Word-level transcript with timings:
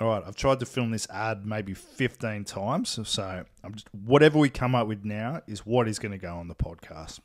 all 0.00 0.08
right, 0.08 0.22
I've 0.26 0.36
tried 0.36 0.60
to 0.60 0.66
film 0.66 0.90
this 0.90 1.08
ad 1.10 1.44
maybe 1.44 1.74
15 1.74 2.44
times. 2.44 2.98
So 3.08 3.44
I'm 3.64 3.74
just, 3.74 3.88
whatever 3.92 4.38
we 4.38 4.48
come 4.48 4.74
up 4.74 4.86
with 4.86 5.04
now 5.04 5.42
is 5.46 5.66
what 5.66 5.88
is 5.88 5.98
going 5.98 6.12
to 6.12 6.18
go 6.18 6.34
on 6.34 6.48
the 6.48 6.54
podcast. 6.54 7.20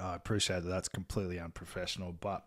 I 0.00 0.14
appreciate 0.14 0.62
that 0.62 0.68
that's 0.68 0.88
completely 0.88 1.40
unprofessional, 1.40 2.12
but 2.12 2.46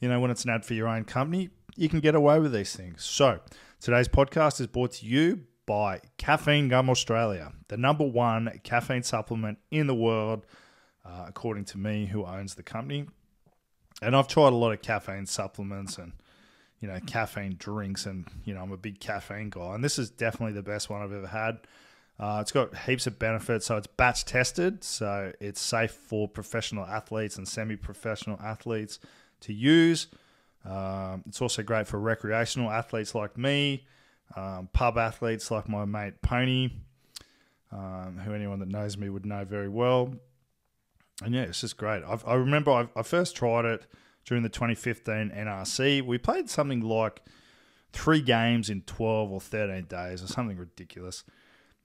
you 0.00 0.08
know, 0.08 0.20
when 0.20 0.30
it's 0.30 0.44
an 0.44 0.50
ad 0.50 0.64
for 0.64 0.74
your 0.74 0.86
own 0.86 1.04
company, 1.04 1.50
you 1.76 1.88
can 1.88 2.00
get 2.00 2.14
away 2.14 2.38
with 2.38 2.52
these 2.52 2.74
things. 2.74 3.04
So 3.04 3.40
today's 3.80 4.08
podcast 4.08 4.60
is 4.60 4.68
brought 4.68 4.92
to 4.92 5.06
you 5.06 5.44
by 5.66 6.00
Caffeine 6.16 6.68
Gum 6.68 6.88
Australia, 6.88 7.52
the 7.66 7.76
number 7.76 8.04
one 8.04 8.60
caffeine 8.62 9.02
supplement 9.02 9.58
in 9.70 9.86
the 9.86 9.94
world, 9.94 10.46
uh, 11.04 11.24
according 11.26 11.64
to 11.66 11.78
me, 11.78 12.06
who 12.06 12.24
owns 12.24 12.54
the 12.54 12.62
company. 12.62 13.06
And 14.00 14.14
I've 14.14 14.28
tried 14.28 14.52
a 14.52 14.56
lot 14.56 14.72
of 14.72 14.80
caffeine 14.82 15.26
supplements 15.26 15.98
and 15.98 16.12
you 16.80 16.88
know, 16.88 16.98
caffeine 17.06 17.56
drinks, 17.58 18.06
and 18.06 18.26
you 18.44 18.54
know, 18.54 18.62
I'm 18.62 18.72
a 18.72 18.76
big 18.76 19.00
caffeine 19.00 19.50
guy, 19.50 19.74
and 19.74 19.82
this 19.82 19.98
is 19.98 20.10
definitely 20.10 20.54
the 20.54 20.62
best 20.62 20.90
one 20.90 21.02
I've 21.02 21.12
ever 21.12 21.26
had. 21.26 21.58
Uh, 22.20 22.38
it's 22.40 22.50
got 22.50 22.76
heaps 22.76 23.06
of 23.06 23.18
benefits. 23.18 23.66
So 23.66 23.76
it's 23.76 23.86
batch 23.86 24.24
tested, 24.24 24.82
so 24.82 25.32
it's 25.40 25.60
safe 25.60 25.92
for 25.92 26.26
professional 26.26 26.84
athletes 26.84 27.36
and 27.36 27.46
semi-professional 27.46 28.40
athletes 28.42 28.98
to 29.40 29.52
use. 29.52 30.08
Um, 30.64 31.22
it's 31.26 31.40
also 31.40 31.62
great 31.62 31.86
for 31.86 31.98
recreational 31.98 32.70
athletes 32.70 33.14
like 33.14 33.38
me, 33.38 33.86
um, 34.36 34.68
pub 34.72 34.98
athletes 34.98 35.50
like 35.50 35.68
my 35.68 35.84
mate 35.84 36.20
Pony, 36.20 36.70
um, 37.70 38.20
who 38.24 38.34
anyone 38.34 38.58
that 38.58 38.68
knows 38.68 38.96
me 38.96 39.08
would 39.08 39.24
know 39.24 39.44
very 39.44 39.68
well. 39.68 40.12
And 41.22 41.34
yeah, 41.34 41.42
it's 41.42 41.60
just 41.60 41.76
great. 41.76 42.02
I've, 42.04 42.26
i 42.26 42.34
remember 42.34 42.70
I, 42.72 42.88
I 42.96 43.02
first 43.02 43.36
tried 43.36 43.64
it 43.64 43.86
during 44.28 44.42
the 44.42 44.48
2015 44.50 45.32
NRC. 45.34 46.02
We 46.02 46.18
played 46.18 46.50
something 46.50 46.82
like 46.82 47.22
three 47.92 48.20
games 48.20 48.68
in 48.68 48.82
12 48.82 49.32
or 49.32 49.40
13 49.40 49.86
days 49.86 50.22
or 50.22 50.26
something 50.26 50.58
ridiculous. 50.58 51.24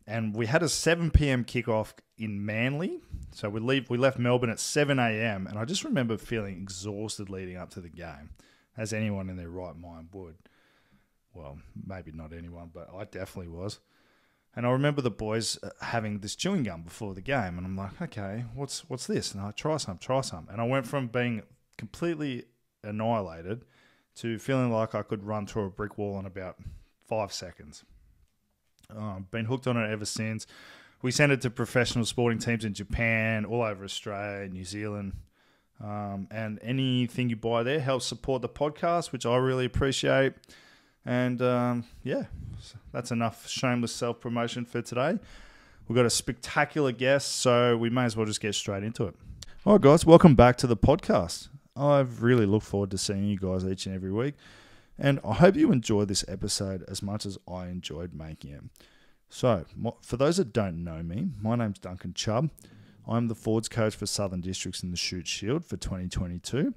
And 0.06 0.36
we 0.36 0.48
had 0.48 0.62
a 0.62 0.68
7 0.68 1.12
p.m. 1.12 1.46
kickoff 1.46 1.94
in 2.18 2.46
Manly. 2.46 3.00
So 3.32 3.50
we 3.50 3.62
leave 3.62 3.90
we 3.90 3.98
left 3.98 4.20
Melbourne 4.20 4.50
at 4.50 4.60
7 4.60 5.00
a.m. 5.00 5.48
and 5.48 5.58
I 5.58 5.64
just 5.64 5.86
remember 5.86 6.18
feeling 6.18 6.58
exhausted 6.58 7.30
leading 7.30 7.56
up 7.56 7.70
to 7.72 7.82
the 7.82 7.90
game, 7.90 8.32
as 8.76 8.92
anyone 8.92 9.30
in 9.30 9.38
their 9.38 9.50
right 9.50 9.78
mind 9.78 10.10
would. 10.12 10.36
Well, 11.34 11.58
maybe 11.88 12.12
not 12.12 12.34
anyone, 12.34 12.72
but 12.74 12.90
I 12.94 13.06
definitely 13.06 13.48
was. 13.48 13.80
And 14.56 14.68
I 14.68 14.72
remember 14.72 15.02
the 15.02 15.10
boys 15.10 15.58
uh, 15.64 15.70
having 15.82 16.20
this 16.20 16.36
chewing 16.36 16.62
gum 16.64 16.84
before 16.84 17.16
the 17.16 17.22
game, 17.22 17.58
and 17.58 17.66
I'm 17.66 17.76
like, 17.76 18.00
okay, 18.02 18.44
what's 18.54 18.88
what's 18.90 19.08
this? 19.08 19.34
And 19.34 19.42
I 19.42 19.52
try 19.52 19.78
some, 19.78 19.98
try 19.98 20.22
some, 20.22 20.48
and 20.52 20.62
I 20.62 20.66
went 20.66 20.86
from 20.86 21.08
being 21.08 21.42
completely 21.78 22.46
annihilated 22.84 23.66
to 24.16 24.38
feeling 24.38 24.72
like 24.72 24.94
I 24.94 25.02
could 25.02 25.24
run 25.24 25.48
through 25.48 25.66
a 25.66 25.70
brick 25.70 25.98
wall 25.98 26.20
in 26.20 26.26
about 26.26 26.58
five 27.08 27.34
seconds. 27.34 27.84
Uh, 28.96 29.20
been 29.32 29.46
hooked 29.46 29.68
on 29.68 29.78
it 29.78 29.90
ever 29.90 30.06
since. 30.06 30.46
We 31.02 31.12
sent 31.12 31.32
it 31.32 31.42
to 31.42 31.50
professional 31.50 32.06
sporting 32.06 32.40
teams 32.40 32.64
in 32.64 32.74
Japan, 32.74 33.46
all 33.46 33.64
over 33.64 33.84
Australia, 33.84 34.48
New 34.48 34.64
Zealand. 34.64 35.14
Um, 35.84 36.28
and 36.32 36.60
anything 36.62 37.30
you 37.30 37.36
buy 37.36 37.64
there 37.64 37.80
helps 37.80 38.06
support 38.06 38.42
the 38.42 38.50
podcast, 38.50 39.12
which 39.12 39.26
I 39.26 39.36
really 39.36 39.66
appreciate. 39.66 40.34
And 41.06 41.42
um, 41.42 41.86
yeah, 42.04 42.26
that's 42.94 43.12
enough 43.12 43.50
shameless 43.50 43.94
self 43.94 44.22
promotion 44.22 44.64
for 44.64 44.82
today. 44.82 45.20
We've 45.88 45.96
got 45.96 46.06
a 46.06 46.10
spectacular 46.10 46.94
guest, 46.94 47.34
so 47.38 47.76
we 47.76 47.90
may 47.90 48.06
as 48.06 48.16
well 48.16 48.26
just 48.26 48.40
get 48.40 48.56
straight 48.56 48.84
into 48.84 49.06
it. 49.06 49.16
All 49.66 49.74
right, 49.74 49.82
guys, 49.82 50.06
welcome 50.06 50.36
back 50.36 50.56
to 50.58 50.68
the 50.68 50.78
podcast. 50.78 51.50
I've 51.76 52.22
really 52.22 52.46
looked 52.46 52.66
forward 52.66 52.92
to 52.92 52.98
seeing 52.98 53.26
you 53.26 53.38
guys 53.38 53.66
each 53.66 53.86
and 53.86 53.96
every 53.96 54.12
week. 54.12 54.36
And 54.98 55.20
I 55.26 55.34
hope 55.34 55.56
you 55.56 55.72
enjoyed 55.72 56.08
this 56.08 56.24
episode 56.28 56.84
as 56.88 57.02
much 57.02 57.26
as 57.26 57.38
I 57.48 57.68
enjoyed 57.68 58.14
making 58.14 58.52
it. 58.52 58.64
So, 59.30 59.66
for 60.04 60.18
those 60.18 60.38
that 60.38 60.54
don't 60.54 60.84
know 60.84 61.02
me, 61.02 61.30
my 61.42 61.56
name's 61.56 61.80
Duncan 61.80 62.14
Chubb. 62.14 62.52
I'm 63.08 63.28
the 63.28 63.36
Fords 63.36 63.68
coach 63.68 63.96
for 63.96 64.06
Southern 64.06 64.42
Districts 64.42 64.84
in 64.84 64.92
the 64.92 64.98
Shute 64.98 65.28
Shield 65.28 65.66
for 65.66 65.76
2022. 65.76 66.76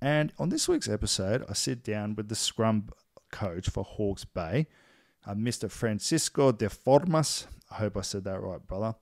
And 0.00 0.32
on 0.38 0.48
this 0.48 0.68
week's 0.68 0.88
episode, 0.88 1.44
I 1.48 1.54
sit 1.54 1.82
down 1.82 2.14
with 2.14 2.28
the 2.28 2.36
scrum 2.36 2.86
coach 3.32 3.68
for 3.68 3.82
Hawke's 3.82 4.24
Bay, 4.24 4.68
uh, 5.26 5.34
Mr. 5.34 5.68
Francisco 5.68 6.52
Deformes. 6.52 7.46
I 7.70 7.74
hope 7.74 7.96
I 7.96 8.02
said 8.02 8.22
that 8.24 8.40
right, 8.40 8.64
brother. 8.64 8.94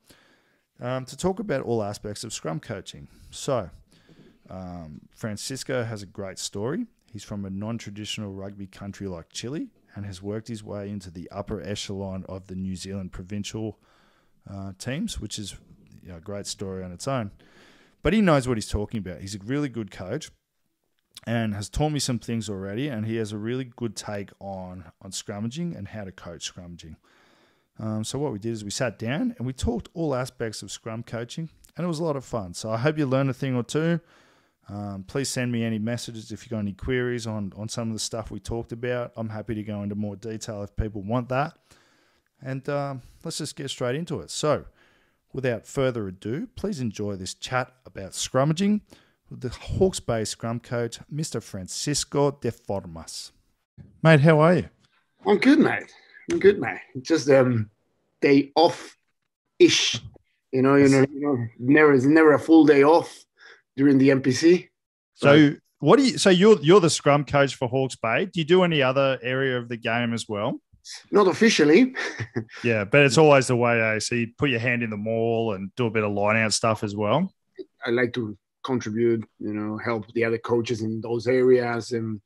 Um, 0.81 1.05
to 1.05 1.17
talk 1.17 1.39
about 1.39 1.63
all 1.63 1.83
aspects 1.83 2.25
of 2.25 2.33
scrum 2.33 2.61
coaching. 2.61 3.09
So, 3.31 3.69
um, 4.51 5.03
Francisco 5.15 5.85
has 5.85 6.03
a 6.03 6.07
great 6.07 6.39
story. 6.39 6.87
He's 7.13 7.25
from 7.25 7.45
a 7.45 7.51
non 7.51 7.79
traditional 7.79 8.33
rugby 8.33 8.67
country 8.67 9.07
like 9.07 9.31
Chile 9.31 9.69
and 9.95 10.05
has 10.05 10.23
worked 10.23 10.49
his 10.49 10.63
way 10.63 10.91
into 10.91 11.11
the 11.11 11.29
upper 11.31 11.61
echelon 11.63 12.25
of 12.29 12.47
the 12.47 12.55
New 12.55 12.77
Zealand 12.77 13.13
provincial 13.13 13.79
uh, 14.49 14.73
teams, 14.79 15.21
which 15.21 15.39
is 15.39 15.57
you 16.03 16.11
know, 16.11 16.17
a 16.17 16.21
great 16.21 16.47
story 16.47 16.85
on 16.85 16.93
its 16.93 17.09
own. 17.09 17.31
But 18.03 18.13
he 18.13 18.21
knows 18.21 18.49
what 18.49 18.57
he's 18.57 18.69
talking 18.69 18.99
about. 18.99 19.21
He's 19.21 19.35
a 19.35 19.39
really 19.39 19.69
good 19.69 19.91
coach 19.91 20.31
and 21.27 21.55
has 21.55 21.69
taught 21.69 21.91
me 21.91 21.99
some 21.99 22.19
things 22.19 22.49
already. 22.49 22.89
And 22.89 23.07
he 23.07 23.17
has 23.17 23.33
a 23.33 23.39
really 23.39 23.65
good 23.65 23.95
take 23.95 24.31
on, 24.41 24.85
on 25.03 25.11
scrummaging 25.11 25.77
and 25.77 25.89
how 25.89 26.05
to 26.05 26.13
coach 26.13 26.53
scrummaging. 26.53 26.97
Um, 27.79 28.05
so, 28.05 28.19
what 28.19 28.33
we 28.33 28.39
did 28.39 28.53
is 28.53 28.63
we 28.63 28.71
sat 28.71 28.99
down 28.99 29.35
and 29.39 29.47
we 29.47 29.53
talked 29.55 29.89
all 29.95 30.15
aspects 30.15 30.63
of 30.63 30.71
scrum 30.71 31.03
coaching, 31.03 31.49
and 31.77 31.85
it 31.85 31.89
was 31.89 31.99
a 31.99 32.05
lot 32.05 32.15
of 32.15 32.27
fun. 32.27 32.53
So, 32.53 32.71
I 32.71 32.77
hope 32.77 32.99
you 32.99 33.07
learned 33.07 33.31
a 33.31 33.35
thing 33.35 33.57
or 33.57 33.63
two. 33.63 34.01
Um, 34.71 35.05
please 35.07 35.29
send 35.29 35.51
me 35.51 35.65
any 35.65 35.79
messages 35.81 36.31
if 36.31 36.45
you've 36.45 36.51
got 36.51 36.61
any 36.61 36.73
queries 36.73 37.27
on, 37.27 37.53
on 37.57 37.69
some 37.69 37.89
of 37.89 37.95
the 37.95 38.01
stuff 38.01 38.31
we 38.31 38.39
talked 38.39 38.71
about. 38.71 39.13
I'm 39.17 39.31
happy 39.31 39.55
to 39.57 39.63
go 39.65 39.83
into 39.83 39.97
more 39.97 40.15
detail 40.15 40.63
if 40.63 40.77
people 40.77 41.03
want 41.03 41.29
that. 41.31 41.55
And 42.41 42.67
um, 42.69 43.03
let's 43.25 43.39
just 43.39 43.57
get 43.57 43.69
straight 43.69 43.97
into 43.97 44.21
it. 44.21 44.31
So, 44.31 44.67
without 45.33 45.67
further 45.67 46.07
ado, 46.07 46.47
please 46.55 46.81
enjoy 46.81 47.17
this 47.17 47.35
chat 47.35 47.73
about 47.85 48.13
scrummaging 48.13 48.83
with 49.29 49.41
the 49.41 49.49
Hawke's 49.49 50.01
Bay 50.01 50.25
scrum 50.25 50.61
coach, 50.61 51.01
Mr. 51.13 51.43
Francisco 51.43 52.31
Deformes. 52.31 53.33
Mate, 54.03 54.21
how 54.21 54.39
are 54.39 54.55
you? 54.55 54.69
I'm 55.27 55.39
good, 55.39 55.59
mate. 55.59 55.93
I'm 56.31 56.39
good, 56.39 56.61
mate. 56.61 56.81
Just 57.03 57.29
um, 57.29 57.71
day 58.21 58.53
off 58.55 58.97
ish. 59.59 60.01
You 60.53 60.63
know, 60.63 60.77
you 60.77 60.89
know, 60.89 61.07
you 61.13 61.21
know, 61.21 61.47
never, 61.59 61.93
it's 61.93 62.05
never 62.05 62.33
a 62.33 62.39
full 62.39 62.65
day 62.65 62.83
off 62.85 63.25
during 63.77 63.99
the 63.99 64.11
NPC. 64.11 64.69
So 65.15 65.55
what 65.81 65.99
do 65.99 66.05
you? 66.05 66.19
So 66.19 66.31
you're 66.31 66.61
you're 66.61 66.81
the 66.81 66.91
scrum 66.91 67.25
coach 67.25 67.55
for 67.55 67.69
Hawke's 67.69 67.97
Bay. 67.97 68.27
Do 68.27 68.41
you 68.41 68.45
do 68.45 68.63
any 68.63 68.83
other 68.83 69.19
area 69.23 69.59
of 69.59 69.69
the 69.69 69.77
game 69.77 70.13
as 70.13 70.29
well? 70.29 70.61
Not 71.11 71.27
officially. 71.27 71.95
yeah, 72.65 72.85
but 72.85 73.03
it's 73.03 73.19
always 73.19 73.47
the 73.47 73.57
way. 73.57 73.81
Eh? 73.81 73.99
So 73.99 74.15
you 74.15 74.29
put 74.39 74.51
your 74.51 74.61
hand 74.61 74.83
in 74.83 74.91
the 74.91 74.97
maul 74.97 75.55
and 75.55 75.75
do 75.77 75.87
a 75.87 75.91
bit 75.91 76.05
of 76.05 76.13
line 76.13 76.37
out 76.37 76.53
stuff 76.53 76.85
as 76.85 76.95
well. 76.95 77.33
I 77.85 77.91
like 77.91 78.13
to 78.15 78.37
contribute. 78.63 79.27
You 79.39 79.55
know, 79.55 79.79
help 79.79 80.13
the 80.13 80.25
other 80.25 80.39
coaches 80.39 80.83
in 80.83 81.01
those 81.01 81.27
areas, 81.27 81.93
and 81.93 82.21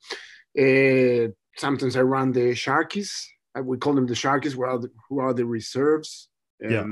uh, 0.58 1.32
sometimes 1.56 1.96
I 1.96 2.02
run 2.02 2.32
the 2.32 2.52
Sharkies. 2.52 3.24
We 3.62 3.78
call 3.78 3.94
them 3.94 4.06
the 4.06 4.14
Sharkies, 4.14 4.52
who 4.52 4.64
are 4.64 4.78
the, 4.78 4.90
who 5.08 5.20
are 5.20 5.32
the 5.32 5.46
reserves. 5.46 6.28
Um, 6.64 6.72
yeah. 6.72 6.86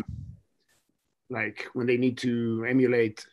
Like 1.28 1.66
when 1.72 1.86
they 1.86 1.96
need 1.96 2.18
to 2.18 2.64
emulate 2.68 3.26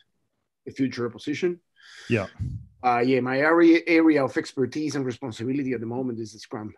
future 0.70 1.06
opposition. 1.06 1.60
Yeah. 2.08 2.26
Uh, 2.82 3.02
yeah, 3.04 3.20
my 3.20 3.38
area 3.38 3.80
area 3.86 4.24
of 4.24 4.36
expertise 4.36 4.94
and 4.94 5.04
responsibility 5.04 5.72
at 5.72 5.80
the 5.80 5.86
moment 5.86 6.18
is 6.18 6.32
the 6.32 6.38
scrum. 6.38 6.72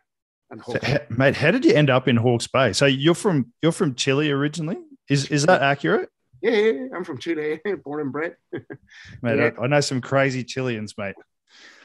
And 0.51 0.63
so, 0.67 0.79
mate, 1.09 1.35
how 1.35 1.51
did 1.51 1.65
you 1.65 1.73
end 1.73 1.89
up 1.89 2.09
in 2.09 2.17
Hawke's 2.17 2.47
Bay? 2.47 2.73
So 2.73 2.87
you're 2.87 3.15
from 3.15 3.53
you're 3.63 3.73
from 3.73 3.95
Chile 3.95 4.31
originally. 4.31 4.77
Is 5.09 5.27
is 5.29 5.47
that 5.47 5.63
accurate? 5.63 6.11
Yeah, 6.43 6.51
yeah 6.51 6.87
I'm 6.95 7.05
from 7.05 7.19
Chile, 7.19 7.61
born 7.85 8.01
and 8.01 8.13
bred. 8.13 8.37
mate, 8.53 9.39
yeah. 9.39 9.51
I, 9.59 9.63
I, 9.63 9.67
know 9.69 9.81
some 9.81 10.01
crazy 10.01 10.45
Chileans, 10.45 10.99
mate. 10.99 11.15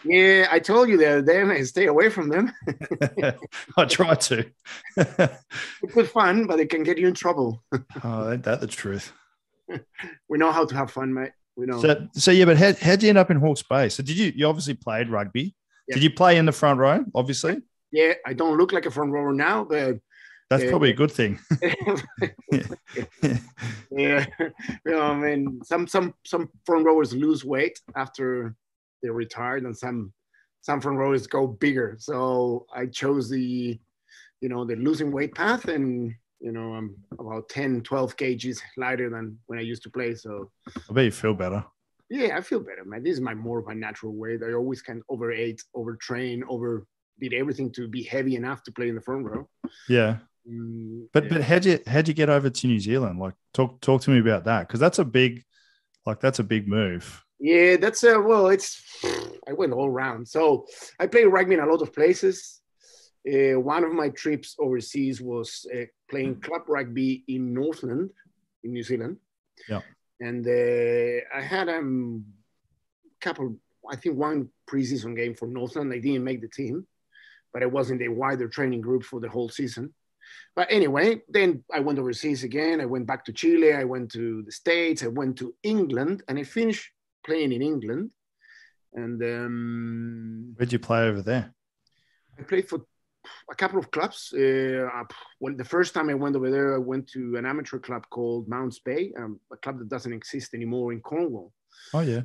Yeah, 0.03 0.47
I 0.51 0.59
told 0.59 0.89
you 0.89 0.97
the 0.97 1.19
other 1.19 1.21
day, 1.21 1.63
stay 1.63 1.85
away 1.85 2.09
from 2.09 2.29
them. 2.29 2.53
I 3.77 3.85
try 3.85 4.15
to. 4.15 4.45
it's 4.95 5.93
good 5.93 6.09
fun, 6.09 6.47
but 6.47 6.59
it 6.59 6.69
can 6.69 6.83
get 6.83 6.97
you 6.97 7.07
in 7.07 7.13
trouble. 7.13 7.63
oh, 8.03 8.31
ain't 8.31 8.43
that 8.43 8.61
the 8.61 8.67
truth? 8.67 9.11
we 10.29 10.37
know 10.37 10.51
how 10.51 10.65
to 10.65 10.75
have 10.75 10.91
fun, 10.91 11.13
mate. 11.13 11.31
We 11.57 11.65
know. 11.65 11.81
So, 11.81 12.07
so 12.13 12.31
yeah, 12.31 12.45
but 12.45 12.57
how 12.57 12.71
how'd 12.73 13.03
you 13.03 13.09
end 13.09 13.17
up 13.17 13.31
in 13.31 13.37
Hawke's 13.37 13.63
Bay? 13.63 13.89
So 13.89 14.03
did 14.03 14.15
you 14.15 14.31
you 14.35 14.47
obviously 14.47 14.75
played 14.75 15.09
rugby? 15.09 15.55
Yeah. 15.87 15.95
Did 15.95 16.03
you 16.03 16.11
play 16.11 16.37
in 16.37 16.45
the 16.45 16.51
front 16.51 16.79
row? 16.79 17.03
Obviously. 17.15 17.61
Yeah, 17.91 18.13
I 18.25 18.33
don't 18.33 18.57
look 18.57 18.71
like 18.73 18.85
a 18.85 18.91
front 18.91 19.11
rower 19.11 19.33
now, 19.33 19.63
but 19.63 19.97
that's 20.49 20.63
uh, 20.63 20.69
probably 20.69 20.91
a 20.91 20.93
good 20.93 21.11
thing. 21.11 21.39
yeah, 23.91 24.25
you 24.39 24.91
know, 24.91 25.01
I 25.01 25.15
mean, 25.15 25.61
some 25.63 25.87
some 25.87 26.13
some 26.25 26.49
front 26.65 26.85
rowers 26.85 27.13
lose 27.13 27.43
weight 27.43 27.79
after 27.95 28.55
they're 29.01 29.13
retired, 29.13 29.63
and 29.63 29.75
some 29.75 30.13
some 30.61 30.79
front 30.79 30.97
rowers 30.99 31.25
go 31.27 31.47
bigger. 31.47 31.95
So 31.99 32.67
I 32.73 32.85
chose 32.85 33.29
the, 33.29 33.79
you 34.41 34.49
know, 34.49 34.63
the 34.63 34.75
losing 34.75 35.11
weight 35.11 35.33
path, 35.33 35.65
and 35.65 36.13
you 36.39 36.51
know, 36.51 36.73
I'm 36.73 36.95
about 37.17 37.49
10, 37.49 37.81
12 37.81 38.15
kgs 38.15 38.59
lighter 38.77 39.09
than 39.09 39.37
when 39.47 39.59
I 39.59 39.63
used 39.63 39.83
to 39.83 39.89
play. 39.89 40.15
So 40.15 40.51
I 40.89 40.93
bet 40.93 41.05
you 41.05 41.11
feel 41.11 41.33
better. 41.33 41.65
Yeah, 42.09 42.37
I 42.37 42.41
feel 42.41 42.59
better, 42.59 42.85
man. 42.85 43.03
This 43.03 43.13
is 43.13 43.21
my 43.21 43.33
more 43.33 43.59
of 43.59 43.65
my 43.65 43.73
natural 43.73 44.13
weight. 44.15 44.41
I 44.43 44.53
always 44.53 44.81
can 44.81 45.01
overeat, 45.09 45.61
overtrain, 45.75 46.41
over 46.47 46.85
did 47.19 47.33
everything 47.33 47.71
to 47.71 47.87
be 47.87 48.03
heavy 48.03 48.35
enough 48.35 48.61
to 48.63 48.71
play 48.71 48.89
in 48.89 48.95
the 48.95 49.01
front 49.01 49.25
row. 49.25 49.49
Yeah. 49.89 50.17
Mm, 50.49 51.07
But 51.11 51.23
yeah. 51.25 51.29
but 51.33 51.41
how'd 51.43 51.65
you 51.65 51.79
how'd 51.87 52.07
you 52.07 52.13
get 52.13 52.29
over 52.29 52.49
to 52.49 52.67
New 52.67 52.79
Zealand? 52.79 53.19
Like 53.19 53.33
talk 53.53 53.81
talk 53.81 54.01
to 54.03 54.11
me 54.11 54.19
about 54.19 54.45
that 54.45 54.67
because 54.67 54.79
that's 54.79 54.99
a 54.99 55.03
big 55.05 55.43
like 56.05 56.19
that's 56.21 56.39
a 56.39 56.43
big 56.43 56.67
move. 56.67 57.23
Yeah, 57.39 57.75
that's 57.75 58.03
uh, 58.03 58.21
well, 58.23 58.47
it's 58.47 58.81
I 59.47 59.53
went 59.53 59.73
all 59.73 59.87
around. 59.89 60.27
So 60.27 60.65
I 60.99 61.07
played 61.07 61.25
rugby 61.25 61.55
in 61.55 61.59
a 61.59 61.65
lot 61.65 61.81
of 61.81 61.93
places. 61.93 62.61
Uh, 63.27 63.59
one 63.59 63.83
of 63.83 63.91
my 63.91 64.09
trips 64.09 64.55
overseas 64.59 65.21
was 65.21 65.65
uh, 65.75 65.85
playing 66.09 66.39
club 66.39 66.63
rugby 66.67 67.23
in 67.27 67.53
Northland, 67.53 68.09
in 68.63 68.71
New 68.71 68.83
Zealand. 68.83 69.17
Yeah. 69.67 69.81
And 70.19 70.47
uh, 70.47 71.25
I 71.35 71.41
had 71.41 71.67
a 71.67 71.77
um, 71.77 72.25
couple, 73.19 73.57
I 73.89 73.95
think 73.95 74.15
one 74.17 74.49
preseason 74.69 75.15
game 75.15 75.35
for 75.35 75.47
Northland. 75.47 75.93
I 75.93 75.99
didn't 75.99 76.23
make 76.23 76.41
the 76.41 76.47
team, 76.47 76.87
but 77.53 77.63
I 77.63 77.65
was 77.65 77.91
in 77.91 77.97
the 77.97 78.07
wider 78.07 78.47
training 78.47 78.81
group 78.81 79.03
for 79.03 79.19
the 79.19 79.29
whole 79.29 79.49
season. 79.49 79.93
But 80.55 80.67
anyway, 80.71 81.21
then 81.29 81.63
I 81.73 81.79
went 81.81 81.99
overseas 81.99 82.43
again. 82.43 82.81
I 82.81 82.85
went 82.85 83.07
back 83.07 83.25
to 83.25 83.33
Chile. 83.33 83.73
I 83.73 83.83
went 83.83 84.11
to 84.11 84.41
the 84.43 84.51
States. 84.51 85.03
I 85.03 85.07
went 85.07 85.37
to 85.37 85.53
England, 85.63 86.23
and 86.27 86.39
I 86.39 86.43
finished 86.43 86.91
playing 87.25 87.51
in 87.51 87.61
England. 87.61 88.11
And 88.93 89.21
um, 89.21 90.53
Where'd 90.55 90.73
you 90.73 90.79
play 90.79 91.07
over 91.07 91.21
there? 91.21 91.53
I 92.39 92.43
played 92.43 92.67
for 92.67 92.81
a 93.51 93.55
couple 93.55 93.79
of 93.79 93.91
clubs. 93.91 94.33
Uh, 94.33 94.89
well, 95.39 95.55
the 95.55 95.65
first 95.65 95.93
time 95.93 96.09
I 96.09 96.13
went 96.13 96.35
over 96.35 96.49
there, 96.49 96.75
I 96.75 96.77
went 96.77 97.07
to 97.09 97.35
an 97.37 97.45
amateur 97.45 97.79
club 97.79 98.05
called 98.09 98.47
Mounts 98.47 98.79
Bay, 98.79 99.13
um, 99.17 99.39
a 99.51 99.57
club 99.57 99.79
that 99.79 99.89
doesn't 99.89 100.13
exist 100.13 100.53
anymore 100.53 100.91
in 100.93 101.01
Cornwall. 101.01 101.51
Oh 101.93 102.01
yeah. 102.01 102.21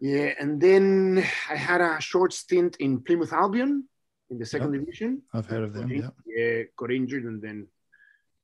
Yeah, 0.00 0.32
and 0.38 0.60
then 0.60 1.24
I 1.50 1.56
had 1.56 1.80
a 1.80 2.00
short 2.00 2.32
stint 2.32 2.76
in 2.76 3.00
Plymouth 3.00 3.32
Albion 3.32 3.88
in 4.30 4.38
the 4.38 4.46
second 4.46 4.72
division. 4.72 5.22
I've 5.34 5.46
heard 5.46 5.64
of 5.64 5.72
them. 5.72 5.90
Yeah. 5.90 6.10
Yeah, 6.26 6.62
got 6.76 6.92
injured 6.92 7.24
and 7.24 7.42
then 7.42 7.66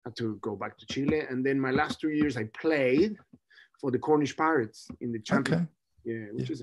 had 0.05 0.17
to 0.17 0.37
go 0.43 0.57
back 0.57 0.77
to 0.79 0.87
Chile. 0.87 1.21
And 1.31 1.47
then 1.47 1.61
my 1.61 1.71
last 1.71 2.01
two 2.01 2.11
years, 2.11 2.37
I 2.37 2.45
played 2.61 3.17
for 3.81 3.93
the 3.93 3.99
Cornish 3.99 4.37
Pirates 4.37 4.89
in 5.01 5.13
the 5.13 5.21
Champions. 5.21 5.63
Okay. 5.63 5.71
Yeah, 6.05 6.27
which 6.33 6.51
is. 6.51 6.63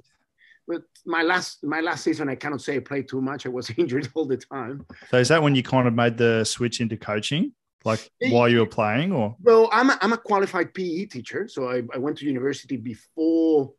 But 0.71 0.83
my 1.05 1.21
last 1.21 1.63
my 1.65 1.81
last 1.81 2.01
season, 2.05 2.29
I 2.29 2.35
cannot 2.35 2.61
say 2.61 2.77
I 2.77 2.79
played 2.79 3.09
too 3.09 3.21
much. 3.21 3.45
I 3.45 3.49
was 3.49 3.69
injured 3.77 4.07
all 4.13 4.25
the 4.25 4.37
time. 4.37 4.85
So 5.09 5.17
is 5.17 5.27
that 5.27 5.43
when 5.43 5.53
you 5.53 5.63
kind 5.63 5.85
of 5.85 5.93
made 5.93 6.17
the 6.17 6.45
switch 6.45 6.79
into 6.79 6.95
coaching, 6.95 7.51
like 7.83 8.09
while 8.29 8.47
you 8.47 8.59
were 8.59 8.73
playing, 8.79 9.11
or 9.11 9.35
Well, 9.41 9.67
I'm 9.73 9.89
a, 9.89 9.97
I'm 10.01 10.13
a 10.13 10.17
qualified 10.17 10.73
PE 10.73 11.07
teacher, 11.07 11.49
so 11.49 11.69
I, 11.69 11.81
I 11.93 11.97
went 11.97 12.17
to 12.19 12.25
university 12.25 12.77
before 12.77 13.73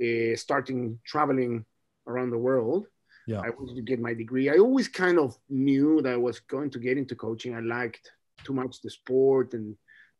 uh, 0.00 0.36
starting 0.36 1.00
traveling 1.04 1.64
around 2.06 2.30
the 2.30 2.38
world. 2.38 2.86
Yeah. 3.26 3.40
I 3.40 3.50
wanted 3.50 3.74
to 3.74 3.82
get 3.82 4.00
my 4.00 4.14
degree. 4.14 4.48
I 4.48 4.58
always 4.58 4.86
kind 4.86 5.18
of 5.18 5.36
knew 5.48 6.00
that 6.02 6.12
I 6.12 6.16
was 6.16 6.38
going 6.40 6.70
to 6.70 6.78
get 6.78 6.96
into 6.96 7.16
coaching. 7.16 7.54
I 7.56 7.60
liked 7.60 8.12
too 8.44 8.54
much 8.54 8.80
the 8.80 8.90
sport 8.90 9.54
and 9.54 9.76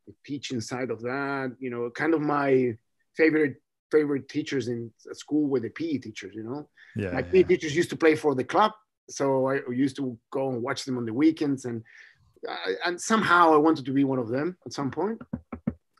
the 0.06 0.14
teaching 0.26 0.61
side 0.61 0.91
of 0.91 1.00
that. 1.03 1.55
You 1.61 1.71
know, 1.71 1.91
kind 1.91 2.12
of 2.12 2.21
my 2.21 2.76
favorite 3.14 3.62
favorite 3.90 4.29
teachers 4.29 4.69
in 4.69 4.90
school 5.12 5.49
were 5.49 5.61
the 5.61 5.70
PE 5.70 5.99
teachers. 5.99 6.35
You 6.35 6.44
know, 6.44 6.69
yeah, 6.96 7.12
my 7.12 7.20
yeah. 7.20 7.31
PE 7.31 7.43
teachers 7.44 7.76
used 7.76 7.90
to 7.90 7.96
play 7.96 8.14
for 8.14 8.35
the 8.35 8.44
club, 8.44 8.73
so 9.08 9.49
I 9.49 9.61
used 9.70 9.96
to 9.96 10.19
go 10.31 10.50
and 10.50 10.62
watch 10.62 10.85
them 10.85 10.99
on 10.99 11.05
the 11.05 11.14
weekends, 11.14 11.64
and 11.64 11.82
and 12.85 13.00
somehow 13.00 13.52
I 13.52 13.56
wanted 13.56 13.85
to 13.87 13.93
be 13.93 14.05
one 14.05 14.19
of 14.19 14.29
them 14.29 14.56
at 14.67 14.73
some 14.73 14.90
point. 14.90 15.20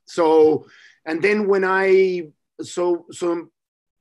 So, 0.05 0.67
and 1.05 1.23
then 1.23 1.49
when 1.49 1.65
I 1.65 2.31
so 2.63 3.07
so 3.11 3.49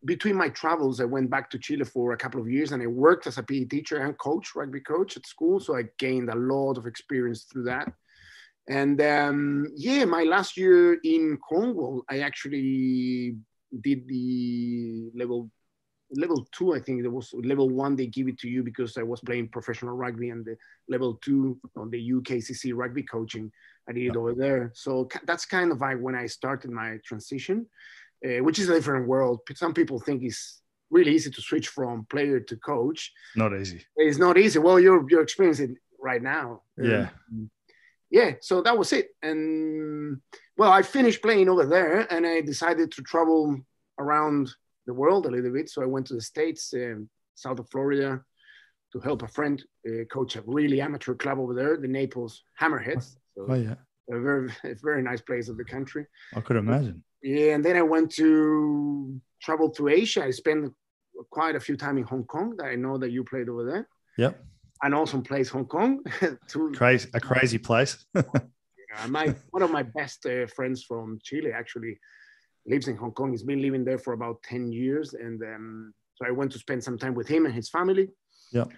between 0.05 0.35
my 0.35 0.49
travels, 0.49 1.01
I 1.01 1.05
went 1.05 1.29
back 1.29 1.49
to 1.51 1.59
Chile 1.59 1.83
for 1.83 2.13
a 2.13 2.17
couple 2.17 2.39
of 2.39 2.49
years, 2.49 2.71
and 2.71 2.81
I 2.81 2.87
worked 2.87 3.27
as 3.27 3.37
a 3.37 3.43
PE 3.43 3.65
teacher 3.65 3.97
and 3.97 4.17
coach, 4.17 4.55
rugby 4.55 4.79
coach 4.79 5.17
at 5.17 5.25
school. 5.25 5.59
So 5.59 5.75
I 5.75 5.83
gained 5.97 6.29
a 6.29 6.35
lot 6.35 6.77
of 6.77 6.85
experience 6.85 7.43
through 7.43 7.63
that. 7.65 7.91
And 8.69 9.01
um, 9.01 9.67
yeah, 9.75 10.05
my 10.05 10.23
last 10.23 10.57
year 10.57 10.95
in 11.03 11.37
Cornwall, 11.37 12.03
I 12.09 12.19
actually 12.19 13.37
did 13.81 14.07
the 14.07 15.11
level 15.15 15.49
level 16.11 16.47
two, 16.51 16.73
I 16.73 16.79
think 16.79 17.01
there 17.01 17.11
was 17.11 17.33
level 17.33 17.69
one, 17.69 17.95
they 17.95 18.07
give 18.07 18.27
it 18.27 18.39
to 18.39 18.47
you 18.47 18.63
because 18.63 18.97
I 18.97 19.03
was 19.03 19.21
playing 19.21 19.49
professional 19.49 19.95
rugby 19.95 20.29
and 20.29 20.45
the 20.45 20.55
level 20.87 21.19
two 21.21 21.59
on 21.75 21.89
the 21.89 22.11
UKCC 22.11 22.73
rugby 22.73 23.03
coaching, 23.03 23.51
I 23.89 23.93
did 23.93 24.07
it 24.07 24.15
over 24.15 24.33
there. 24.33 24.71
So 24.73 25.07
that's 25.25 25.45
kind 25.45 25.71
of 25.71 25.81
like 25.81 25.99
when 25.99 26.15
I 26.15 26.27
started 26.27 26.71
my 26.71 26.97
transition, 27.05 27.65
uh, 28.25 28.43
which 28.43 28.59
is 28.59 28.69
a 28.69 28.75
different 28.75 29.07
world. 29.07 29.41
Some 29.55 29.73
people 29.73 29.99
think 29.99 30.23
it's 30.23 30.61
really 30.89 31.13
easy 31.13 31.29
to 31.29 31.41
switch 31.41 31.67
from 31.67 32.05
player 32.09 32.39
to 32.39 32.55
coach. 32.57 33.11
Not 33.35 33.53
easy. 33.53 33.85
It's 33.97 34.17
not 34.17 34.37
easy. 34.37 34.59
Well, 34.59 34.79
you're, 34.79 35.05
you're 35.09 35.23
experiencing 35.23 35.71
it 35.71 35.77
right 35.99 36.21
now. 36.21 36.61
Yeah. 36.77 37.09
Um, 37.31 37.49
yeah, 38.09 38.31
so 38.41 38.61
that 38.61 38.77
was 38.77 38.93
it. 38.93 39.09
And 39.21 40.21
well, 40.57 40.71
I 40.71 40.81
finished 40.81 41.21
playing 41.21 41.49
over 41.49 41.65
there 41.65 42.11
and 42.11 42.25
I 42.25 42.41
decided 42.41 42.91
to 42.93 43.01
travel 43.01 43.57
around 43.99 44.49
the 44.85 44.93
world 44.93 45.25
a 45.25 45.29
little 45.29 45.51
bit. 45.51 45.69
So 45.69 45.81
I 45.81 45.85
went 45.85 46.07
to 46.07 46.15
the 46.15 46.21
States, 46.21 46.73
um, 46.73 47.09
south 47.35 47.59
of 47.59 47.69
Florida, 47.69 48.21
to 48.93 48.99
help 48.99 49.21
a 49.21 49.27
friend 49.27 49.61
uh, 49.87 50.05
coach 50.11 50.37
a 50.37 50.43
really 50.45 50.79
amateur 50.79 51.13
club 51.13 51.39
over 51.39 51.53
there, 51.53 51.77
the 51.77 51.87
Naples 51.87 52.43
Hammerheads. 52.59 53.17
So 53.35 53.45
Oh 53.49 53.53
yeah. 53.55 53.75
a 54.09 54.19
very, 54.19 54.49
a 54.63 54.75
very 54.81 55.03
nice 55.03 55.21
place 55.21 55.49
of 55.49 55.57
the 55.57 55.65
country. 55.65 56.05
I 56.35 56.41
could 56.41 56.55
imagine. 56.55 57.03
Yeah, 57.21 57.55
and 57.55 57.65
then 57.65 57.75
I 57.75 57.81
went 57.81 58.11
to 58.13 59.19
travel 59.41 59.69
to 59.71 59.89
Asia. 59.89 60.23
I 60.23 60.31
spent 60.31 60.71
quite 61.29 61.55
a 61.55 61.59
few 61.59 61.75
time 61.75 61.97
in 61.97 62.03
Hong 62.05 62.23
Kong. 62.23 62.55
That 62.57 62.67
I 62.67 62.75
know 62.75 62.97
that 62.97 63.11
you 63.11 63.23
played 63.23 63.49
over 63.49 63.65
there. 63.65 63.87
Yep. 64.17 64.43
An 64.83 64.93
awesome 64.93 65.23
place, 65.23 65.49
Hong 65.49 65.65
Kong. 65.65 66.03
to, 66.47 66.71
Crazy, 66.75 67.09
a 67.13 67.19
crazy 67.19 67.57
place. 67.57 68.05
my 69.07 69.35
one 69.51 69.63
of 69.63 69.71
my 69.71 69.83
best 69.83 70.25
uh, 70.25 70.47
friends 70.47 70.83
from 70.83 71.19
Chile 71.23 71.51
actually 71.51 71.99
lives 72.65 72.87
in 72.87 72.95
Hong 72.97 73.11
Kong. 73.11 73.31
He's 73.31 73.43
been 73.43 73.61
living 73.61 73.83
there 73.83 73.97
for 73.97 74.13
about 74.13 74.43
ten 74.43 74.71
years, 74.71 75.13
and 75.13 75.41
um, 75.41 75.93
so 76.15 76.27
I 76.27 76.31
went 76.31 76.51
to 76.53 76.59
spend 76.59 76.83
some 76.83 76.97
time 76.97 77.13
with 77.13 77.27
him 77.27 77.45
and 77.45 77.53
his 77.53 77.69
family. 77.69 78.09
Yep. 78.51 78.71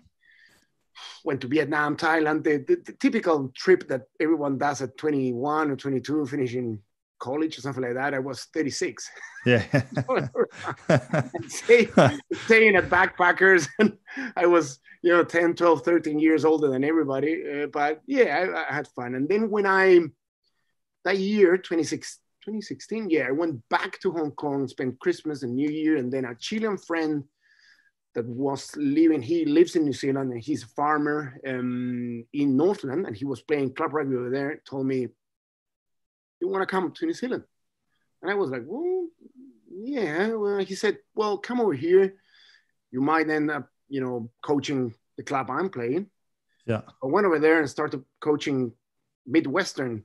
Went 1.24 1.42
to 1.42 1.48
Vietnam, 1.48 1.96
Thailand, 1.96 2.44
the, 2.44 2.58
the, 2.58 2.82
the 2.86 2.94
typical 2.94 3.52
trip 3.56 3.88
that 3.88 4.04
everyone 4.20 4.58
does 4.58 4.82
at 4.82 4.98
21 4.98 5.72
or 5.72 5.76
22, 5.78 6.26
finishing 6.26 6.80
college 7.20 7.58
or 7.58 7.62
something 7.62 7.84
like 7.84 7.96
that. 7.96 8.14
I 8.14 8.20
was 8.20 8.46
36. 8.54 9.10
yeah. 9.46 9.64
stay, 11.48 11.88
staying 12.34 12.76
at 12.76 12.90
backpackers 12.90 13.68
and 13.80 13.98
i 14.36 14.46
was 14.46 14.80
you 15.02 15.12
know 15.12 15.24
10 15.24 15.56
12 15.56 15.82
13 15.84 16.20
years 16.20 16.46
older 16.46 16.70
than 16.70 16.84
everybody 16.84 17.44
uh, 17.64 17.68
but 17.68 18.02
yeah 18.06 18.36
I, 18.36 18.70
I 18.70 18.74
had 18.74 18.88
fun 18.90 19.16
and 19.16 19.28
then 19.28 19.50
when 19.50 19.66
i 19.66 20.00
that 21.06 21.18
year 21.18 21.58
26 21.58 22.20
2016 22.46 23.10
yeah 23.10 23.28
i 23.28 23.32
went 23.32 23.62
back 23.70 24.00
to 24.02 24.12
hong 24.12 24.32
kong 24.32 24.68
spent 24.68 25.00
christmas 25.00 25.44
and 25.44 25.56
new 25.56 25.70
year 25.70 25.98
and 25.98 26.12
then 26.12 26.26
a 26.26 26.36
chilean 26.36 26.78
friend 26.78 27.24
that 28.16 28.26
was 28.26 28.76
living 28.76 29.22
he 29.22 29.46
lives 29.46 29.76
in 29.76 29.86
new 29.86 29.94
zealand 29.94 30.32
and 30.32 30.42
he's 30.42 30.64
a 30.64 30.68
farmer 30.68 31.40
um, 31.48 32.26
in 32.34 32.58
northland 32.58 33.06
and 33.06 33.16
he 33.16 33.26
was 33.26 33.42
playing 33.42 33.74
club 33.74 33.94
rugby 33.94 34.16
over 34.16 34.30
there 34.30 34.62
told 34.66 34.86
me 34.86 35.08
you 36.42 36.48
want 36.48 36.62
to 36.62 36.66
come 36.66 36.92
to 36.92 37.06
new 37.06 37.14
zealand 37.14 37.44
and 38.22 38.32
i 38.32 38.34
was 38.34 38.50
like 38.50 38.64
well 38.66 39.08
yeah 39.72 40.28
well 40.34 40.58
he 40.60 40.76
said 40.76 40.98
well 41.16 41.38
come 41.38 41.60
over 41.62 41.74
here 41.74 42.16
you 42.92 43.02
might 43.02 43.30
end 43.30 43.50
up 43.52 43.68
you 43.88 44.02
know 44.02 44.30
coaching 44.42 44.94
the 45.18 45.24
club 45.24 45.50
i'm 45.50 45.70
playing 45.70 46.08
Yeah. 46.66 46.82
i 47.04 47.08
went 47.08 47.26
over 47.28 47.40
there 47.40 47.60
and 47.60 47.70
started 47.70 48.04
coaching 48.20 48.72
midwestern 49.26 50.04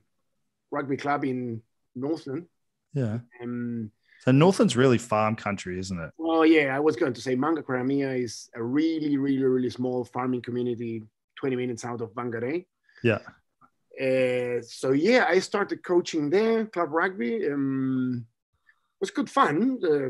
rugby 0.71 0.97
club 0.97 1.23
in 1.25 1.61
northland 1.95 2.45
yeah. 2.93 3.19
um, 3.41 3.91
So 4.23 4.31
Northland's 4.31 4.77
really 4.77 4.97
farm 4.97 5.35
country, 5.35 5.77
isn't 5.79 5.99
it? 5.99 6.11
well 6.17 6.45
yeah 6.45 6.75
i 6.75 6.79
was 6.79 6.95
going 6.95 7.13
to 7.13 7.21
say 7.21 7.35
Maungakaramea 7.35 8.23
is 8.23 8.49
a 8.55 8.63
really 8.63 9.17
really 9.17 9.43
really 9.43 9.69
small 9.69 10.05
farming 10.05 10.41
community 10.41 11.03
20 11.37 11.55
minutes 11.57 11.83
out 11.83 11.99
of 12.01 12.13
Whangarei. 12.15 12.65
Yeah. 13.03 13.19
Uh, 13.99 14.61
so 14.61 14.91
yeah, 14.91 15.25
I 15.27 15.39
started 15.39 15.83
coaching 15.83 16.29
there, 16.29 16.65
club 16.65 16.91
rugby. 16.91 17.47
Um, 17.47 18.25
it 18.95 19.01
was 19.01 19.11
good 19.11 19.29
fun. 19.29 19.79
Uh, 19.83 20.09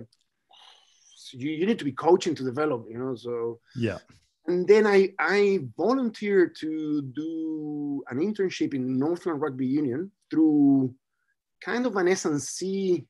so 1.16 1.38
you, 1.38 1.52
you 1.52 1.66
need 1.66 1.80
to 1.80 1.86
be 1.86 1.92
coaching 1.92 2.36
to 2.36 2.44
develop, 2.44 2.86
you 2.90 2.98
know. 2.98 3.16
So 3.16 3.60
Yeah. 3.76 4.00
and 4.48 4.68
then 4.68 4.86
I 4.88 5.14
I 5.20 5.60
volunteered 5.78 6.56
to 6.58 7.02
do 7.02 8.04
an 8.10 8.18
internship 8.20 8.74
in 8.74 8.98
Northland 8.98 9.42
Rugby 9.42 9.68
Union 9.68 10.12
through 10.30 10.94
kind 11.62 11.86
of 11.86 11.96
an 11.96 12.08
SNC 12.08 13.06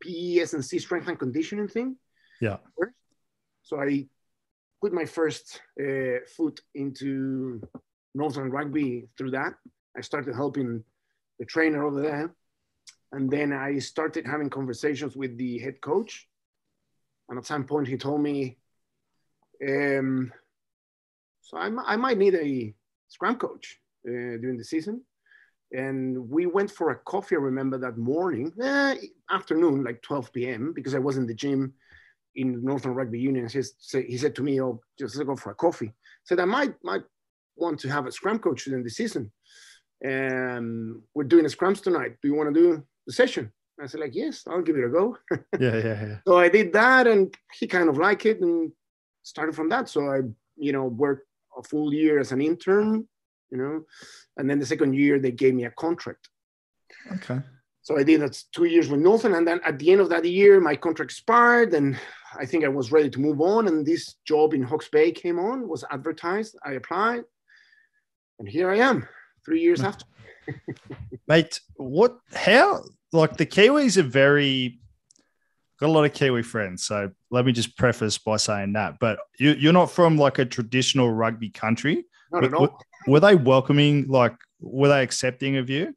PE 0.00 0.36
SNC 0.42 0.80
strength 0.80 1.08
and 1.08 1.18
conditioning 1.18 1.68
thing. 1.68 1.96
Yeah. 2.40 2.58
So 3.62 3.80
I 3.80 4.06
put 4.80 4.92
my 4.92 5.04
first 5.04 5.60
uh, 5.80 6.18
foot 6.36 6.60
into 6.74 7.60
Northern 8.14 8.50
Rugby 8.50 9.08
through 9.16 9.32
that. 9.32 9.54
I 9.96 10.00
started 10.00 10.34
helping 10.34 10.84
the 11.38 11.44
trainer 11.44 11.84
over 11.84 12.00
there. 12.00 12.34
And 13.12 13.30
then 13.30 13.52
I 13.52 13.78
started 13.78 14.26
having 14.26 14.50
conversations 14.50 15.16
with 15.16 15.36
the 15.36 15.58
head 15.58 15.80
coach. 15.80 16.28
And 17.28 17.38
at 17.38 17.46
some 17.46 17.64
point, 17.64 17.88
he 17.88 17.96
told 17.96 18.20
me, 18.20 18.58
um, 19.66 20.32
so 21.42 21.56
I, 21.56 21.70
I 21.86 21.96
might 21.96 22.18
need 22.18 22.34
a 22.34 22.74
scrum 23.08 23.36
coach 23.36 23.78
uh, 24.06 24.38
during 24.40 24.56
the 24.56 24.64
season. 24.64 25.02
And 25.72 26.28
we 26.28 26.46
went 26.46 26.70
for 26.70 26.90
a 26.90 26.98
coffee. 26.98 27.36
I 27.36 27.38
remember 27.38 27.78
that 27.78 27.96
morning, 27.96 28.52
eh, 28.60 28.96
afternoon, 29.30 29.84
like 29.84 30.02
12 30.02 30.32
p.m., 30.32 30.72
because 30.74 30.94
I 30.94 30.98
was 30.98 31.16
in 31.16 31.26
the 31.26 31.34
gym 31.34 31.74
in 32.34 32.64
Northern 32.64 32.94
Rugby 32.94 33.20
Union. 33.20 33.48
He, 33.48 33.62
he 34.02 34.18
said 34.18 34.34
to 34.36 34.42
me, 34.42 34.60
"Oh, 34.60 34.80
just 34.98 35.24
go 35.24 35.36
for 35.36 35.50
a 35.50 35.54
coffee." 35.54 35.92
said 36.24 36.40
I 36.40 36.44
might 36.44 36.74
might 36.82 37.02
want 37.56 37.78
to 37.80 37.88
have 37.88 38.06
a 38.06 38.12
scrum 38.12 38.38
coach 38.38 38.64
during 38.64 38.84
the 38.84 38.90
season. 38.90 39.30
And 40.02 41.02
we're 41.14 41.24
doing 41.24 41.44
a 41.44 41.48
scrums 41.48 41.82
tonight. 41.82 42.16
Do 42.22 42.28
you 42.28 42.34
want 42.34 42.54
to 42.54 42.60
do 42.60 42.82
the 43.06 43.12
session? 43.12 43.52
I 43.82 43.86
said, 43.86 44.00
like, 44.00 44.14
yes, 44.14 44.44
I'll 44.46 44.62
give 44.62 44.76
it 44.76 44.84
a 44.84 44.88
go. 44.88 45.16
yeah, 45.30 45.76
yeah, 45.76 46.06
yeah. 46.06 46.16
So 46.26 46.38
I 46.38 46.48
did 46.48 46.72
that, 46.74 47.06
and 47.06 47.34
he 47.58 47.66
kind 47.66 47.88
of 47.88 47.96
liked 47.96 48.26
it, 48.26 48.40
and 48.40 48.70
started 49.22 49.54
from 49.54 49.68
that. 49.70 49.88
So 49.88 50.10
I, 50.10 50.20
you 50.56 50.72
know, 50.72 50.84
worked 50.84 51.26
a 51.56 51.62
full 51.62 51.92
year 51.92 52.18
as 52.18 52.32
an 52.32 52.40
intern, 52.40 53.08
you 53.50 53.58
know, 53.58 53.84
and 54.36 54.48
then 54.48 54.58
the 54.58 54.66
second 54.66 54.94
year 54.94 55.18
they 55.18 55.32
gave 55.32 55.54
me 55.54 55.64
a 55.64 55.70
contract. 55.70 56.28
Okay. 57.12 57.40
So 57.82 57.98
I 57.98 58.02
did 58.02 58.20
that 58.20 58.40
two 58.52 58.66
years 58.66 58.88
with 58.88 59.00
Northern, 59.00 59.34
and 59.34 59.46
then 59.46 59.60
at 59.64 59.78
the 59.78 59.90
end 59.90 60.00
of 60.00 60.10
that 60.10 60.24
year, 60.24 60.60
my 60.60 60.76
contract 60.76 61.10
expired, 61.10 61.72
and 61.74 61.98
I 62.38 62.44
think 62.44 62.64
I 62.64 62.68
was 62.68 62.92
ready 62.92 63.10
to 63.10 63.20
move 63.20 63.40
on. 63.40 63.66
And 63.68 63.84
this 63.84 64.16
job 64.26 64.52
in 64.52 64.62
Hawke's 64.62 64.88
Bay 64.88 65.10
came 65.10 65.38
on, 65.38 65.66
was 65.66 65.84
advertised. 65.90 66.56
I 66.64 66.72
applied, 66.72 67.24
and 68.38 68.48
here 68.48 68.70
I 68.70 68.76
am, 68.76 69.08
three 69.44 69.60
years 69.60 69.80
after. 69.82 70.04
Mate, 71.26 71.60
what? 71.74 72.18
How? 72.32 72.82
Like 73.12 73.36
the 73.36 73.46
Kiwis 73.46 73.96
are 73.96 74.02
very 74.02 74.80
got 75.80 75.88
a 75.88 75.92
lot 75.92 76.04
of 76.04 76.12
Kiwi 76.12 76.42
friends. 76.42 76.84
So 76.84 77.10
let 77.30 77.46
me 77.46 77.52
just 77.52 77.76
preface 77.76 78.18
by 78.18 78.36
saying 78.36 78.74
that. 78.74 78.98
But 79.00 79.18
you, 79.38 79.52
you're 79.52 79.72
not 79.72 79.90
from 79.90 80.16
like 80.16 80.38
a 80.38 80.44
traditional 80.44 81.10
rugby 81.10 81.48
country. 81.48 82.04
Not 82.30 82.44
at 82.44 82.54
all. 82.54 82.60
Were, 83.06 83.12
were 83.14 83.20
they 83.20 83.34
welcoming? 83.34 84.06
Like, 84.06 84.36
were 84.60 84.88
they 84.88 85.02
accepting 85.02 85.56
of 85.56 85.70
you? 85.70 85.94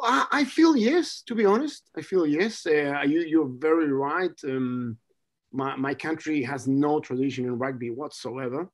I 0.00 0.44
feel 0.44 0.76
yes. 0.76 1.22
To 1.26 1.34
be 1.34 1.44
honest, 1.44 1.90
I 1.96 2.02
feel 2.02 2.24
yes. 2.24 2.64
Uh, 2.66 3.02
you, 3.04 3.22
you're 3.22 3.48
very 3.48 3.92
right. 3.92 4.30
Um, 4.44 4.96
my, 5.50 5.74
my 5.74 5.94
country 5.94 6.42
has 6.42 6.68
no 6.68 7.00
tradition 7.00 7.46
in 7.46 7.58
rugby 7.58 7.90
whatsoever. 7.90 8.68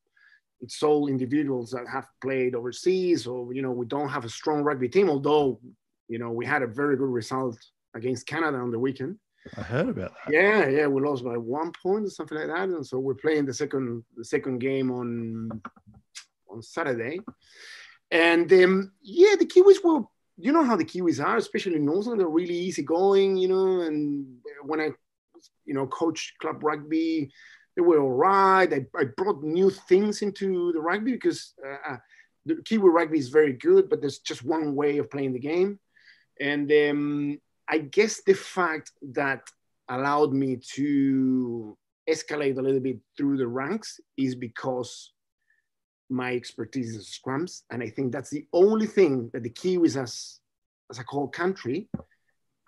It's 0.61 0.83
all 0.83 1.09
individuals 1.09 1.71
that 1.71 1.87
have 1.93 2.07
played 2.23 2.55
overseas, 2.55 3.27
or 3.27 3.53
you 3.53 3.63
know, 3.63 3.73
we 3.73 3.87
don't 3.87 4.09
have 4.09 4.25
a 4.25 4.29
strong 4.29 4.63
rugby 4.63 4.89
team. 4.89 5.11
Although, 5.11 5.61
you 6.09 6.19
know, 6.19 6.31
we 6.31 6.47
had 6.47 6.63
a 6.63 6.67
very 6.67 6.97
good 6.97 7.11
result 7.11 7.59
against 7.95 8.27
Canada 8.27 8.59
on 8.59 8.71
the 8.71 8.79
weekend. 8.79 9.19
I 9.59 9.63
heard 9.63 9.89
about 9.91 10.13
that. 10.15 10.33
Yeah, 10.33 10.69
yeah, 10.69 10.87
we 10.87 11.03
lost 11.03 11.23
by 11.25 11.37
one 11.37 11.71
point 11.83 12.07
or 12.07 12.11
something 12.11 12.39
like 12.39 12.47
that, 12.47 12.69
and 12.69 12.87
so 12.87 12.99
we're 12.99 13.15
playing 13.15 13.45
the 13.45 13.53
second 13.53 14.05
the 14.17 14.25
second 14.25 14.59
game 14.59 14.91
on 14.91 15.51
on 16.49 16.63
Saturday. 16.63 17.21
And 18.11 18.51
um, 18.53 18.93
yeah, 19.03 19.35
the 19.39 19.47
Kiwis 19.47 19.83
were, 19.85 20.03
you 20.37 20.53
know 20.53 20.65
how 20.65 20.77
the 20.77 20.85
Kiwis 20.85 21.25
are, 21.25 21.37
especially 21.37 21.77
in 21.77 21.85
Northern, 21.85 22.19
they're 22.19 22.29
really 22.29 22.55
easygoing, 22.55 23.37
you 23.37 23.49
know. 23.49 23.81
And 23.83 24.39
when 24.63 24.81
I, 24.81 24.91
you 25.65 25.75
know, 25.75 25.87
coach 25.87 26.35
club 26.41 26.63
rugby, 26.63 27.31
they 27.77 27.83
were 27.83 28.01
all 28.01 28.13
right. 28.13 28.73
I, 28.73 28.87
I 28.99 29.05
brought 29.17 29.43
new 29.43 29.71
things 29.71 30.23
into 30.23 30.73
the 30.73 30.81
rugby 30.81 31.13
because 31.13 31.55
uh, 31.65 31.93
uh, 31.95 31.97
the 32.47 32.57
Kiwi 32.65 32.89
rugby 32.91 33.19
is 33.19 33.29
very 33.29 33.53
good, 33.53 33.89
but 33.89 34.01
there's 34.01 34.19
just 34.19 34.45
one 34.45 34.75
way 34.75 34.99
of 34.99 35.11
playing 35.11 35.33
the 35.33 35.41
game. 35.41 35.79
And 36.41 36.71
um, 36.71 37.41
I 37.69 37.79
guess 37.79 38.23
the 38.23 38.35
fact 38.35 38.93
that 39.13 39.43
allowed 39.89 40.33
me 40.33 40.59
to 40.75 41.77
escalate 42.09 42.59
a 42.59 42.63
little 42.63 42.81
bit 42.81 42.99
through 43.17 43.39
the 43.39 43.47
ranks 43.47 44.01
is 44.17 44.35
because 44.35 45.13
my 46.11 46.35
expertise 46.35 46.95
is 46.95 47.19
scrums. 47.19 47.63
And 47.71 47.83
I 47.83 47.89
think 47.89 48.13
that's 48.13 48.31
the 48.31 48.47
only 48.53 48.87
thing 48.87 49.31
that 49.33 49.43
the 49.43 49.51
Kiwis 49.51 50.01
as, 50.01 50.41
as 50.91 50.99
a 50.99 51.05
whole 51.09 51.29
country 51.29 51.89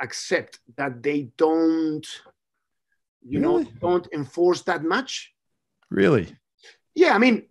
accept 0.01 0.59
that 0.77 1.03
they 1.03 1.29
don't, 1.37 2.07
you 3.29 3.41
really? 3.41 3.65
know, 3.65 3.71
don't 3.81 4.09
enforce 4.13 4.63
that 4.63 4.85
much. 4.85 5.33
Really? 5.91 6.35
Yeah, 6.95 7.15
I 7.15 7.19
mean, 7.19 7.47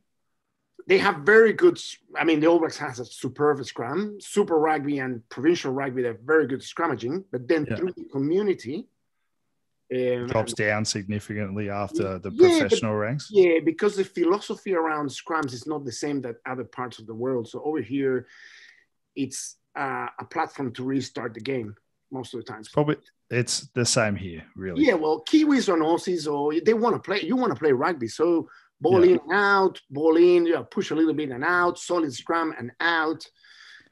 they 0.87 0.97
have 0.99 1.17
very 1.17 1.53
good. 1.53 1.79
I 2.15 2.23
mean, 2.23 2.39
the 2.39 2.47
All 2.47 2.59
Blacks 2.59 2.77
has 2.77 2.99
a 2.99 3.05
superb 3.05 3.63
scrum. 3.65 4.17
Super 4.19 4.57
Rugby 4.57 4.99
and 4.99 5.27
provincial 5.29 5.71
rugby, 5.71 6.01
they're 6.03 6.19
very 6.23 6.47
good 6.47 6.61
scrummaging. 6.61 7.25
But 7.31 7.47
then 7.47 7.65
yeah. 7.69 7.75
through 7.75 7.93
the 7.93 8.05
community, 8.05 8.87
um, 9.93 10.27
drops 10.27 10.53
down 10.53 10.83
significantly 10.85 11.69
after 11.69 12.19
the 12.19 12.31
yeah, 12.31 12.59
professional 12.59 12.93
but, 12.93 12.97
ranks. 12.97 13.29
Yeah, 13.31 13.59
because 13.63 13.95
the 13.95 14.03
philosophy 14.03 14.73
around 14.73 15.09
scrums 15.09 15.53
is 15.53 15.67
not 15.67 15.85
the 15.85 15.91
same 15.91 16.21
that 16.21 16.37
other 16.45 16.63
parts 16.63 16.99
of 16.99 17.05
the 17.05 17.13
world. 17.13 17.47
So 17.47 17.61
over 17.63 17.81
here, 17.81 18.27
it's 19.15 19.57
uh, 19.75 20.07
a 20.19 20.25
platform 20.25 20.71
to 20.73 20.83
restart 20.83 21.33
the 21.33 21.41
game 21.41 21.75
most 22.11 22.33
of 22.33 22.39
the 22.43 22.51
times. 22.51 22.69
Probably 22.69 22.97
it's 23.29 23.67
the 23.73 23.85
same 23.85 24.15
here, 24.15 24.43
really. 24.55 24.85
Yeah, 24.85 24.93
well, 24.93 25.23
Kiwis 25.27 25.69
or 25.69 25.77
Aussies, 25.77 26.31
or 26.31 26.53
they 26.59 26.73
want 26.73 26.95
to 26.95 26.99
play. 27.01 27.21
You 27.21 27.35
want 27.35 27.53
to 27.53 27.59
play 27.59 27.71
rugby, 27.71 28.07
so 28.07 28.47
ball 28.79 29.05
yeah. 29.05 29.13
in 29.13 29.19
and 29.19 29.33
out, 29.33 29.81
ball 29.89 30.17
in, 30.17 30.45
you 30.45 30.53
know, 30.53 30.63
push 30.63 30.91
a 30.91 30.95
little 30.95 31.13
bit 31.13 31.31
and 31.31 31.43
out, 31.43 31.79
solid 31.79 32.13
scrum 32.13 32.53
and 32.57 32.71
out 32.79 33.25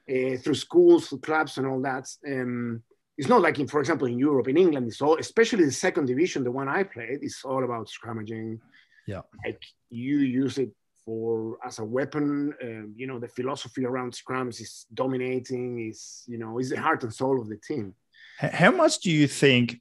uh, 0.08 0.36
through 0.36 0.54
schools, 0.54 1.08
through 1.08 1.18
clubs, 1.18 1.58
and 1.58 1.66
all 1.66 1.80
that. 1.82 2.08
Um, 2.26 2.82
it's 3.16 3.28
not 3.28 3.42
like 3.42 3.58
in, 3.58 3.66
for 3.66 3.80
example, 3.80 4.08
in 4.08 4.18
Europe, 4.18 4.48
in 4.48 4.56
England, 4.56 4.88
it's 4.88 5.00
all, 5.00 5.16
especially 5.18 5.64
the 5.64 5.72
second 5.72 6.06
division, 6.06 6.44
the 6.44 6.50
one 6.50 6.68
I 6.68 6.82
played, 6.82 7.20
it's 7.22 7.44
all 7.44 7.64
about 7.64 7.88
scrummaging. 7.88 8.58
Yeah, 9.06 9.20
like 9.44 9.62
you 9.90 10.18
use 10.18 10.58
it 10.58 10.70
for 11.04 11.58
as 11.64 11.78
a 11.78 11.84
weapon. 11.84 12.54
Um, 12.62 12.94
you 12.96 13.06
know, 13.06 13.18
the 13.18 13.28
philosophy 13.28 13.84
around 13.84 14.14
scrums 14.14 14.60
is 14.60 14.86
dominating. 14.94 15.88
Is 15.88 16.22
you 16.26 16.38
know, 16.38 16.58
is 16.58 16.70
the 16.70 16.80
heart 16.80 17.02
and 17.02 17.12
soul 17.12 17.40
of 17.40 17.48
the 17.48 17.58
team. 17.58 17.94
How 18.38 18.70
much 18.70 19.00
do 19.00 19.10
you 19.10 19.26
think? 19.26 19.80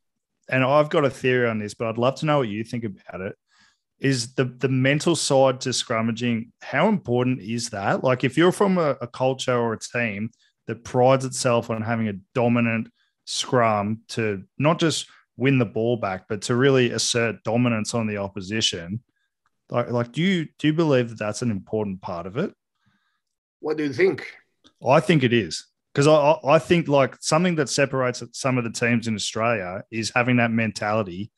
And 0.49 0.63
I've 0.63 0.89
got 0.89 1.05
a 1.05 1.09
theory 1.09 1.47
on 1.47 1.59
this, 1.59 1.73
but 1.73 1.87
I'd 1.87 1.97
love 1.97 2.15
to 2.15 2.25
know 2.25 2.39
what 2.39 2.49
you 2.49 2.63
think 2.63 2.83
about 2.83 3.21
it 3.21 3.35
is 3.99 4.33
the 4.33 4.43
the 4.43 4.67
mental 4.67 5.15
side 5.15 5.61
to 5.61 5.69
scrummaging 5.69 6.49
how 6.61 6.89
important 6.89 7.41
is 7.41 7.69
that? 7.69 8.03
Like 8.03 8.23
if 8.23 8.37
you're 8.37 8.51
from 8.51 8.77
a, 8.77 8.97
a, 9.01 9.07
culture 9.07 9.55
or 9.55 9.73
a 9.73 9.79
team 9.79 10.29
that 10.67 10.83
prides 10.83 11.23
itself 11.23 11.69
on 11.69 11.81
having 11.81 12.09
a 12.09 12.19
dominant 12.35 12.89
scrum 13.25 14.01
to 14.09 14.43
not 14.57 14.79
just 14.79 15.07
win 15.37 15.57
the 15.57 15.65
ball 15.65 15.95
back 15.95 16.25
but 16.27 16.41
to 16.43 16.55
really 16.55 16.91
assert 16.91 17.43
dominance 17.43 17.93
on 17.93 18.05
the 18.05 18.17
opposition 18.17 19.01
like, 19.69 19.89
like 19.89 20.11
do 20.11 20.21
you 20.21 20.47
do 20.59 20.67
you 20.67 20.73
believe 20.73 21.09
that 21.09 21.17
that's 21.17 21.41
an 21.41 21.49
important 21.49 22.01
part 22.01 22.27
of 22.27 22.37
it? 22.37 22.53
What 23.59 23.77
do 23.77 23.83
you 23.83 23.93
think? 23.93 24.31
I 24.85 24.99
think 24.99 25.23
it 25.23 25.33
is 25.33 25.65
because 25.93 26.07
I, 26.07 26.37
I 26.43 26.59
think 26.59 26.87
like 26.87 27.17
something 27.21 27.55
that 27.55 27.69
separates 27.69 28.23
some 28.33 28.57
of 28.57 28.63
the 28.63 28.71
teams 28.71 29.07
in 29.07 29.15
australia 29.15 29.83
is 29.91 30.11
having 30.15 30.37
that 30.37 30.51
mentality 30.51 31.31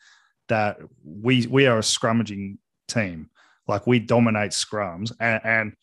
that 0.48 0.78
we 1.04 1.48
we 1.48 1.66
are 1.68 1.78
a 1.78 1.82
scrummaging 1.82 2.58
team. 2.88 3.30
Like 3.68 3.88
we 3.88 4.00
dominate 4.00 4.52
scrums, 4.52 5.12
and, 5.20 5.42
and 5.44 5.74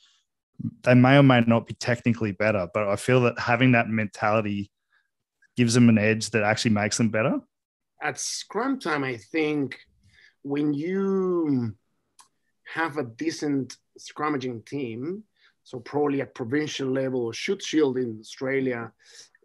they 0.85 0.95
may 0.95 1.19
or 1.19 1.23
may 1.23 1.41
not 1.41 1.67
be 1.67 1.75
technically 1.75 2.33
better, 2.33 2.69
but 2.73 2.88
I 2.88 2.97
feel 2.97 3.23
that 3.23 3.38
having 3.38 3.73
that 3.73 3.88
mentality 3.88 4.71
gives 5.57 5.75
them 5.75 5.88
an 5.88 5.99
edge 5.99 6.31
that 6.31 6.45
actually 6.45 6.71
makes 6.71 6.97
them 6.97 7.09
better. 7.09 7.41
At 8.00 8.21
scrum 8.21 8.79
time, 8.79 9.02
I 9.02 9.17
think 9.17 9.79
when 10.43 10.73
you 10.73 11.75
have 12.73 12.99
a 12.99 13.05
decent 13.05 13.76
scrummaging 13.99 14.64
team, 14.64 15.25
so 15.64 15.81
probably 15.81 16.21
at 16.21 16.35
provincial 16.35 16.90
level 16.90 17.23
or 17.23 17.33
Shute 17.33 17.62
Shield 17.62 17.97
in 17.99 18.19
Australia, 18.21 18.92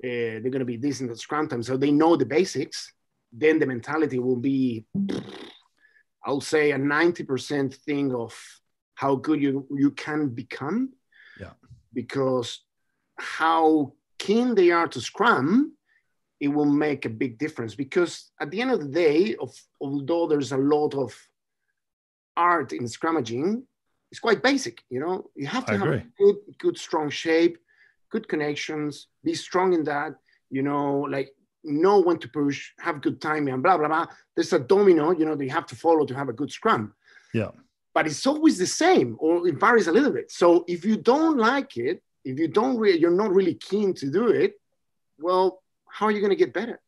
uh, 0.03 0.07
they're 0.39 0.41
going 0.41 0.59
to 0.59 0.65
be 0.65 0.77
decent 0.77 1.11
at 1.11 1.17
scrum 1.17 1.47
time. 1.47 1.63
So 1.63 1.77
they 1.77 1.91
know 1.91 2.15
the 2.15 2.25
basics 2.25 2.91
then 3.31 3.59
the 3.59 3.65
mentality 3.65 4.19
will 4.19 4.37
be, 4.37 4.85
I'll 6.23 6.41
say, 6.41 6.71
a 6.71 6.77
90% 6.77 7.75
thing 7.75 8.13
of 8.13 8.35
how 8.95 9.15
good 9.15 9.41
you, 9.41 9.67
you 9.75 9.91
can 9.91 10.29
become. 10.29 10.93
Yeah. 11.39 11.53
Because 11.93 12.63
how 13.17 13.93
keen 14.17 14.55
they 14.55 14.71
are 14.71 14.87
to 14.87 15.01
scrum, 15.01 15.73
it 16.39 16.47
will 16.47 16.65
make 16.65 17.05
a 17.05 17.09
big 17.09 17.37
difference. 17.37 17.75
Because 17.75 18.31
at 18.39 18.51
the 18.51 18.61
end 18.61 18.71
of 18.71 18.79
the 18.79 18.87
day, 18.87 19.35
of, 19.35 19.53
although 19.81 20.27
there's 20.27 20.51
a 20.51 20.57
lot 20.57 20.93
of 20.93 21.15
art 22.35 22.73
in 22.73 22.83
scrummaging, 22.83 23.63
it's 24.11 24.19
quite 24.19 24.41
basic. 24.41 24.83
You 24.89 24.99
know, 24.99 25.29
you 25.35 25.47
have 25.47 25.65
to 25.65 25.73
I 25.73 25.77
have 25.77 25.87
agree. 25.87 26.03
good, 26.17 26.35
good, 26.59 26.77
strong 26.77 27.09
shape, 27.09 27.57
good 28.11 28.27
connections, 28.27 29.07
be 29.23 29.33
strong 29.33 29.73
in 29.73 29.83
that. 29.85 30.15
You 30.49 30.63
know, 30.63 30.99
like 31.01 31.29
know 31.63 31.99
when 31.99 32.17
to 32.19 32.29
push, 32.29 32.71
have 32.79 33.01
good 33.01 33.19
timing, 33.21 33.53
and 33.53 33.63
blah 33.63 33.77
blah 33.77 33.87
blah. 33.87 34.05
There's 34.35 34.53
a 34.53 34.59
domino, 34.59 35.11
you 35.11 35.25
know, 35.25 35.35
that 35.35 35.43
you 35.43 35.51
have 35.51 35.65
to 35.67 35.75
follow 35.75 36.05
to 36.05 36.15
have 36.15 36.29
a 36.29 36.33
good 36.33 36.51
scrum. 36.51 36.93
Yeah. 37.33 37.51
But 37.93 38.05
it's 38.05 38.27
always 38.27 38.57
the 38.57 38.67
same, 38.67 39.17
or 39.19 39.47
it 39.47 39.59
varies 39.59 39.87
a 39.87 39.91
little 39.91 40.11
bit. 40.11 40.31
So 40.31 40.63
if 40.67 40.85
you 40.85 40.97
don't 40.97 41.37
like 41.37 41.77
it, 41.77 42.01
if 42.23 42.37
you 42.39 42.47
don't 42.47 42.77
really, 42.77 42.99
you're 42.99 43.11
not 43.11 43.31
really 43.33 43.55
keen 43.55 43.93
to 43.95 44.11
do 44.11 44.27
it, 44.27 44.53
well, 45.19 45.63
how 45.89 46.05
are 46.05 46.11
you 46.11 46.19
going 46.19 46.29
to 46.29 46.35
get 46.35 46.53
better? 46.53 46.79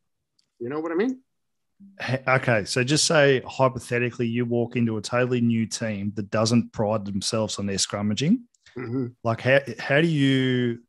You 0.60 0.68
know 0.68 0.78
what 0.78 0.92
I 0.92 0.94
mean? 0.94 1.20
Okay, 2.26 2.64
so 2.64 2.82
just 2.82 3.04
say 3.04 3.42
hypothetically, 3.46 4.26
you 4.26 4.46
walk 4.46 4.76
into 4.76 4.96
a 4.96 5.02
totally 5.02 5.40
new 5.40 5.66
team 5.66 6.12
that 6.16 6.30
doesn't 6.30 6.72
pride 6.72 7.04
themselves 7.04 7.58
on 7.58 7.66
their 7.66 7.76
scrummaging. 7.76 8.38
Mm-hmm. 8.76 9.08
Like 9.22 9.42
how 9.42 9.60
how 9.78 10.00
do 10.00 10.06
you? 10.06 10.80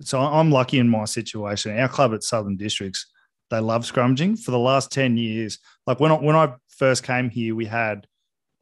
So 0.00 0.20
I'm 0.20 0.50
lucky 0.50 0.78
in 0.78 0.88
my 0.88 1.06
situation. 1.06 1.78
Our 1.78 1.88
club 1.88 2.12
at 2.12 2.24
Southern 2.24 2.56
Districts, 2.56 3.06
they 3.50 3.58
love 3.60 3.84
scrummaging. 3.84 4.38
For 4.38 4.50
the 4.50 4.58
last 4.58 4.92
ten 4.92 5.16
years, 5.16 5.58
like 5.86 6.00
when 6.00 6.12
I, 6.12 6.16
when 6.16 6.36
I 6.36 6.54
first 6.68 7.04
came 7.04 7.30
here, 7.30 7.54
we 7.54 7.66
had 7.66 8.06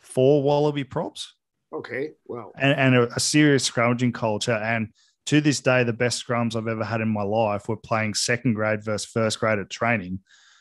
four 0.01 0.43
wallaby 0.43 0.85
props. 0.85 1.35
Okay, 1.73 2.13
well, 2.27 2.53
and, 2.57 2.79
and 2.79 2.95
a, 2.95 3.15
a 3.15 3.21
serious 3.21 3.69
scrummaging 3.69 4.15
culture. 4.15 4.53
And 4.53 4.93
to 5.27 5.41
this 5.41 5.61
day, 5.61 5.85
the 5.85 5.93
best 5.93 6.25
scrums 6.25 6.55
I've 6.55 6.69
ever 6.69 6.85
had 6.85 7.01
in 7.01 7.09
my 7.09 7.23
life 7.23 7.69
were 7.69 7.77
playing 7.77 8.15
second 8.15 8.55
grade 8.55 8.85
versus 8.85 9.11
first 9.11 9.41
grade 9.41 9.59
at 9.59 9.71
training. 9.71 10.21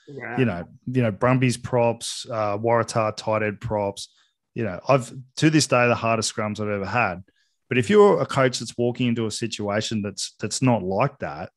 Yeah. 0.09 0.37
You 0.37 0.45
know, 0.45 0.63
you 0.87 1.01
know, 1.01 1.11
Brumbies 1.11 1.57
props, 1.57 2.25
uh, 2.29 2.57
Waratah 2.57 3.17
tighthead 3.17 3.61
props. 3.61 4.09
You 4.55 4.63
know, 4.63 4.79
I've 4.87 5.13
to 5.37 5.49
this 5.49 5.67
day 5.67 5.87
the 5.87 5.95
hardest 5.95 6.35
scrums 6.35 6.59
I've 6.59 6.69
ever 6.69 6.85
had. 6.85 7.23
But 7.67 7.77
if 7.77 7.89
you're 7.89 8.19
a 8.19 8.25
coach 8.25 8.59
that's 8.59 8.77
walking 8.77 9.07
into 9.07 9.27
a 9.27 9.31
situation 9.31 10.01
that's 10.01 10.33
that's 10.39 10.61
not 10.61 10.81
like 10.81 11.19
that, 11.19 11.51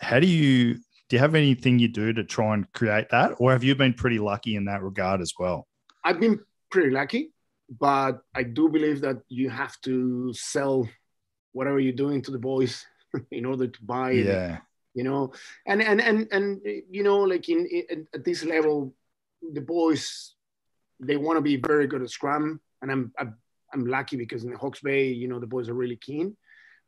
how 0.00 0.18
do 0.18 0.26
you 0.26 0.74
do 1.08 1.16
you 1.16 1.18
have 1.18 1.34
anything 1.34 1.78
you 1.78 1.88
do 1.88 2.12
to 2.12 2.24
try 2.24 2.54
and 2.54 2.70
create 2.72 3.10
that, 3.10 3.34
or 3.38 3.52
have 3.52 3.64
you 3.64 3.74
been 3.74 3.94
pretty 3.94 4.18
lucky 4.18 4.56
in 4.56 4.64
that 4.64 4.82
regard 4.82 5.20
as 5.20 5.32
well? 5.38 5.66
I've 6.04 6.20
been 6.20 6.40
pretty 6.70 6.90
lucky, 6.90 7.32
but 7.68 8.20
I 8.34 8.42
do 8.42 8.68
believe 8.68 9.02
that 9.02 9.18
you 9.28 9.50
have 9.50 9.80
to 9.82 10.32
sell 10.34 10.88
whatever 11.52 11.78
you're 11.78 11.92
doing 11.92 12.22
to 12.22 12.30
the 12.30 12.38
boys 12.38 12.84
in 13.30 13.44
order 13.44 13.66
to 13.66 13.82
buy 13.82 14.12
yeah 14.12 14.58
you 14.94 15.04
know? 15.04 15.32
And 15.66 15.82
and 15.82 16.00
and 16.00 16.28
and 16.32 16.60
you 16.90 17.02
know 17.02 17.18
like 17.18 17.48
in, 17.48 17.66
in 17.66 18.06
at 18.14 18.24
this 18.24 18.44
level 18.44 18.94
the 19.52 19.60
boys 19.60 20.34
they 21.00 21.16
want 21.16 21.36
to 21.36 21.42
be 21.42 21.56
very 21.56 21.86
good 21.86 22.02
at 22.02 22.10
scrum. 22.10 22.60
And 22.82 22.90
i'm 22.90 23.12
i'm, 23.18 23.36
I'm 23.72 23.86
lucky 23.86 24.16
because 24.16 24.44
in 24.44 24.50
the 24.50 24.58
hawke's 24.58 24.80
bay 24.80 25.08
you 25.08 25.28
know 25.28 25.38
the 25.38 25.46
boys 25.46 25.68
are 25.68 25.74
really 25.74 25.96
keen. 25.96 26.36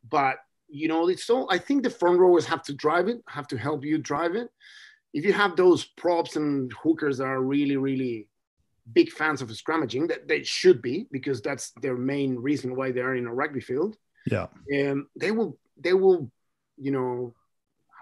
But 0.08 0.36
you 0.68 0.88
know 0.88 1.08
it's 1.08 1.24
so 1.24 1.46
i 1.50 1.58
think 1.58 1.82
the 1.82 1.90
front 1.90 2.18
rowers 2.18 2.46
have 2.46 2.62
to 2.62 2.72
drive 2.72 3.06
it 3.06 3.20
have 3.28 3.46
to 3.48 3.58
help 3.58 3.84
you 3.84 3.98
drive 3.98 4.34
it. 4.34 4.48
If 5.12 5.26
you 5.26 5.34
have 5.34 5.56
those 5.56 5.84
props 5.84 6.36
and 6.36 6.72
hookers 6.82 7.18
that 7.18 7.24
are 7.24 7.42
really 7.42 7.76
really 7.76 8.28
big 8.92 9.10
fans 9.10 9.42
of 9.42 9.48
scrummaging 9.48 10.08
that 10.08 10.26
they 10.26 10.42
should 10.42 10.82
be 10.82 11.06
because 11.12 11.40
that's 11.40 11.70
their 11.82 11.96
main 11.96 12.36
reason 12.36 12.74
why 12.74 12.90
they 12.90 13.00
are 13.00 13.14
in 13.14 13.26
a 13.26 13.34
rugby 13.34 13.60
field. 13.60 13.96
Yeah. 14.26 14.46
Um, 14.74 15.08
they 15.16 15.30
will, 15.30 15.58
they 15.78 15.92
will, 15.92 16.30
you 16.76 16.90
know, 16.90 17.34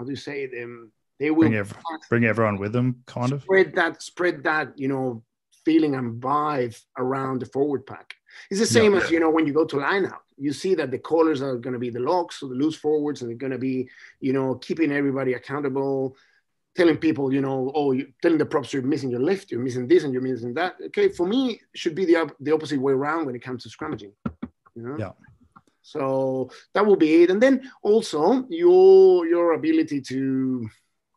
how 0.01 0.07
do 0.07 0.11
you 0.11 0.17
say 0.17 0.47
them? 0.47 0.63
Um, 0.63 0.93
they 1.19 1.31
will 1.31 1.41
bring, 1.41 1.55
every, 1.55 1.77
bring 2.09 2.25
everyone 2.25 2.59
with 2.59 2.73
them, 2.73 3.03
kind 3.05 3.33
of 3.33 3.43
spread 3.43 3.75
that, 3.75 4.03
spread 4.03 4.43
that, 4.45 4.73
you 4.79 4.89
know, 4.89 5.23
feeling 5.67 5.95
and 5.95 6.19
vibe 6.23 6.75
around 6.97 7.43
the 7.43 7.47
forward 7.47 7.87
pack. 7.87 8.15
It's 8.51 8.61
the 8.61 8.65
same 8.65 8.95
yeah. 8.95 9.03
as 9.03 9.11
you 9.11 9.21
know 9.21 9.29
when 9.29 9.47
you 9.47 9.53
go 9.53 9.67
to 9.67 9.77
line 9.77 10.07
out, 10.07 10.23
you 10.39 10.55
see 10.55 10.75
that 10.77 10.91
the 10.91 10.99
callers 10.99 11.43
are 11.43 11.57
going 11.57 11.75
to 11.75 11.79
be 11.79 11.91
the 11.91 12.01
locks, 12.01 12.41
so 12.41 12.49
the 12.49 12.55
loose 12.55 12.77
forwards, 12.77 13.21
and 13.21 13.29
they're 13.31 13.37
going 13.37 13.53
to 13.53 13.59
be, 13.59 13.91
you 14.21 14.33
know, 14.33 14.55
keeping 14.55 14.91
everybody 14.91 15.35
accountable, 15.35 16.17
telling 16.75 16.97
people, 16.97 17.31
you 17.31 17.43
know, 17.43 17.71
oh, 17.75 17.93
you 17.93 18.11
telling 18.23 18.39
the 18.39 18.47
props 18.47 18.73
you're 18.73 18.81
missing 18.81 19.11
your 19.11 19.21
lift, 19.21 19.51
you're 19.51 19.61
missing 19.61 19.87
this, 19.87 20.05
and 20.05 20.15
you're 20.15 20.23
missing 20.23 20.55
that. 20.55 20.77
Okay, 20.87 21.11
for 21.11 21.27
me, 21.27 21.61
should 21.75 21.95
be 21.95 22.07
the 22.07 22.33
the 22.41 22.53
opposite 22.53 22.81
way 22.81 22.95
around 22.95 23.27
when 23.27 23.35
it 23.35 23.43
comes 23.43 23.65
to 23.65 23.69
scrummaging. 23.69 24.13
You 24.75 24.83
know? 24.83 24.97
Yeah. 24.99 25.11
So 25.91 26.51
that 26.75 26.87
will 26.87 26.97
be 26.97 27.23
it. 27.23 27.31
And 27.31 27.43
then 27.43 27.71
also 27.83 28.47
your 28.49 29.27
your 29.27 29.53
ability 29.55 30.01
to 30.03 30.69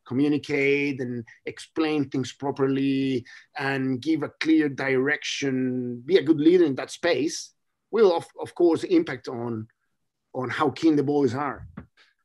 communicate 0.06 1.00
and 1.00 1.24
explain 1.46 2.10
things 2.10 2.34
properly 2.34 3.24
and 3.58 4.02
give 4.02 4.24
a 4.24 4.32
clear 4.40 4.68
direction, 4.68 6.02
be 6.06 6.18
a 6.18 6.24
good 6.24 6.40
leader 6.40 6.66
in 6.66 6.76
that 6.76 6.92
space 6.92 7.54
will 7.94 8.18
of, 8.18 8.26
of 8.42 8.54
course 8.56 8.84
impact 8.84 9.28
on 9.30 9.68
on 10.34 10.50
how 10.50 10.72
keen 10.72 10.96
the 10.96 11.04
boys 11.04 11.36
are. 11.36 11.68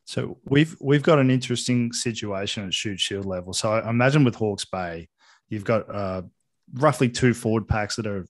So 0.06 0.38
we've 0.44 0.74
we've 0.80 1.02
got 1.02 1.18
an 1.18 1.30
interesting 1.30 1.92
situation 1.92 2.66
at 2.66 2.72
Shute 2.72 2.98
Shield 2.98 3.26
level. 3.26 3.52
So 3.52 3.74
I 3.74 3.90
imagine 3.90 4.24
with 4.24 4.34
Hawke's 4.34 4.64
Bay, 4.64 5.08
you've 5.50 5.64
got 5.64 5.94
uh, 5.94 6.22
roughly 6.72 7.10
two 7.10 7.34
forward 7.34 7.68
packs 7.68 7.96
that 7.96 8.06
are 8.06 8.26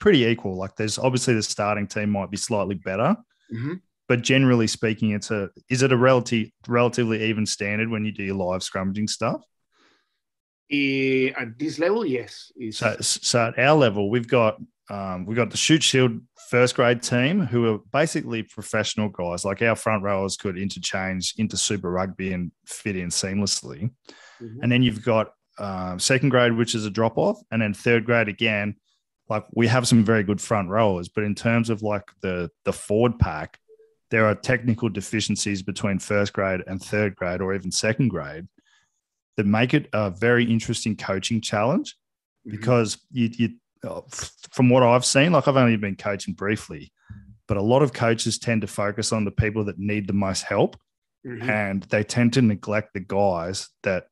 pretty 0.00 0.24
equal. 0.24 0.56
Like 0.56 0.74
there's 0.74 0.98
obviously 0.98 1.34
the 1.34 1.44
starting 1.44 1.86
team 1.86 2.10
might 2.10 2.32
be 2.32 2.36
slightly 2.36 2.74
better, 2.74 3.16
Mm-hmm. 3.52 3.74
But 4.08 4.22
generally 4.22 4.66
speaking, 4.66 5.12
it's 5.12 5.30
a 5.30 5.50
is 5.68 5.82
it 5.82 5.92
a 5.92 5.96
relative 5.96 6.48
relatively 6.66 7.24
even 7.24 7.46
standard 7.46 7.88
when 7.88 8.04
you 8.04 8.12
do 8.12 8.24
your 8.24 8.34
live 8.34 8.60
scrummaging 8.60 9.08
stuff? 9.08 9.42
Uh, 10.72 11.28
at 11.38 11.58
this 11.58 11.78
level, 11.78 12.04
yes. 12.04 12.50
So, 12.70 12.96
so 13.00 13.46
at 13.48 13.58
our 13.58 13.76
level, 13.76 14.10
we've 14.10 14.28
got 14.28 14.58
um, 14.90 15.26
we've 15.26 15.36
got 15.36 15.50
the 15.50 15.56
Shute 15.56 15.82
Shield 15.82 16.20
first 16.48 16.74
grade 16.74 17.02
team 17.02 17.40
who 17.40 17.74
are 17.74 17.78
basically 17.92 18.42
professional 18.42 19.08
guys. 19.08 19.44
Like 19.44 19.62
our 19.62 19.76
front 19.76 20.02
rowers 20.02 20.36
could 20.36 20.58
interchange 20.58 21.34
into 21.38 21.56
Super 21.56 21.90
Rugby 21.90 22.32
and 22.32 22.52
fit 22.66 22.96
in 22.96 23.08
seamlessly. 23.08 23.90
Mm-hmm. 24.42 24.62
And 24.62 24.72
then 24.72 24.82
you've 24.82 25.04
got 25.04 25.32
um, 25.58 25.98
second 25.98 26.30
grade, 26.30 26.54
which 26.54 26.74
is 26.74 26.84
a 26.84 26.90
drop 26.90 27.16
off, 27.16 27.38
and 27.50 27.62
then 27.62 27.74
third 27.74 28.04
grade 28.04 28.28
again, 28.28 28.76
like 29.32 29.46
we 29.54 29.66
have 29.66 29.88
some 29.88 30.04
very 30.04 30.22
good 30.22 30.42
front 30.42 30.68
rowers, 30.68 31.08
but 31.08 31.24
in 31.24 31.34
terms 31.34 31.70
of 31.70 31.82
like 31.82 32.04
the 32.20 32.50
the 32.64 32.72
forward 32.72 33.18
pack, 33.18 33.58
there 34.10 34.26
are 34.26 34.34
technical 34.34 34.90
deficiencies 34.90 35.62
between 35.62 35.98
first 35.98 36.34
grade 36.34 36.60
and 36.66 36.82
third 36.82 37.16
grade 37.16 37.40
or 37.40 37.54
even 37.54 37.72
second 37.72 38.08
grade 38.08 38.46
that 39.38 39.46
make 39.46 39.72
it 39.72 39.88
a 39.94 40.10
very 40.10 40.44
interesting 40.44 40.94
coaching 40.96 41.40
challenge 41.40 41.96
mm-hmm. 42.46 42.50
because 42.50 42.98
you, 43.10 43.30
you 43.32 43.48
uh, 43.88 44.02
from 44.50 44.68
what 44.68 44.82
I've 44.82 45.06
seen, 45.06 45.32
like 45.32 45.48
I've 45.48 45.56
only 45.56 45.76
been 45.76 45.96
coaching 45.96 46.34
briefly, 46.34 46.92
but 47.48 47.56
a 47.56 47.62
lot 47.62 47.82
of 47.82 47.94
coaches 47.94 48.38
tend 48.38 48.60
to 48.60 48.66
focus 48.66 49.12
on 49.12 49.24
the 49.24 49.30
people 49.30 49.64
that 49.64 49.78
need 49.78 50.06
the 50.06 50.12
most 50.12 50.42
help, 50.42 50.76
mm-hmm. 51.26 51.48
and 51.48 51.82
they 51.84 52.04
tend 52.04 52.34
to 52.34 52.42
neglect 52.42 52.92
the 52.92 53.00
guys 53.00 53.70
that 53.82 54.08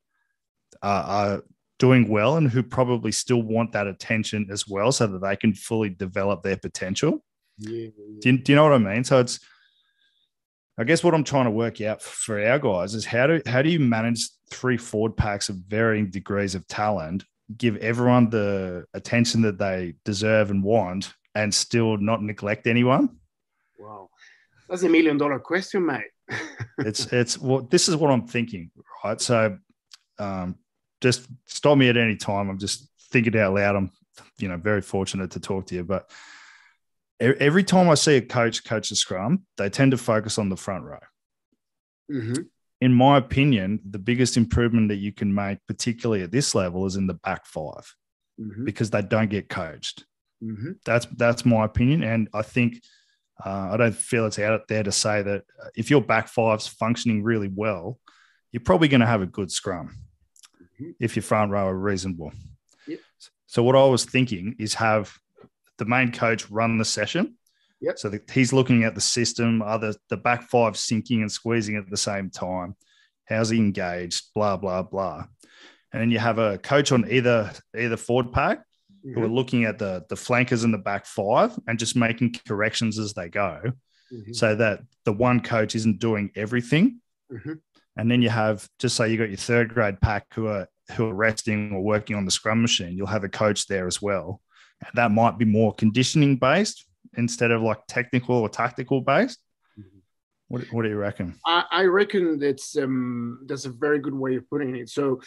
are, 0.83 1.03
are 1.03 1.43
doing 1.81 2.09
well 2.09 2.37
and 2.37 2.49
who 2.49 2.63
probably 2.63 3.11
still 3.11 3.43
want 3.43 3.73
that 3.73 3.89
attention 3.89 4.47
as 4.53 4.69
well 4.69 4.93
so 4.93 5.07
that 5.07 5.23
they 5.23 5.35
can 5.35 5.55
fully 5.55 5.89
develop 5.89 6.43
their 6.43 6.59
potential. 6.59 7.25
Yeah, 7.59 7.89
yeah. 7.97 8.21
Do, 8.21 8.31
you, 8.31 8.39
do 8.39 8.53
you 8.53 8.57
know 8.57 8.65
what 8.65 8.75
I 8.75 8.79
mean? 8.79 9.03
So 9.03 9.19
it's, 9.19 9.41
I 10.79 10.85
guess 10.85 11.03
what 11.03 11.15
I'm 11.15 11.25
trying 11.25 11.47
to 11.47 11.51
work 11.51 11.81
out 11.81 12.03
for 12.03 12.41
our 12.47 12.59
guys 12.59 12.95
is 12.95 13.05
how 13.05 13.27
do 13.27 13.43
how 13.45 13.61
do 13.61 13.69
you 13.69 13.81
manage 13.81 14.29
three 14.51 14.77
forward 14.77 15.17
packs 15.17 15.49
of 15.49 15.57
varying 15.57 16.11
degrees 16.11 16.55
of 16.55 16.67
talent, 16.69 17.25
give 17.57 17.77
everyone 17.79 18.31
the 18.31 18.87
attention 18.95 19.43
that 19.43 19.59
they 19.59 19.95
deserve 20.05 20.51
and 20.51 20.63
want, 20.63 21.13
and 21.35 21.53
still 21.53 21.99
not 21.99 22.23
neglect 22.23 22.67
anyone? 22.67 23.19
Wow, 23.79 24.09
that's 24.71 24.83
a 24.85 24.89
million 24.89 25.19
dollar 25.19 25.39
question, 25.39 25.85
mate. 25.85 26.13
it's 26.79 27.13
it's 27.13 27.39
well, 27.39 27.61
this 27.61 27.89
is 27.89 27.97
what 27.97 28.11
I'm 28.11 28.27
thinking, 28.27 28.71
right? 29.05 29.21
So, 29.21 29.59
um, 30.19 30.57
just 31.01 31.27
stop 31.47 31.79
me 31.79 31.89
at 31.89 31.97
any 31.97 32.17
time. 32.17 32.49
I'm 32.49 32.59
just 32.59 32.89
thinking 33.11 33.37
out 33.39 33.55
loud. 33.55 33.77
I'm, 33.77 33.91
you 34.39 34.49
know, 34.49 34.57
very 34.57 34.83
fortunate 34.83 35.33
to 35.33 35.41
talk 35.41 35.67
to 35.67 35.75
you. 35.75 35.85
But 35.85 36.11
every 37.21 37.65
time 37.65 37.89
I 37.89 37.95
see 37.95 38.17
a 38.17 38.21
coach 38.21 38.65
coach 38.65 38.91
a 38.91 38.97
scrum, 38.97 39.45
they 39.57 39.69
tend 39.69 39.93
to 39.93 39.99
focus 39.99 40.39
on 40.39 40.49
the 40.49 40.57
front 40.57 40.85
row. 40.85 40.99
Mm-hmm. 42.11 42.43
In 42.81 42.95
my 42.95 43.19
opinion, 43.19 43.81
the 43.89 43.99
biggest 43.99 44.37
improvement 44.37 44.89
that 44.89 44.97
you 44.97 45.13
can 45.13 45.35
make, 45.35 45.59
particularly 45.69 46.23
at 46.23 46.33
this 46.33 46.55
level, 46.55 46.87
is 46.87 46.97
in 46.97 47.07
the 47.07 47.15
back 47.15 47.47
5 47.47 47.95
mm-hmm. 48.41 48.65
because 48.65 48.91
they 48.91 49.03
don't 49.03 49.29
get 49.29 49.49
coached. 49.51 50.05
Mm-hmm. 50.43 50.73
That's 50.87 51.07
that's 51.17 51.45
my 51.45 51.67
opinion, 51.67 52.03
and 52.03 52.29
I 52.33 52.41
think 52.41 52.83
uh, 53.45 53.71
I 53.73 53.77
don't 53.77 53.95
feel 53.95 54.27
it's 54.27 54.39
out 54.39 54.69
there 54.69 54.83
to 54.83 54.93
say 54.93 55.23
that 55.23 55.45
if 55.77 55.91
your 55.91 56.01
back 56.01 56.29
five's 56.29 56.67
functioning 56.67 57.23
really 57.23 57.49
well, 57.49 57.99
you're 58.53 58.63
probably 58.63 58.89
going 58.89 59.03
to 59.03 59.07
have 59.07 59.23
a 59.23 59.27
good 59.27 59.51
scrum. 59.51 59.97
If 60.99 61.17
your 61.17 61.23
front 61.23 61.51
row 61.51 61.67
are 61.67 61.77
reasonable. 61.77 62.33
Yep. 62.87 63.01
So 63.47 63.63
what 63.63 63.77
I 63.77 63.85
was 63.85 64.05
thinking 64.05 64.57
is 64.59 64.75
have 64.75 65.13
the 65.79 65.85
main 65.85 66.13
coach 66.13 66.51
run 66.51 66.79
the 66.79 66.85
session. 66.85 67.37
Yep. 67.81 67.99
So 67.99 68.09
that 68.11 68.31
he's 68.31 68.53
looking 68.53 68.85
at 68.85 68.95
the 68.95 69.01
system, 69.01 69.63
are 69.63 69.79
the, 69.79 69.97
the 70.11 70.17
back 70.17 70.43
five 70.51 70.77
sinking 70.77 71.23
and 71.23 71.33
squeezing 71.33 71.77
at 71.77 71.89
the 71.89 71.97
same 71.97 72.29
time? 72.31 72.77
How's 73.25 73.49
he 73.49 73.59
engaged? 73.59 74.35
Blah, 74.35 74.59
blah, 74.59 74.83
blah. 74.83 75.25
And 75.93 76.03
then 76.03 76.11
you 76.11 76.19
have 76.19 76.39
a 76.39 76.59
coach 76.59 76.93
on 76.93 77.11
either 77.11 77.51
either 77.77 77.97
forward 77.97 78.33
pack 78.33 78.59
mm-hmm. 78.59 79.15
who 79.15 79.25
are 79.25 79.29
looking 79.29 79.65
at 79.65 79.79
the 79.79 80.05
the 80.09 80.17
flankers 80.17 80.63
in 80.63 80.73
the 80.73 80.79
back 80.79 81.07
five 81.07 81.59
and 81.67 81.79
just 81.79 81.97
making 81.97 82.35
corrections 82.47 82.99
as 82.99 83.15
they 83.15 83.29
go. 83.29 83.61
Mm-hmm. 84.13 84.33
So 84.33 84.55
that 84.57 84.81
the 85.05 85.13
one 85.13 85.41
coach 85.41 85.75
isn't 85.75 86.01
doing 86.01 86.31
everything. 86.37 87.01
Mm-hmm. 87.33 87.53
And 87.97 88.11
then 88.11 88.23
you 88.23 88.29
have 88.31 88.69
just 88.79 88.97
say 88.97 89.11
you 89.11 89.19
got 89.19 89.29
your 89.29 89.37
third 89.37 89.75
grade 89.75 90.01
pack 90.01 90.27
who 90.35 90.47
are 90.47 90.69
who 90.97 91.07
are 91.09 91.15
resting 91.15 91.73
or 91.73 91.83
working 91.83 92.17
on 92.17 92.25
the 92.25 92.31
scrum 92.31 92.63
machine. 92.63 92.97
You'll 92.97 93.07
have 93.07 93.25
a 93.25 93.29
coach 93.29 93.67
there 93.67 93.87
as 93.87 94.01
well. 94.03 94.41
And 94.85 94.91
that 94.95 95.11
might 95.11 95.39
be 95.39 95.45
more 95.45 95.75
conditioning 95.75 96.37
based 96.37 96.85
instead 97.17 97.51
of 97.51 97.63
like 97.63 97.81
technical 97.89 98.37
or 98.37 98.49
tactical 98.49 99.01
based. 99.01 99.39
Mm-hmm. 99.79 99.99
What, 100.49 100.63
what 100.73 100.83
do 100.83 100.89
you 100.89 100.97
reckon? 100.97 101.35
I, 101.47 101.65
I 101.71 101.83
reckon 101.85 102.39
that's 102.39 102.77
um, 102.77 103.41
that's 103.47 103.67
a 103.67 103.71
very 103.71 103.99
good 103.99 104.15
way 104.15 104.37
of 104.37 104.49
putting 104.49 104.77
it. 104.77 104.89
So, 104.89 105.21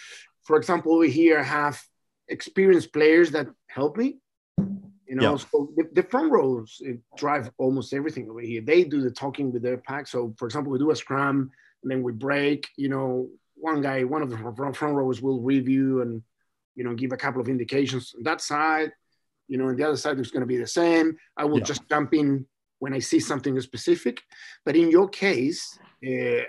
for 0.43 0.58
example, 0.58 0.97
we 0.97 1.12
here 1.12 1.43
have 1.43 1.82
experienced 2.28 2.91
players 2.93 3.32
that 3.32 3.47
help 3.67 3.97
me. 3.97 4.17
You 5.06 5.15
know, 5.15 5.32
Yeah. 5.32 5.38
so 5.38 5.69
the, 5.76 5.89
the 5.93 6.04
front 6.04 6.32
rows 6.32 6.82
drive 7.17 7.52
almost 7.58 7.93
everything 7.93 8.30
over 8.30 8.39
here. 8.39 8.62
They 8.62 8.84
do 8.84 9.02
the 9.02 9.12
talking 9.12 9.52
with 9.52 9.62
their 9.62 9.78
pack. 9.78 10.08
So, 10.08 10.34
for 10.38 10.45
example, 10.45 10.71
we 10.71 10.80
do 10.80 10.91
a 10.91 10.95
scrum 10.95 11.52
and 11.84 11.91
then 11.91 12.02
we 12.02 12.12
break. 12.12 12.67
You 12.78 12.89
know, 12.89 13.30
one 13.56 13.82
guy, 13.82 14.04
one 14.04 14.22
of 14.22 14.30
the 14.30 14.38
front, 14.38 14.96
rows 14.96 15.22
will 15.22 15.41
review 15.41 16.02
and 16.02 16.24
you 16.76 16.84
know 16.84 16.96
give 16.96 17.12
a 17.12 17.17
couple 17.17 17.41
of 17.41 17.50
indications 17.50 18.13
on 18.17 18.24
that 18.24 18.41
side. 18.41 18.91
You 19.48 19.58
know, 19.58 19.67
and 19.67 19.78
the 19.78 19.84
other 19.84 19.98
side 19.98 20.19
is 20.19 20.32
going 20.32 20.41
to 20.41 20.48
be 20.48 20.58
the 20.58 20.67
same. 20.67 21.17
I 21.38 21.46
will 21.46 21.60
Yeah. 21.60 21.65
just 21.65 21.88
jump 21.89 22.13
in 22.13 22.48
when 22.80 22.93
I 22.93 23.00
see 23.00 23.19
something 23.19 23.60
specific. 23.62 24.22
But 24.65 24.76
in 24.76 24.89
your 24.89 25.10
case, 25.10 25.78
uh, 26.06 26.41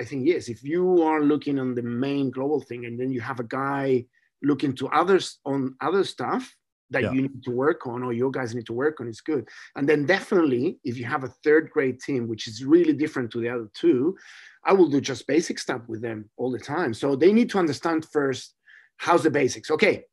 I 0.00 0.04
think 0.04 0.26
yes, 0.26 0.48
if 0.48 0.62
you 0.62 1.02
are 1.02 1.22
looking 1.22 1.58
on 1.58 1.74
the 1.74 1.82
main 1.82 2.30
global 2.30 2.60
thing, 2.60 2.84
and 2.86 2.98
then 2.98 3.10
you 3.10 3.20
have 3.20 3.40
a 3.40 3.44
guy 3.44 4.06
looking 4.42 4.74
to 4.74 4.88
others 4.88 5.38
on 5.44 5.76
other 5.80 6.04
stuff 6.04 6.54
that 6.92 7.02
Yeah. 7.02 7.12
you 7.12 7.22
need 7.22 7.42
to 7.44 7.50
work 7.50 7.86
on, 7.86 8.02
or 8.02 8.12
your 8.12 8.30
guys 8.30 8.54
need 8.54 8.66
to 8.66 8.72
work 8.72 9.00
on, 9.00 9.08
is 9.08 9.20
good. 9.20 9.48
And 9.76 9.88
then 9.88 10.06
definitely, 10.06 10.78
if 10.84 10.96
you 10.98 11.04
have 11.04 11.24
a 11.24 11.34
third 11.44 11.70
grade 11.70 12.00
team, 12.00 12.28
which 12.28 12.46
is 12.46 12.64
really 12.64 12.92
different 12.92 13.30
to 13.32 13.40
the 13.40 13.48
other 13.48 13.68
two, 13.74 14.16
I 14.64 14.72
will 14.72 14.88
do 14.88 15.00
just 15.00 15.26
basic 15.26 15.58
stuff 15.58 15.82
with 15.88 16.00
them 16.00 16.30
all 16.36 16.50
the 16.52 16.58
time. 16.58 16.94
So 16.94 17.16
they 17.16 17.32
need 17.32 17.50
to 17.50 17.58
understand 17.58 18.06
first 18.06 18.54
how's 18.98 19.24
the 19.24 19.30
basics. 19.30 19.70
Okay, 19.70 20.04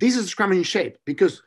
this 0.00 0.16
is 0.16 0.28
scrum 0.28 0.52
in 0.52 0.64
shape 0.64 0.96
because 1.04 1.42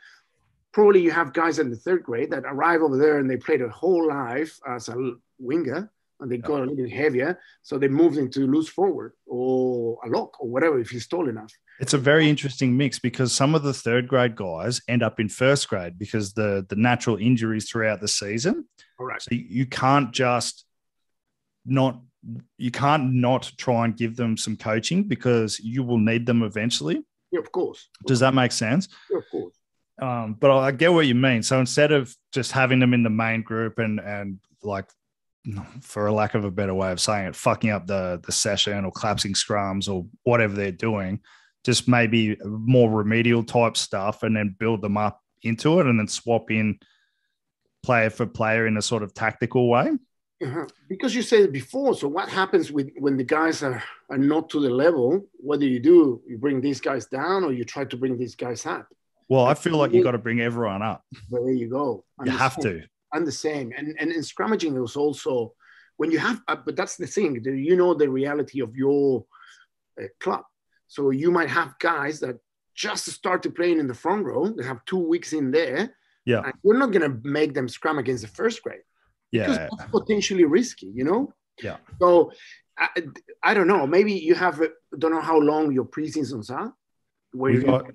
probably 0.72 1.02
you 1.02 1.12
have 1.12 1.34
guys 1.34 1.60
in 1.60 1.70
the 1.70 1.76
third 1.76 2.04
grade 2.04 2.32
that 2.32 2.44
arrive 2.46 2.82
over 2.82 2.98
there 2.98 3.18
and 3.20 3.30
they 3.30 3.38
played 3.38 3.60
their 3.60 3.70
whole 3.70 4.08
life 4.08 4.60
as 4.68 4.88
a 4.88 5.14
winger 5.40 5.92
and 6.20 6.32
they 6.32 6.38
got 6.38 6.60
a 6.62 6.66
little 6.66 6.76
bit 6.76 6.92
heavier. 6.92 7.40
So 7.62 7.78
they 7.78 7.88
moved 7.88 8.18
into 8.18 8.48
loose 8.48 8.70
forward 8.70 9.14
or 9.26 9.98
a 10.06 10.10
lock 10.10 10.40
or 10.40 10.48
whatever 10.48 10.80
if 10.80 10.90
he's 10.90 11.08
tall 11.08 11.28
enough. 11.28 11.52
It's 11.80 11.94
a 11.94 11.98
very 11.98 12.30
interesting 12.30 12.78
mix 12.78 13.00
because 13.00 13.34
some 13.34 13.54
of 13.54 13.64
the 13.64 13.74
third 13.74 14.08
grade 14.08 14.36
guys 14.36 14.82
end 14.88 15.04
up 15.04 15.20
in 15.20 15.28
first 15.28 15.68
grade 15.68 16.00
because 16.00 16.34
the 16.34 16.66
the 16.70 16.76
natural 16.78 17.18
injuries 17.18 17.70
throughout 17.70 18.00
the 18.02 18.08
season. 18.08 18.66
All 19.00 19.06
right. 19.06 19.22
So 19.22 19.30
you- 19.34 19.66
can't 19.66 20.12
just 20.14 20.66
not 21.66 22.02
you 22.58 22.72
can't 22.72 23.14
not 23.14 23.52
try 23.58 23.86
and 23.86 23.96
give 23.96 24.16
them 24.16 24.38
some 24.38 24.56
coaching 24.56 25.04
because 25.04 25.60
you 25.60 25.84
will 25.84 26.00
need 26.00 26.26
them 26.26 26.44
eventually. 26.44 27.04
Yeah, 27.32 27.40
of 27.40 27.52
course. 27.52 27.90
Does 28.08 28.22
that 28.22 28.34
make 28.34 28.52
sense? 28.52 28.88
Yeah, 29.12 29.18
of 29.18 29.24
course. 29.32 29.54
Um, 30.02 30.36
but 30.40 30.52
I 30.52 30.72
get 30.72 30.92
what 30.94 31.06
you 31.06 31.16
mean. 31.16 31.44
So 31.44 31.60
instead 31.60 31.92
of 31.92 32.16
just 32.34 32.52
having 32.52 32.80
them 32.80 32.94
in 32.94 33.04
the 33.04 33.10
main 33.10 33.42
group 33.44 33.80
and 33.80 34.00
and 34.00 34.40
like, 34.64 34.90
for 35.82 36.08
a 36.08 36.14
lack 36.14 36.36
of 36.36 36.46
a 36.46 36.52
better 36.52 36.74
way 36.74 36.92
of 36.92 37.00
saying 37.00 37.28
it, 37.28 37.36
fucking 37.36 37.70
up 37.70 37.88
the 37.88 38.22
the 38.26 38.32
session 38.32 38.86
or 38.86 38.92
collapsing 38.92 39.34
scrums 39.34 39.90
or 39.92 40.06
whatever 40.24 40.56
they're 40.56 40.72
doing, 40.72 41.20
just 41.64 41.88
maybe 41.88 42.38
more 42.44 42.90
remedial 42.90 43.44
type 43.44 43.78
stuff, 43.78 44.24
and 44.24 44.36
then 44.36 44.56
build 44.58 44.82
them 44.82 44.98
up 44.98 45.22
into 45.44 45.80
it, 45.80 45.88
and 45.88 46.00
then 46.00 46.08
swap 46.08 46.50
in 46.52 46.80
player 47.84 48.10
for 48.10 48.26
player 48.26 48.66
in 48.68 48.78
a 48.78 48.82
sort 48.82 49.04
of 49.04 49.14
tactical 49.14 49.70
way. 49.70 49.92
Uh-huh. 50.44 50.66
Because 50.90 51.16
you 51.16 51.22
said 51.22 51.42
it 51.42 51.54
before. 51.54 51.96
So 51.96 52.08
what 52.08 52.28
happens 52.28 52.72
with 52.72 52.90
when 52.98 53.16
the 53.16 53.24
guys 53.24 53.64
are, 53.64 53.82
are 54.10 54.18
not 54.18 54.50
to 54.50 54.60
the 54.60 54.70
level? 54.70 55.26
What 55.38 55.60
do 55.60 55.66
you 55.66 55.80
do? 55.80 56.22
You 56.28 56.38
bring 56.38 56.60
these 56.60 56.82
guys 56.82 57.06
down 57.06 57.44
or 57.44 57.54
you 57.54 57.64
try 57.64 57.86
to 57.86 57.98
bring 57.98 58.18
these 58.18 58.36
guys 58.36 58.66
up? 58.66 58.88
Well, 59.30 59.46
I 59.46 59.54
feel 59.54 59.78
like 59.78 59.94
you 59.94 60.04
got 60.04 60.12
to 60.12 60.18
bring 60.18 60.42
everyone 60.42 60.82
up. 60.82 61.04
But 61.32 61.44
there 61.44 61.54
you 61.54 61.70
go. 61.70 62.04
I'm 62.20 62.28
You 62.28 62.34
have 62.34 62.60
to. 62.62 62.84
I'm 63.16 63.26
the 63.26 63.32
same. 63.48 63.68
And 63.78 63.88
and 64.00 64.12
in 64.18 64.22
scrummaging, 64.32 64.74
it 64.76 64.82
was 64.90 64.96
also 65.04 65.34
when 66.00 66.12
you 66.14 66.20
have. 66.28 66.38
Uh, 66.50 66.58
but 66.66 66.76
that's 66.80 66.98
the 66.98 67.08
thing. 67.16 67.32
You 67.70 67.76
know 67.82 67.94
the 67.94 68.10
reality 68.22 68.60
of 68.62 68.72
your 68.76 69.26
uh, 70.02 70.08
club. 70.24 70.44
So 70.88 71.02
you 71.22 71.30
might 71.38 71.50
have 71.60 71.70
guys 71.80 72.16
that 72.24 72.36
just 72.88 73.06
started 73.20 73.56
playing 73.56 73.80
in 73.80 73.88
the 73.88 74.00
front 74.04 74.26
row. 74.30 74.44
They 74.56 74.66
have 74.72 74.84
two 74.86 75.04
weeks 75.14 75.32
in 75.40 75.46
there. 75.52 75.82
Yeah. 76.26 76.42
And 76.46 76.54
you're 76.64 76.78
not 76.84 76.92
gonna 76.92 77.16
make 77.40 77.54
them 77.54 77.68
scrum 77.78 77.98
against 78.00 78.24
the 78.26 78.34
first 78.42 78.58
grade 78.64 78.86
because 79.32 79.58
Yeah. 79.58 79.68
that's 79.78 79.92
potentially 79.92 80.46
risky. 80.60 80.90
You 81.00 81.06
know. 81.10 81.22
Yeah. 81.68 81.78
So 82.02 82.32
I, 82.78 82.90
I 83.50 83.54
don't 83.56 83.68
know. 83.74 83.84
Maybe 83.88 84.14
you 84.30 84.36
have. 84.36 84.56
uh, 84.62 84.68
Don't 85.00 85.14
know 85.16 85.22
how 85.32 85.40
long 85.52 85.72
your 85.78 85.88
preseasons 85.96 86.48
are. 86.60 86.70
We've 87.36 87.66
got 87.66 87.86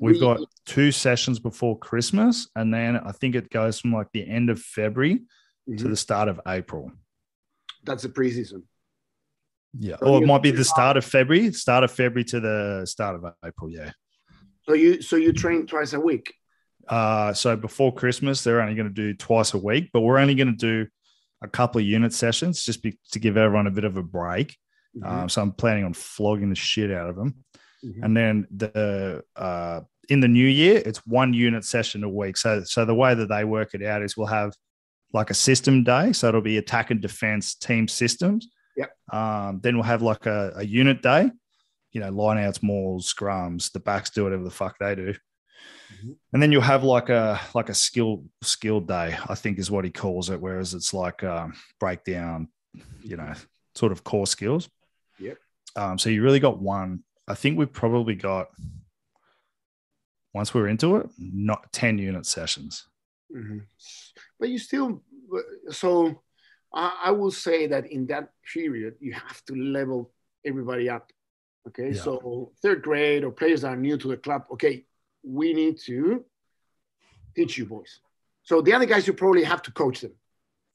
we've 0.00 0.20
got 0.20 0.40
two 0.66 0.92
sessions 0.92 1.38
before 1.38 1.78
Christmas, 1.78 2.48
and 2.54 2.72
then 2.72 2.96
I 2.96 3.12
think 3.12 3.34
it 3.34 3.50
goes 3.50 3.80
from 3.80 3.92
like 3.92 4.08
the 4.12 4.26
end 4.28 4.50
of 4.50 4.60
February 4.60 5.20
to 5.66 5.72
Mhm. 5.84 5.88
the 5.90 5.96
start 5.96 6.28
of 6.28 6.40
April. 6.46 6.92
That's 7.84 8.02
the 8.04 8.08
preseason. 8.08 8.62
Yeah. 9.78 9.96
So 9.98 10.06
Or 10.06 10.22
it 10.22 10.26
might 10.26 10.42
be 10.42 10.50
the 10.50 10.64
start 10.64 10.96
of 10.96 11.04
February, 11.04 11.52
start 11.52 11.84
of 11.84 11.90
February 11.90 12.24
to 12.24 12.40
the 12.40 12.84
start 12.86 13.16
of 13.16 13.32
April. 13.44 13.70
Yeah. 13.70 13.92
So 14.66 14.74
you 14.74 15.02
so 15.02 15.16
you 15.16 15.32
train 15.32 15.66
twice 15.66 15.92
a 15.92 16.00
week. 16.00 16.32
Uh, 16.88 17.32
so 17.32 17.56
before 17.56 17.94
Christmas, 17.94 18.44
they're 18.44 18.60
only 18.60 18.74
going 18.74 18.88
to 18.88 18.94
do 18.94 19.14
twice 19.14 19.54
a 19.54 19.58
week, 19.58 19.90
but 19.92 20.00
we're 20.02 20.18
only 20.18 20.34
going 20.34 20.54
to 20.54 20.84
do 20.84 20.86
a 21.42 21.48
couple 21.48 21.80
of 21.80 21.86
unit 21.86 22.12
sessions 22.12 22.62
just 22.62 22.82
be, 22.82 22.98
to 23.10 23.18
give 23.18 23.36
everyone 23.38 23.66
a 23.66 23.70
bit 23.70 23.84
of 23.84 23.96
a 23.96 24.02
break. 24.02 24.56
Mhm. 24.96 25.06
Um, 25.06 25.28
so 25.28 25.42
I'm 25.42 25.52
planning 25.52 25.84
on 25.84 25.94
flogging 25.94 26.50
the 26.50 26.54
shit 26.54 26.90
out 26.90 27.08
of 27.08 27.16
them. 27.16 27.44
Mhm. 27.84 28.04
And 28.04 28.16
then 28.16 28.46
the 28.50 29.24
uh, 29.36 29.80
in 30.08 30.20
the 30.20 30.28
new 30.28 30.46
year, 30.46 30.82
it's 30.84 31.06
one 31.06 31.34
unit 31.34 31.64
session 31.64 32.04
a 32.04 32.08
week. 32.08 32.36
So 32.36 32.62
so 32.64 32.84
the 32.84 32.94
way 32.94 33.14
that 33.14 33.28
they 33.28 33.44
work 33.44 33.74
it 33.74 33.82
out 33.82 34.02
is 34.02 34.16
we'll 34.16 34.26
have 34.26 34.54
like 35.12 35.30
a 35.30 35.34
system 35.34 35.84
day. 35.84 36.12
So 36.12 36.28
it'll 36.28 36.40
be 36.40 36.58
attack 36.58 36.90
and 36.90 37.00
defense 37.00 37.54
team 37.54 37.88
systems. 37.88 38.48
Yep. 38.76 38.96
Um, 39.12 39.60
then 39.62 39.76
we'll 39.76 39.84
have 39.84 40.02
like 40.02 40.26
a, 40.26 40.52
a 40.56 40.64
unit 40.64 41.02
day. 41.02 41.30
You 41.92 42.00
know, 42.00 42.10
lineouts, 42.10 42.62
mauls, 42.62 43.12
scrums, 43.12 43.70
the 43.70 43.78
backs 43.78 44.10
do 44.10 44.24
whatever 44.24 44.42
the 44.42 44.50
fuck 44.50 44.76
they 44.78 44.94
do. 44.96 45.14
Mhm. 46.02 46.16
And 46.32 46.42
then 46.42 46.50
you'll 46.50 46.62
have 46.62 46.82
like 46.82 47.08
a 47.08 47.40
like 47.54 47.68
a 47.68 47.74
skill 47.74 48.24
skill 48.42 48.80
day, 48.80 49.16
I 49.28 49.34
think 49.34 49.58
is 49.58 49.70
what 49.70 49.84
he 49.84 49.90
calls 49.90 50.30
it. 50.30 50.40
Whereas 50.40 50.74
it's 50.74 50.92
like 50.92 51.22
um, 51.22 51.54
breakdown, 51.78 52.48
you 53.02 53.16
know, 53.16 53.32
sort 53.74 53.92
of 53.92 54.02
core 54.02 54.26
skills. 54.26 54.68
Yep. 55.20 55.38
Um, 55.76 55.98
so 55.98 56.10
you 56.10 56.22
really 56.22 56.40
got 56.40 56.60
one. 56.60 57.04
I 57.26 57.34
think 57.34 57.58
we've 57.58 57.72
probably 57.72 58.14
got 58.14 58.48
once 60.34 60.52
we're 60.52 60.68
into 60.68 60.96
it, 60.96 61.08
not 61.18 61.72
ten 61.72 61.98
unit 61.98 62.26
sessions. 62.26 62.86
Mhm. 63.32 63.66
But 64.38 64.48
you 64.48 64.58
still, 64.58 65.02
so 65.70 66.22
I, 66.72 67.02
I 67.04 67.10
will 67.12 67.30
say 67.30 67.66
that 67.68 67.86
in 67.90 68.06
that 68.06 68.30
period, 68.52 68.96
you 69.00 69.12
have 69.12 69.44
to 69.46 69.54
level 69.54 70.12
everybody 70.44 70.90
up. 70.90 71.10
Okay. 71.68 71.92
Yeah. 71.92 72.02
So 72.02 72.52
third 72.60 72.82
grade 72.82 73.24
or 73.24 73.30
players 73.30 73.62
that 73.62 73.68
are 73.68 73.76
new 73.76 73.96
to 73.96 74.08
the 74.08 74.16
club, 74.16 74.44
okay, 74.52 74.84
we 75.22 75.54
need 75.54 75.78
to 75.86 76.24
teach 77.34 77.56
you 77.56 77.64
boys. 77.64 78.00
So 78.42 78.60
the 78.60 78.74
other 78.74 78.86
guys, 78.86 79.06
you 79.06 79.14
probably 79.14 79.44
have 79.44 79.62
to 79.62 79.72
coach 79.72 80.00
them. 80.00 80.12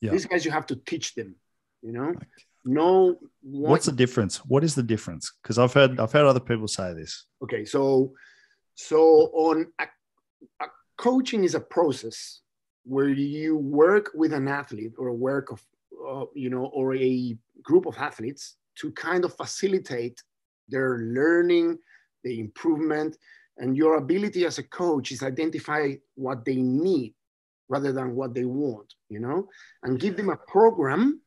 Yeah. 0.01 0.11
These 0.11 0.25
guys, 0.25 0.45
you 0.45 0.51
have 0.51 0.65
to 0.67 0.75
teach 0.75 1.13
them, 1.13 1.35
you 1.81 1.91
know, 1.91 2.15
know 2.65 3.17
what 3.41 3.71
What's 3.71 3.85
the 3.85 3.91
difference? 3.91 4.37
What 4.45 4.63
is 4.63 4.75
the 4.75 4.83
difference? 4.83 5.31
Because 5.41 5.57
I've 5.57 5.73
heard 5.73 5.99
I've 5.99 6.11
heard 6.11 6.25
other 6.25 6.39
people 6.39 6.67
say 6.67 6.93
this. 6.93 7.25
Okay, 7.43 7.65
so 7.65 8.13
so 8.75 8.99
on 9.33 9.67
a, 9.79 9.85
a 10.61 10.65
coaching 10.97 11.43
is 11.43 11.55
a 11.55 11.59
process 11.59 12.41
where 12.83 13.09
you 13.09 13.57
work 13.57 14.11
with 14.13 14.33
an 14.33 14.47
athlete 14.47 14.93
or 14.97 15.07
a 15.07 15.13
work 15.13 15.51
of 15.51 15.63
uh, 16.07 16.25
you 16.33 16.49
know 16.49 16.65
or 16.65 16.95
a 16.95 17.37
group 17.63 17.85
of 17.85 17.97
athletes 17.97 18.55
to 18.79 18.91
kind 18.91 19.25
of 19.25 19.35
facilitate 19.35 20.21
their 20.69 20.99
learning, 20.99 21.77
the 22.23 22.39
improvement, 22.39 23.17
and 23.57 23.75
your 23.75 23.97
ability 23.97 24.45
as 24.45 24.57
a 24.57 24.63
coach 24.63 25.11
is 25.11 25.23
identify 25.23 25.93
what 26.15 26.45
they 26.45 26.55
need 26.55 27.13
rather 27.67 27.91
than 27.91 28.15
what 28.15 28.33
they 28.33 28.45
want, 28.45 28.93
you 29.09 29.19
know, 29.19 29.47
and 29.83 29.99
give 29.99 30.17
them 30.17 30.29
a 30.29 30.37
program 30.47 31.21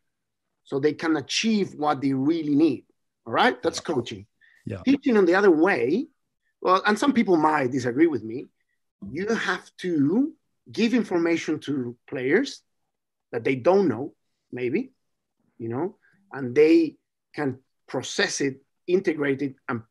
so 0.72 0.78
they 0.80 0.94
can 0.94 1.16
achieve 1.16 1.74
what 1.74 2.00
they 2.00 2.14
really 2.14 2.54
need. 2.54 2.86
All 3.26 3.34
right, 3.34 3.62
that's 3.62 3.78
coaching. 3.78 4.24
Yeah. 4.64 4.80
Teaching 4.86 5.18
on 5.18 5.26
the 5.26 5.34
other 5.34 5.50
way, 5.50 6.06
well, 6.62 6.82
and 6.86 6.98
some 6.98 7.12
people 7.12 7.36
might 7.36 7.70
disagree 7.70 8.06
with 8.06 8.24
me. 8.24 8.48
You 9.10 9.26
have 9.34 9.70
to 9.84 10.32
give 10.70 10.94
information 10.94 11.58
to 11.66 11.94
players 12.08 12.62
that 13.32 13.44
they 13.44 13.54
don't 13.54 13.86
know, 13.86 14.14
maybe, 14.50 14.94
you 15.58 15.68
know, 15.68 15.96
and 16.32 16.54
they 16.54 16.96
can 17.34 17.58
process 17.86 18.40
it, 18.40 18.62
integrate 18.86 19.42
it, 19.42 19.56
and 19.68 19.82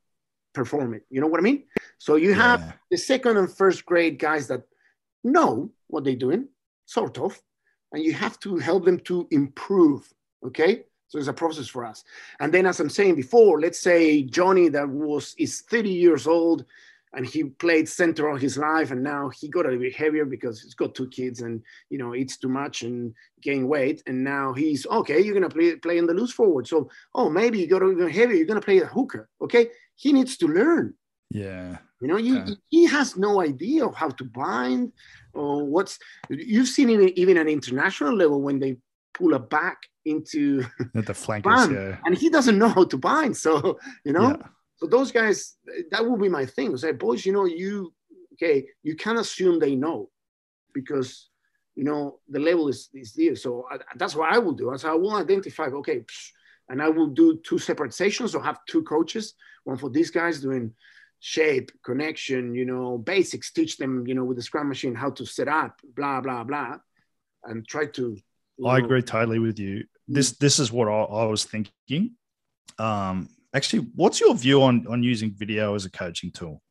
perform 0.52 0.96
it. 0.96 1.04
You 1.12 1.22
know 1.22 1.28
what 1.28 1.42
I 1.42 1.44
mean? 1.44 1.66
So 2.00 2.16
you 2.16 2.34
have 2.34 2.60
Yeah. 2.62 2.74
the 2.90 2.98
second 2.98 3.38
and 3.38 3.52
first 3.52 3.86
grade 3.86 4.18
guys 4.18 4.48
that 4.48 4.64
know 5.24 5.72
what 5.92 6.06
they're 6.06 6.16
doing, 6.28 6.48
sort 6.86 7.20
of, 7.20 7.40
and 7.92 8.04
you 8.04 8.14
have 8.14 8.40
to 8.40 8.58
help 8.58 8.86
them 8.86 9.00
to 9.02 9.28
improve. 9.30 10.12
Okay. 10.46 10.84
So 11.08 11.18
it's 11.20 11.28
a 11.28 11.34
process 11.34 11.68
for 11.68 11.84
us. 11.86 12.04
And 12.40 12.54
then, 12.54 12.66
as 12.66 12.80
I'm 12.80 12.90
saying 12.90 13.16
before, 13.16 13.60
let's 13.60 13.80
say 13.80 14.24
Johnny 14.24 14.70
that 14.70 14.88
was 14.88 15.36
is 15.38 15.62
30 15.62 15.90
years 15.90 16.26
old 16.26 16.66
and 17.14 17.26
he 17.26 17.44
played 17.44 17.90
center 17.90 18.30
all 18.30 18.38
his 18.38 18.58
life 18.58 18.92
and 18.92 19.04
now 19.04 19.28
he 19.30 19.50
got 19.50 19.66
a 19.66 19.70
little 19.70 19.82
bit 19.82 19.94
heavier 19.94 20.24
because 20.24 20.62
he's 20.62 20.74
got 20.74 20.96
two 20.96 21.10
kids 21.10 21.42
and 21.42 21.62
you 21.90 21.98
know 21.98 22.16
eats 22.16 22.38
too 22.38 22.48
much 22.48 22.84
and 22.84 23.14
gain 23.42 23.68
weight 23.68 24.02
and 24.08 24.24
now 24.24 24.54
he's 24.54 24.88
okay 24.88 25.20
you're 25.20 25.34
gonna 25.34 25.50
play 25.50 25.76
play 25.76 25.98
in 25.98 26.06
the 26.08 26.14
loose 26.14 26.32
forward 26.32 26.66
so 26.66 26.90
oh 27.14 27.30
maybe 27.30 27.60
you 27.60 27.68
got 27.68 27.84
even 27.84 28.10
heavier 28.10 28.38
you're 28.38 28.46
gonna 28.46 28.62
play 28.62 28.80
a 28.80 28.86
hooker 28.86 29.28
okay 29.42 29.68
he 29.98 30.14
needs 30.14 30.38
to 30.38 30.48
learn 30.48 30.94
Yeah. 31.32 31.78
You 32.02 32.08
know, 32.08 32.18
you, 32.18 32.40
Okay. 32.40 32.56
he 32.70 32.86
has 32.88 33.16
no 33.16 33.42
idea 33.42 33.86
of 33.86 33.94
how 33.94 34.10
to 34.10 34.24
bind 34.24 34.92
or 35.34 35.64
what's. 35.74 36.00
You've 36.30 36.68
seen 36.68 36.90
it 36.90 37.14
even 37.16 37.38
at 37.38 37.48
international 37.48 38.16
level 38.16 38.42
when 38.42 38.58
they 38.60 38.78
pull 39.14 39.34
a 39.34 39.40
back 39.40 39.78
into, 40.06 40.64
At 40.96 41.06
the 41.06 41.14
flankers, 41.14 41.70
yeah. 41.70 41.98
and 42.06 42.18
he 42.18 42.30
doesn't 42.30 42.58
know 42.58 42.70
how 42.70 42.86
to 42.86 42.98
bind. 42.98 43.38
So 43.38 43.78
you 44.04 44.14
know, 44.14 44.30
Yeah. 44.30 44.48
so 44.78 44.88
those 44.88 45.12
guys, 45.12 45.56
that 45.92 46.06
will 46.06 46.18
be 46.18 46.30
my 46.30 46.46
thing. 46.46 46.76
Say, 46.78 46.92
boys, 46.94 47.26
you 47.26 47.34
know, 47.34 47.46
you 47.46 47.94
okay, 48.34 48.66
you 48.84 48.96
can't 48.96 49.20
assume 49.20 49.60
they 49.60 49.76
know 49.76 50.10
because 50.74 51.30
you 51.76 51.84
know 51.84 52.20
the 52.30 52.40
level 52.40 52.68
is, 52.68 52.90
is 52.94 53.14
there. 53.14 53.36
So 53.36 53.66
I, 53.72 53.78
that's 53.96 54.16
what 54.16 54.34
I 54.34 54.40
will 54.40 54.54
do. 54.54 54.74
As 54.74 54.86
I 54.86 54.94
will 54.94 55.16
identify, 55.16 55.66
okay, 55.66 56.00
psh, 56.00 56.30
and 56.70 56.82
I 56.82 56.90
will 56.90 57.08
do 57.08 57.40
two 57.44 57.60
separate 57.60 57.94
sessions 57.94 58.34
or 58.36 58.44
have 58.44 58.60
two 58.68 58.84
coaches, 58.84 59.34
one 59.64 59.78
for 59.78 59.90
these 59.90 60.10
guys 60.12 60.40
doing 60.42 60.74
shape, 61.20 61.72
connection, 61.86 62.56
you 62.56 62.66
know, 62.66 62.98
basics, 62.98 63.52
teach 63.54 63.78
them, 63.78 64.08
you 64.08 64.16
know, 64.16 64.24
with 64.24 64.38
the 64.38 64.44
scrum 64.44 64.68
machine 64.68 64.96
how 64.96 65.12
to 65.12 65.26
set 65.26 65.48
up, 65.48 65.80
blah, 65.96 66.20
blah, 66.20 66.44
blah, 66.44 66.78
and 67.44 67.68
try 67.68 67.86
to 67.86 68.18
I 68.66 68.78
agree 68.78 69.02
totally 69.02 69.40
with 69.40 69.60
you. 69.60 69.86
This 70.08 70.32
this 70.34 70.60
is 70.60 70.72
what 70.72 70.88
I, 70.88 70.92
I 70.92 71.26
was 71.26 71.44
thinking. 71.46 72.16
Um, 72.78 73.30
actually, 73.54 73.88
what's 73.96 74.20
your 74.20 74.36
view 74.36 74.64
on 74.64 74.88
on 74.88 75.04
using 75.04 75.32
video 75.32 75.76
as 75.76 75.86
a 75.86 75.92
coaching 75.92 76.32
tool? 76.32 76.62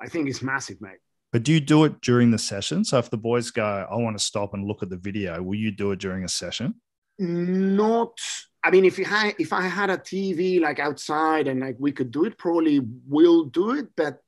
I 0.00 0.08
think 0.08 0.28
it's 0.28 0.42
massive, 0.42 0.80
mate. 0.80 0.98
But 1.32 1.42
do 1.42 1.52
you 1.52 1.60
do 1.60 1.84
it 1.84 2.00
during 2.00 2.30
the 2.30 2.38
session? 2.38 2.84
So 2.84 2.98
if 2.98 3.10
the 3.10 3.16
boys 3.16 3.50
go, 3.50 3.64
I 3.64 3.96
want 3.96 4.16
to 4.16 4.24
stop 4.24 4.54
and 4.54 4.64
look 4.64 4.82
at 4.82 4.90
the 4.90 4.96
video, 4.96 5.42
will 5.42 5.56
you 5.56 5.70
do 5.70 5.92
it 5.92 5.98
during 5.98 6.24
a 6.24 6.28
session? 6.28 6.74
not 7.18 8.18
i 8.64 8.70
mean 8.70 8.84
if 8.84 8.98
you 8.98 9.04
had 9.04 9.34
if 9.38 9.52
i 9.52 9.62
had 9.62 9.90
a 9.90 9.96
tv 9.96 10.60
like 10.60 10.78
outside 10.78 11.48
and 11.48 11.60
like 11.60 11.76
we 11.78 11.92
could 11.92 12.10
do 12.10 12.24
it 12.24 12.36
probably 12.36 12.80
we'll 13.08 13.44
do 13.44 13.72
it 13.72 13.86
but 13.96 14.18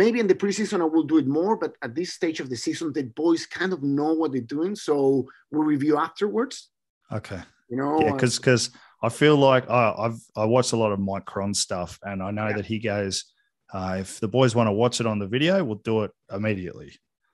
maybe 0.00 0.18
in 0.20 0.26
the 0.26 0.34
preseason 0.42 0.80
i 0.80 0.84
will 0.94 1.02
do 1.12 1.18
it 1.18 1.26
more 1.26 1.54
but 1.62 1.72
at 1.86 1.94
this 1.94 2.10
stage 2.18 2.40
of 2.40 2.48
the 2.48 2.56
season 2.56 2.92
the 2.92 3.02
boys 3.22 3.42
kind 3.58 3.72
of 3.72 3.80
know 3.82 4.12
what 4.14 4.32
they're 4.32 4.40
doing 4.56 4.74
so 4.74 5.26
we'll 5.50 5.64
review 5.74 5.94
afterwards 5.98 6.70
Okay. 7.18 7.40
you 7.68 7.76
know 7.76 8.00
Yeah, 8.00 8.12
because 8.12 8.38
because 8.38 8.70
I 9.02 9.10
feel 9.10 9.36
like 9.36 9.64
I, 9.68 9.82
I've 10.04 10.20
I 10.42 10.44
watched 10.54 10.72
a 10.72 10.76
lot 10.82 10.92
of 10.92 11.00
Mike 11.00 11.26
Cron 11.32 11.52
stuff, 11.54 11.98
and 12.08 12.22
I 12.22 12.30
know 12.30 12.48
Yeah. 12.48 12.56
that 12.58 12.66
he 12.72 12.78
goes, 12.78 13.14
uh, 13.74 13.96
if 14.04 14.10
the 14.20 14.28
boys 14.28 14.54
want 14.54 14.68
to 14.68 14.72
watch 14.82 15.00
it 15.00 15.06
on 15.12 15.18
the 15.18 15.26
video, 15.36 15.54
we'll 15.64 15.82
do 15.92 16.04
it 16.04 16.12
immediately. 16.38 16.90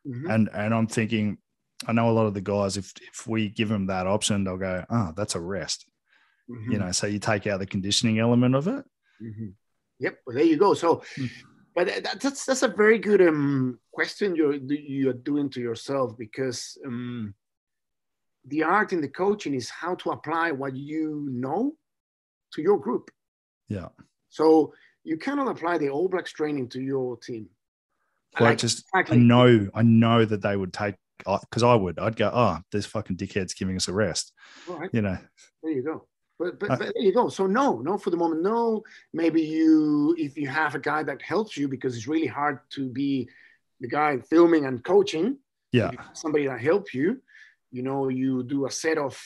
Mhm. 0.07 0.25
And 0.33 0.43
and 0.61 0.71
I'm 0.77 0.87
thinking, 0.89 1.37
I 1.87 1.93
know 1.93 2.09
a 2.11 2.17
lot 2.19 2.27
of 2.27 2.35
the 2.35 2.41
guys, 2.55 2.77
if 2.77 2.89
if 3.13 3.27
we 3.33 3.51
give 3.51 3.69
them 3.69 3.87
that 3.87 4.07
option, 4.07 4.43
they'll 4.45 4.57
go, 4.71 4.83
oh, 4.97 5.13
that's 5.19 5.35
a 5.37 5.41
rest. 5.57 5.87
Mhm. 6.51 6.73
You 6.73 6.79
know, 6.81 6.91
so 6.93 7.07
you 7.07 7.19
take 7.21 7.47
out 7.47 7.61
the 7.61 7.67
conditioning 7.75 8.19
element 8.19 8.55
of 8.57 8.67
it. 8.67 8.85
Mhm. 9.23 9.53
Yep. 10.01 10.15
Well, 10.27 10.37
there 10.37 10.45
you 10.53 10.57
go. 10.57 10.75
So, 10.75 11.03
Mm. 11.19 11.31
But 11.75 11.87
that, 11.87 12.21
that's 12.21 12.45
that's 12.45 12.63
a 12.63 12.69
very 12.69 12.99
good 12.99 13.21
um, 13.21 13.79
question 13.93 14.35
you're 14.35 14.55
you're 14.55 15.13
doing 15.13 15.51
to 15.51 15.61
yourself 15.61 16.17
because 16.19 16.77
um, 16.87 17.35
the 18.47 18.63
art 18.63 18.93
in 18.93 19.01
the 19.01 19.09
coaching 19.09 19.55
is 19.55 19.69
how 19.71 19.95
to 19.97 20.11
apply 20.11 20.51
what 20.53 20.75
you 20.77 21.29
know 21.31 21.73
to 22.53 22.63
your 22.63 22.79
group. 22.79 23.11
Yeah. 23.69 23.89
So 24.31 24.75
you 25.05 25.17
cannot 25.19 25.49
apply 25.49 25.79
the 25.79 25.91
All 25.91 26.09
Blacks 26.09 26.33
training 26.33 26.69
to 26.71 26.81
your 26.81 27.17
team. 27.19 27.49
Well, 28.39 28.49
I 28.49 28.51
Like, 28.51 28.59
just 28.59 28.85
I 28.95 29.03
know 29.15 29.69
I 29.75 29.83
know 29.83 30.25
that 30.25 30.43
they 30.43 30.57
would 30.57 30.73
take 30.73 30.97
because 31.19 31.63
I 31.63 31.75
would. 31.75 31.99
I'd 31.99 32.17
go, 32.17 32.31
oh, 32.33 32.59
this 32.73 32.87
fucking 32.87 33.17
dickhead's 33.17 33.55
giving 33.55 33.77
us 33.77 33.89
a 33.89 33.93
rest. 33.93 34.33
Right. 34.69 34.91
You 34.93 35.03
know, 35.03 35.19
There 35.63 35.73
you 35.73 35.83
go. 35.83 36.07
But, 36.39 36.59
but, 36.61 36.71
Uh, 36.71 36.77
but 36.77 36.93
there 36.95 37.03
you 37.03 37.13
go. 37.13 37.29
So 37.29 37.47
no, 37.47 37.81
no, 37.81 37.99
for 37.99 38.11
the 38.11 38.17
moment, 38.17 38.43
no. 38.43 38.83
Maybe 39.13 39.43
you, 39.43 40.15
if 40.19 40.37
you 40.37 40.49
have 40.49 40.75
a 40.75 40.79
guy 40.79 41.03
that 41.03 41.21
helps 41.23 41.57
you, 41.57 41.69
because 41.69 41.97
it's 41.97 42.07
really 42.07 42.27
hard 42.27 42.61
to 42.77 42.89
be 42.89 43.29
the 43.81 43.89
guy 43.89 44.19
filming 44.31 44.65
and 44.67 44.83
coaching. 44.85 45.39
yeah, 45.73 45.87
If 45.87 45.93
you 45.93 45.99
have 45.99 46.17
somebody 46.17 46.47
that 46.47 46.61
help 46.61 46.95
you, 46.95 47.21
you 47.71 47.83
know, 47.83 48.09
you 48.09 48.43
do 48.45 48.67
a 48.67 48.71
set 48.71 48.99
of, 48.99 49.21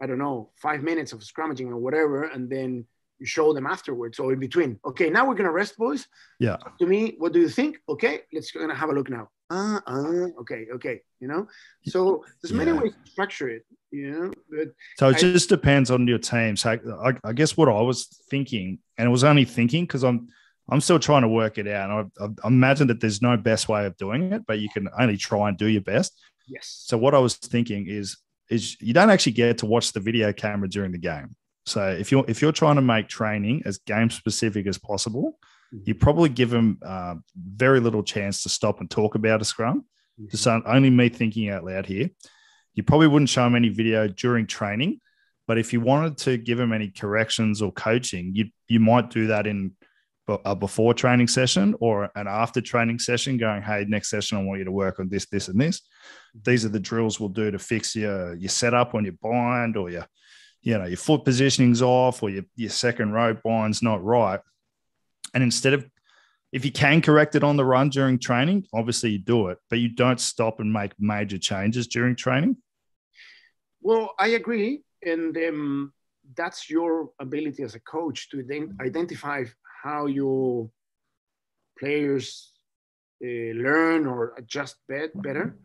I 0.00 0.06
don't 0.06 0.18
know, 0.18 0.50
five 0.56 0.82
minutes 0.82 1.12
of 1.12 1.20
scrummaging 1.20 1.68
or 1.68 1.76
whatever, 1.78 2.24
and 2.24 2.48
then 2.48 2.86
you 3.18 3.26
show 3.26 3.52
them 3.52 3.66
afterwards 3.66 4.18
or 4.20 4.32
in 4.32 4.38
between. 4.38 4.78
Okay, 4.84 5.10
now 5.10 5.26
we're 5.26 5.34
gonna 5.34 5.50
rest, 5.50 5.76
boys. 5.76 6.06
yeah, 6.38 6.56
To 6.78 6.86
me, 6.86 7.16
what 7.18 7.32
do 7.32 7.40
you 7.40 7.48
think? 7.48 7.78
Okay, 7.88 8.20
let's 8.32 8.52
gonna 8.52 8.74
have 8.74 8.90
a 8.90 8.92
look 8.92 9.10
now. 9.10 9.28
Uh, 9.50 9.80
uh, 9.86 10.28
okay, 10.40 10.66
okay, 10.74 11.00
you 11.20 11.28
know. 11.28 11.46
So 11.86 12.24
there's 12.42 12.52
many 12.52 12.70
Yeah. 12.70 12.80
ways 12.82 12.92
to 12.92 13.10
structure 13.10 13.48
it, 13.48 13.64
you 13.90 14.10
know. 14.10 14.32
But 14.50 14.68
So 14.98 15.08
it 15.08 15.16
I- 15.16 15.18
just 15.20 15.48
depends 15.48 15.90
on 15.90 16.06
your 16.06 16.18
team. 16.18 16.56
So 16.56 16.78
I, 17.02 17.12
I 17.24 17.32
guess 17.32 17.56
what 17.56 17.68
I 17.68 17.80
was 17.80 18.06
thinking, 18.30 18.78
and 18.98 19.06
it 19.08 19.10
was 19.10 19.24
only 19.24 19.44
thinking 19.44 19.84
because 19.84 20.04
I'm 20.04 20.28
I'm 20.70 20.82
still 20.82 20.98
trying 20.98 21.22
to 21.22 21.28
work 21.28 21.56
it 21.56 21.66
out. 21.66 21.90
And 21.90 22.10
I, 22.20 22.44
I 22.44 22.48
imagine 22.48 22.88
that 22.88 23.00
there's 23.00 23.22
no 23.22 23.38
best 23.38 23.70
way 23.70 23.86
of 23.86 23.96
doing 23.96 24.32
it, 24.34 24.42
but 24.46 24.58
you 24.58 24.68
can 24.68 24.86
only 25.00 25.16
try 25.16 25.48
and 25.48 25.56
do 25.56 25.66
your 25.66 25.80
best. 25.80 26.12
yes, 26.46 26.84
So 26.86 26.98
what 26.98 27.14
I 27.14 27.18
was 27.18 27.36
thinking 27.36 27.86
is 27.88 28.18
is 28.50 28.76
you 28.80 28.92
don't 28.92 29.08
actually 29.10 29.32
get 29.32 29.58
to 29.58 29.66
watch 29.66 29.92
the 29.92 30.00
video 30.00 30.30
camera 30.32 30.68
during 30.68 30.92
the 30.92 30.98
game. 30.98 31.34
So 31.64 31.88
if 31.88 32.12
you're 32.12 32.24
if 32.28 32.42
you're 32.42 32.52
trying 32.52 32.76
to 32.76 32.82
make 32.82 33.08
training 33.08 33.62
as 33.64 33.78
game 33.78 34.10
specific 34.10 34.66
as 34.66 34.76
possible, 34.76 35.38
you 35.84 35.94
probably 35.94 36.28
give 36.28 36.50
them 36.50 36.78
uh, 36.84 37.16
very 37.36 37.80
little 37.80 38.02
chance 38.02 38.42
to 38.42 38.48
stop 38.48 38.80
and 38.80 38.90
talk 38.90 39.14
about 39.14 39.42
a 39.42 39.44
scrum. 39.44 39.84
Just 40.30 40.46
only 40.46 40.90
me 40.90 41.08
thinking 41.08 41.50
out 41.50 41.64
loud 41.64 41.86
here. 41.86 42.10
You 42.74 42.82
probably 42.82 43.06
wouldn't 43.06 43.28
show 43.28 43.44
them 43.44 43.54
any 43.54 43.68
video 43.68 44.08
during 44.08 44.46
training, 44.46 45.00
but 45.46 45.58
if 45.58 45.72
you 45.72 45.80
wanted 45.80 46.16
to 46.18 46.36
give 46.36 46.58
them 46.58 46.72
any 46.72 46.88
corrections 46.88 47.62
or 47.62 47.72
coaching, 47.72 48.32
you 48.34 48.46
you 48.66 48.80
might 48.80 49.10
do 49.10 49.28
that 49.28 49.46
in 49.46 49.72
a 50.44 50.54
before 50.54 50.92
training 50.92 51.28
session 51.28 51.74
or 51.80 52.10
an 52.14 52.26
after 52.26 52.60
training 52.60 52.98
session. 52.98 53.36
Going, 53.38 53.62
hey, 53.62 53.84
next 53.88 54.10
session 54.10 54.38
I 54.38 54.42
want 54.42 54.58
you 54.58 54.64
to 54.64 54.72
work 54.72 55.00
on 55.00 55.08
this, 55.08 55.26
this, 55.26 55.48
and 55.48 55.60
this. 55.60 55.80
These 56.44 56.64
are 56.64 56.70
the 56.70 56.80
drills 56.80 57.18
we'll 57.18 57.30
do 57.30 57.50
to 57.50 57.58
fix 57.58 57.94
your 57.94 58.34
your 58.34 58.50
setup 58.50 58.94
on 58.94 59.04
your 59.04 59.14
bind 59.22 59.76
or 59.76 59.90
your 59.90 60.06
you 60.62 60.76
know 60.76 60.86
your 60.86 60.96
foot 60.96 61.24
positioning's 61.24 61.82
off 61.82 62.22
or 62.22 62.30
your 62.30 62.44
your 62.56 62.70
second 62.70 63.12
row 63.12 63.34
bind's 63.34 63.82
not 63.82 64.04
right. 64.04 64.40
And 65.34 65.42
instead 65.42 65.74
of 65.74 65.88
if 66.52 66.64
you 66.64 66.72
can 66.72 67.02
correct 67.02 67.34
it 67.34 67.44
on 67.44 67.56
the 67.56 67.64
run 67.64 67.90
during 67.90 68.18
training, 68.18 68.66
obviously 68.72 69.10
you 69.10 69.18
do 69.18 69.48
it, 69.48 69.58
but 69.68 69.78
you 69.78 69.90
don't 69.90 70.20
stop 70.20 70.60
and 70.60 70.72
make 70.72 70.92
major 70.98 71.38
changes 71.38 71.86
during 71.86 72.16
training. 72.16 72.56
Well, 73.80 74.14
I 74.18 74.28
agree, 74.28 74.82
and 75.02 75.36
um, 75.36 75.92
that's 76.34 76.68
your 76.68 77.10
ability 77.20 77.62
as 77.62 77.74
a 77.74 77.80
coach 77.80 78.28
to 78.30 78.38
ident- 78.38 78.80
identify 78.80 79.44
how 79.84 80.06
your 80.06 80.70
players 81.78 82.52
uh, 83.22 83.26
learn 83.26 84.06
or 84.06 84.34
adjust 84.36 84.76
bet- 84.88 85.20
better, 85.22 85.56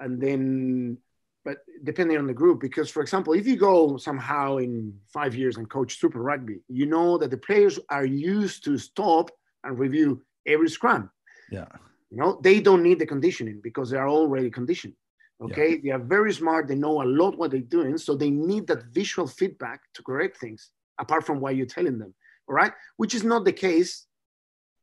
and 0.00 0.20
then, 0.20 0.98
but 1.44 1.58
depending 1.82 2.16
on 2.16 2.26
the 2.26 2.32
group, 2.32 2.60
because 2.60 2.90
for 2.90 3.02
example, 3.02 3.34
if 3.34 3.46
you 3.46 3.56
go 3.56 3.96
somehow 3.96 4.56
in 4.56 4.94
five 5.12 5.34
years 5.34 5.56
and 5.56 5.68
coach 5.68 5.98
Super 5.98 6.20
Rugby, 6.20 6.60
you 6.68 6.86
know 6.86 7.18
that 7.18 7.30
the 7.30 7.36
players 7.36 7.78
are 7.90 8.06
used 8.06 8.64
to 8.64 8.78
stop 8.78 9.30
and 9.62 9.78
review 9.78 10.22
every 10.46 10.70
scrum. 10.70 11.10
Yeah. 11.50 11.66
You 12.10 12.18
know, 12.18 12.40
they 12.42 12.60
don't 12.60 12.82
need 12.82 12.98
the 12.98 13.06
conditioning 13.06 13.60
because 13.62 13.90
they 13.90 13.98
are 13.98 14.08
already 14.08 14.50
conditioned. 14.50 14.94
Okay. 15.42 15.78
They 15.78 15.90
are 15.90 15.98
very 15.98 16.32
smart. 16.32 16.68
They 16.68 16.76
know 16.76 17.02
a 17.02 17.04
lot 17.04 17.36
what 17.36 17.50
they're 17.50 17.60
doing. 17.60 17.98
So 17.98 18.14
they 18.14 18.30
need 18.30 18.66
that 18.68 18.84
visual 18.92 19.26
feedback 19.26 19.80
to 19.94 20.02
correct 20.02 20.38
things 20.38 20.70
apart 20.98 21.26
from 21.26 21.40
what 21.40 21.56
you're 21.56 21.66
telling 21.66 21.98
them. 21.98 22.14
All 22.48 22.54
right. 22.54 22.72
Which 22.96 23.14
is 23.14 23.24
not 23.24 23.44
the 23.44 23.52
case 23.52 24.06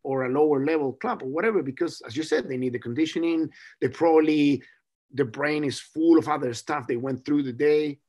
or 0.04 0.26
a 0.26 0.30
lower 0.30 0.64
level 0.66 0.94
club 0.94 1.24
or 1.24 1.30
whatever, 1.30 1.64
because 1.64 2.02
as 2.06 2.18
you 2.18 2.24
said, 2.24 2.48
they 2.48 2.58
need 2.58 2.74
the 2.74 2.80
conditioning. 2.80 3.50
They 3.80 3.88
probably, 3.88 4.62
the 5.14 5.26
brain 5.26 5.64
is 5.64 5.80
full 5.80 6.18
of 6.18 6.28
other 6.28 6.54
stuff 6.54 6.88
they 6.88 6.96
went 6.98 7.26
through 7.26 7.44
the 7.44 7.54
day 7.54 8.00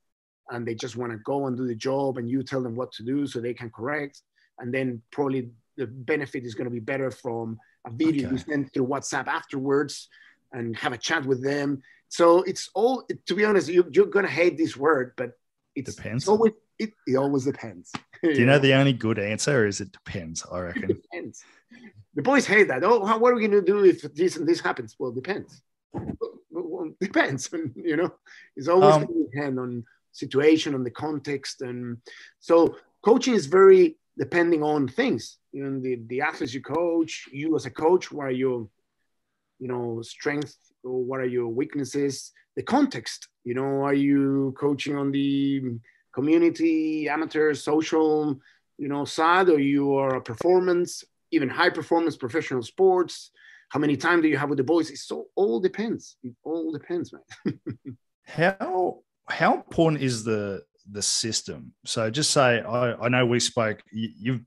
and 0.51 0.67
they 0.67 0.75
just 0.75 0.97
want 0.97 1.13
to 1.13 1.19
go 1.19 1.47
and 1.47 1.57
do 1.57 1.67
the 1.67 1.75
job 1.75 2.19
and 2.19 2.29
you 2.31 2.43
tell 2.43 2.63
them 2.63 2.75
what 2.77 2.93
to 2.93 3.03
do 3.03 3.27
so 3.27 3.41
they 3.41 3.55
can 3.55 3.71
correct. 3.71 4.23
And 4.59 4.73
then 4.73 5.03
probably 5.11 5.51
the 5.77 5.87
benefit 5.87 6.45
is 6.45 6.55
going 6.55 6.67
to 6.67 6.71
be 6.71 6.81
better 6.81 7.11
from 7.11 7.59
a 7.87 7.91
video 7.91 8.29
you 8.31 8.37
Okay. 8.37 8.45
send 8.51 8.73
through 8.73 8.87
WhatsApp 8.87 9.27
afterwards 9.27 10.09
and 10.53 10.77
have 10.77 10.93
a 10.93 10.99
chat 10.99 11.25
with 11.25 11.43
them. 11.43 11.83
So 12.09 12.43
it's 12.43 12.69
all, 12.75 13.05
to 13.27 13.35
be 13.35 13.45
honest, 13.45 13.69
you, 13.69 13.87
you're 13.93 14.07
going 14.07 14.27
to 14.27 14.31
hate 14.31 14.57
this 14.59 14.77
word, 14.77 15.13
but 15.17 15.31
it 15.75 15.87
Depends. 15.87 16.29
always, 16.29 16.53
it, 16.79 16.91
it 17.07 17.17
always 17.17 17.45
depends. 17.45 17.91
Do 18.23 18.35
you 18.35 18.45
know 18.47 18.59
the 18.59 18.75
only 18.75 18.93
good 18.93 19.19
answer 19.19 19.67
is 19.67 19.81
it 19.81 19.93
depends, 19.93 20.45
I 20.53 20.59
it 20.59 20.63
reckon. 20.63 20.89
depends. 21.11 21.43
The 22.15 22.23
boys 22.23 22.47
hate 22.47 22.69
that. 22.69 22.85
Oh, 22.85 23.05
how, 23.07 23.19
what 23.19 23.33
are 23.33 23.37
we 23.37 23.41
going 23.49 23.65
to 23.65 23.73
do 23.73 23.85
if 23.85 24.03
this 24.15 24.37
and 24.37 24.47
this 24.47 24.61
happens? 24.61 24.95
Well, 24.99 25.13
depends. 25.13 25.63
Depends. 27.01 27.51
You 27.77 27.97
know, 27.97 28.13
it's 28.57 28.69
always 28.69 28.97
Um, 28.97 29.07
going 29.07 29.25
to 29.25 29.31
depend 29.31 29.59
on 29.59 29.85
situation, 30.13 30.75
on 30.75 30.85
the 30.85 30.91
context, 30.91 31.63
and 31.63 31.99
so 32.41 32.77
coaching 33.03 33.35
is 33.35 33.47
very 33.47 33.97
depending 34.19 34.63
on 34.63 34.89
things. 34.89 35.39
You 35.53 35.65
know, 35.65 35.81
the 35.81 36.01
the 36.07 36.21
athletes 36.21 36.55
you 36.55 36.63
coach, 36.63 37.29
you 37.33 37.57
as 37.57 37.67
a 37.67 37.71
coach, 37.71 38.13
what 38.13 38.27
are 38.27 38.39
your, 38.45 38.69
you 39.59 39.69
know, 39.69 40.03
strength 40.03 40.57
or 40.85 41.03
what 41.03 41.21
are 41.21 41.33
your 41.39 41.49
weaknesses? 41.49 42.33
The 42.57 42.63
context. 42.63 43.29
You 43.45 43.55
know, 43.55 43.85
are 43.85 43.95
you 43.95 44.55
coaching 44.59 44.97
on 44.97 45.13
the 45.13 45.79
community, 46.15 47.09
amateur, 47.09 47.55
social, 47.55 48.39
you 48.79 48.89
know, 48.89 49.05
side, 49.05 49.49
or 49.49 49.59
you 49.59 49.95
are 49.97 50.17
a 50.17 50.21
performance 50.21 51.05
even 51.33 51.49
high 51.49 51.71
performance 51.71 52.17
professional 52.17 52.63
sports. 52.63 53.31
How 53.73 53.81
many 53.81 53.97
time 53.97 54.21
do 54.21 54.29
you 54.29 54.37
have 54.37 54.51
with 54.51 54.59
the 54.59 54.65
boys? 54.65 54.91
It 54.91 54.99
so 54.99 55.29
all 55.35 55.59
depends. 55.59 56.19
It 56.23 56.35
all 56.45 56.73
depends, 56.73 57.11
man. 57.11 57.59
how 58.27 58.99
how 59.31 59.55
important 59.55 60.03
is 60.03 60.25
the 60.25 60.63
the 60.91 61.01
system? 61.01 61.73
So 61.87 62.11
just 62.11 62.33
say 62.33 62.61
I, 62.61 62.93
I 62.93 63.09
know 63.09 63.25
we 63.25 63.41
spoke. 63.41 63.83
You, 63.91 64.11
you've 64.21 64.41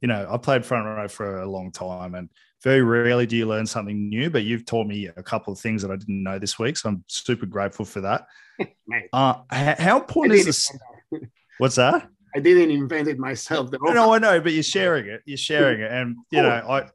you 0.00 0.08
know 0.08 0.26
I 0.26 0.38
played 0.38 0.64
front 0.64 0.86
row 0.86 1.06
for 1.06 1.42
a 1.42 1.46
long 1.46 1.70
time, 1.70 2.14
and 2.14 2.30
very 2.62 2.80
rarely 2.80 3.26
do 3.26 3.36
you 3.36 3.44
learn 3.44 3.66
something 3.66 4.08
new. 4.08 4.30
But 4.30 4.44
you've 4.44 4.64
taught 4.64 4.86
me 4.86 5.10
a 5.14 5.22
couple 5.22 5.52
of 5.52 5.58
things 5.58 5.82
that 5.82 5.90
I 5.90 5.96
didn't 5.96 6.22
know 6.22 6.38
this 6.38 6.58
week, 6.58 6.78
so 6.78 6.88
I'm 6.88 7.04
super 7.08 7.44
grateful 7.44 7.84
for 7.84 8.00
that. 8.00 8.26
uh, 9.12 9.34
how 9.50 10.00
important 10.00 10.38
is 10.38 10.46
this? 10.46 10.72
What's 11.58 11.74
that? 11.74 12.08
I 12.34 12.40
didn't 12.40 12.70
invent 12.70 13.06
it 13.08 13.18
myself. 13.18 13.68
No, 13.82 14.14
I 14.14 14.18
know, 14.18 14.40
but 14.40 14.54
you're 14.54 14.62
sharing 14.62 15.08
it. 15.08 15.20
You're 15.26 15.36
sharing 15.36 15.82
it, 15.82 15.92
and 15.92 16.16
you 16.30 16.40
know, 16.40 16.48
I, 16.48 16.88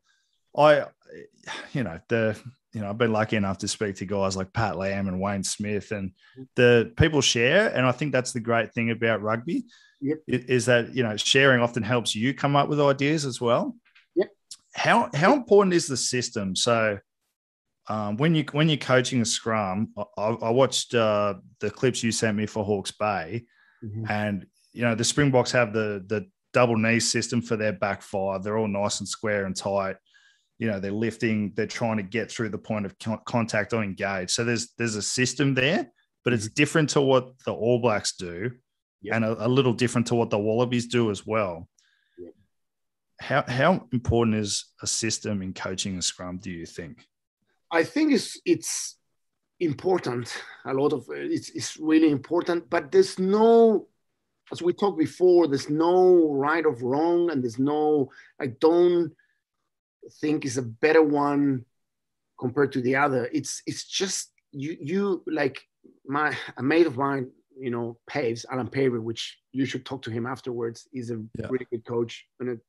I, 0.60 0.86
you 1.74 1.84
know, 1.84 2.00
the 2.08 2.40
you 2.74 2.82
know, 2.82 2.90
I've 2.90 2.98
been 2.98 3.14
lucky 3.14 3.36
enough 3.36 3.58
to 3.60 3.68
speak 3.68 3.96
to 3.98 4.06
guys 4.06 4.36
like 4.38 4.54
Pat 4.54 4.78
Lam 4.78 5.08
and 5.08 5.20
Wayne 5.20 5.44
Smith, 5.44 5.92
and 5.92 6.12
the 6.56 6.94
people 6.98 7.22
share, 7.22 7.70
and 7.70 7.86
I 7.86 7.92
think 7.92 8.12
that's 8.12 8.34
the 8.34 8.40
great 8.40 8.74
thing 8.74 8.92
about 8.92 9.22
rugby. 9.22 9.66
Yep. 10.02 10.18
Is 10.28 10.68
that 10.68 10.94
you 10.94 11.02
know 11.02 11.18
sharing 11.18 11.62
often 11.62 11.82
helps 11.82 12.16
you 12.16 12.34
come 12.34 12.56
up 12.56 12.70
with 12.70 12.80
ideas 12.80 13.26
as 13.26 13.42
well. 13.42 13.76
Yep. 14.16 14.30
How 14.76 15.10
how 15.14 15.34
important 15.34 15.74
is 15.74 15.88
the 15.88 15.98
system? 15.98 16.56
So 16.56 17.00
um, 17.88 18.18
when 18.18 18.36
you 18.36 18.46
when 18.52 18.70
you're 18.70 18.78
coaching 18.78 19.22
a 19.22 19.26
scrum, 19.26 19.94
I, 20.18 20.28
I 20.28 20.50
watched 20.50 20.94
uh, 20.94 21.36
the 21.60 21.72
clips 21.72 22.04
you 22.04 22.12
sent 22.12 22.38
me 22.38 22.46
for 22.46 22.64
Hawke's 22.64 22.92
Bay, 22.92 23.46
mm-hmm. 23.84 24.06
and 24.10 24.46
you 24.74 24.84
know 24.84 24.94
the 24.94 25.04
Springboks 25.04 25.52
have 25.52 25.74
the 25.74 26.04
the 26.06 26.28
double 26.54 26.78
knee 26.78 27.00
system 27.00 27.42
for 27.42 27.56
their 27.56 27.74
back 27.74 28.02
five. 28.02 28.44
They're 28.44 28.58
all 28.58 28.68
nice 28.68 29.00
and 29.00 29.08
square 29.08 29.46
and 29.46 29.56
tight. 29.56 29.96
You 30.60 30.68
know 30.68 30.80
they're 30.80 30.92
lifting. 30.92 31.54
They're 31.56 31.68
trying 31.68 31.98
to 31.98 32.04
get 32.04 32.32
through 32.32 32.50
the 32.50 32.58
point 32.58 32.86
of 32.86 32.96
contact 33.26 33.74
on 33.74 33.84
engage. 33.84 34.32
So 34.32 34.44
there's 34.44 34.74
there's 34.78 34.96
a 34.96 35.02
system 35.02 35.54
there, 35.54 35.92
but 36.24 36.34
it's 36.34 36.46
mm-hmm. 36.46 36.54
different 36.56 36.90
to 36.92 37.02
what 37.02 37.38
the 37.46 37.54
All 37.54 37.80
Blacks 37.80 38.16
do, 38.16 38.52
yep. 39.02 39.16
and 39.16 39.26
a, 39.26 39.46
a, 39.46 39.48
little 39.48 39.74
different 39.74 40.08
to 40.08 40.16
what 40.16 40.30
the 40.30 40.40
Wallabies 40.40 40.88
do 40.88 41.12
as 41.12 41.28
well. 41.28 41.68
Yep. 42.18 42.34
How 43.20 43.44
how 43.48 43.88
important 43.94 44.38
is 44.38 44.66
a 44.82 44.88
system 44.88 45.42
in 45.42 45.54
coaching 45.54 45.98
a 45.98 46.02
scrum? 46.02 46.38
Do 46.38 46.50
you 46.50 46.66
think? 46.66 47.06
I 47.72 47.84
think 47.84 48.14
it's 48.14 48.40
it's 48.44 48.98
important. 49.60 50.36
A 50.66 50.74
lot 50.74 50.92
of 50.92 51.06
it's 51.10 51.50
it's 51.52 51.78
really 51.78 52.10
important, 52.10 52.68
but 52.70 52.92
there's 52.92 53.20
no 53.20 53.88
as 54.52 54.62
we 54.62 54.74
talked 54.74 54.98
before, 54.98 55.48
there's 55.48 55.70
no 55.70 56.32
right 56.32 56.66
or 56.66 56.76
wrong, 56.76 57.30
and 57.32 57.44
there's 57.44 57.60
no, 57.60 58.10
I 58.40 58.48
don't 58.48 59.14
think 60.22 60.46
is 60.46 60.58
a 60.58 60.62
better 60.62 61.02
one 61.02 61.66
compared 62.40 62.72
to 62.74 62.82
the 62.82 62.96
other. 62.96 63.30
It's 63.32 63.62
it's 63.66 63.86
just 63.86 64.32
you 64.52 64.78
you 64.80 65.24
like 65.28 65.62
my 66.06 66.36
a 66.58 66.64
mate 66.64 66.88
of 66.88 66.98
mine, 66.98 67.30
you 67.60 67.70
know, 67.70 67.98
Paves, 68.10 68.46
Alan 68.52 68.68
Paver, 68.68 69.02
which 69.02 69.38
you 69.52 69.66
should 69.66 69.86
talk 69.86 70.02
to 70.04 70.12
him 70.12 70.26
afterwards. 70.26 70.88
He's 70.92 71.12
a 71.12 71.22
yeah. 71.38 71.48
really 71.50 71.68
good 71.72 71.86
coach. 71.86 72.26
And 72.40 72.50
it, 72.50 72.60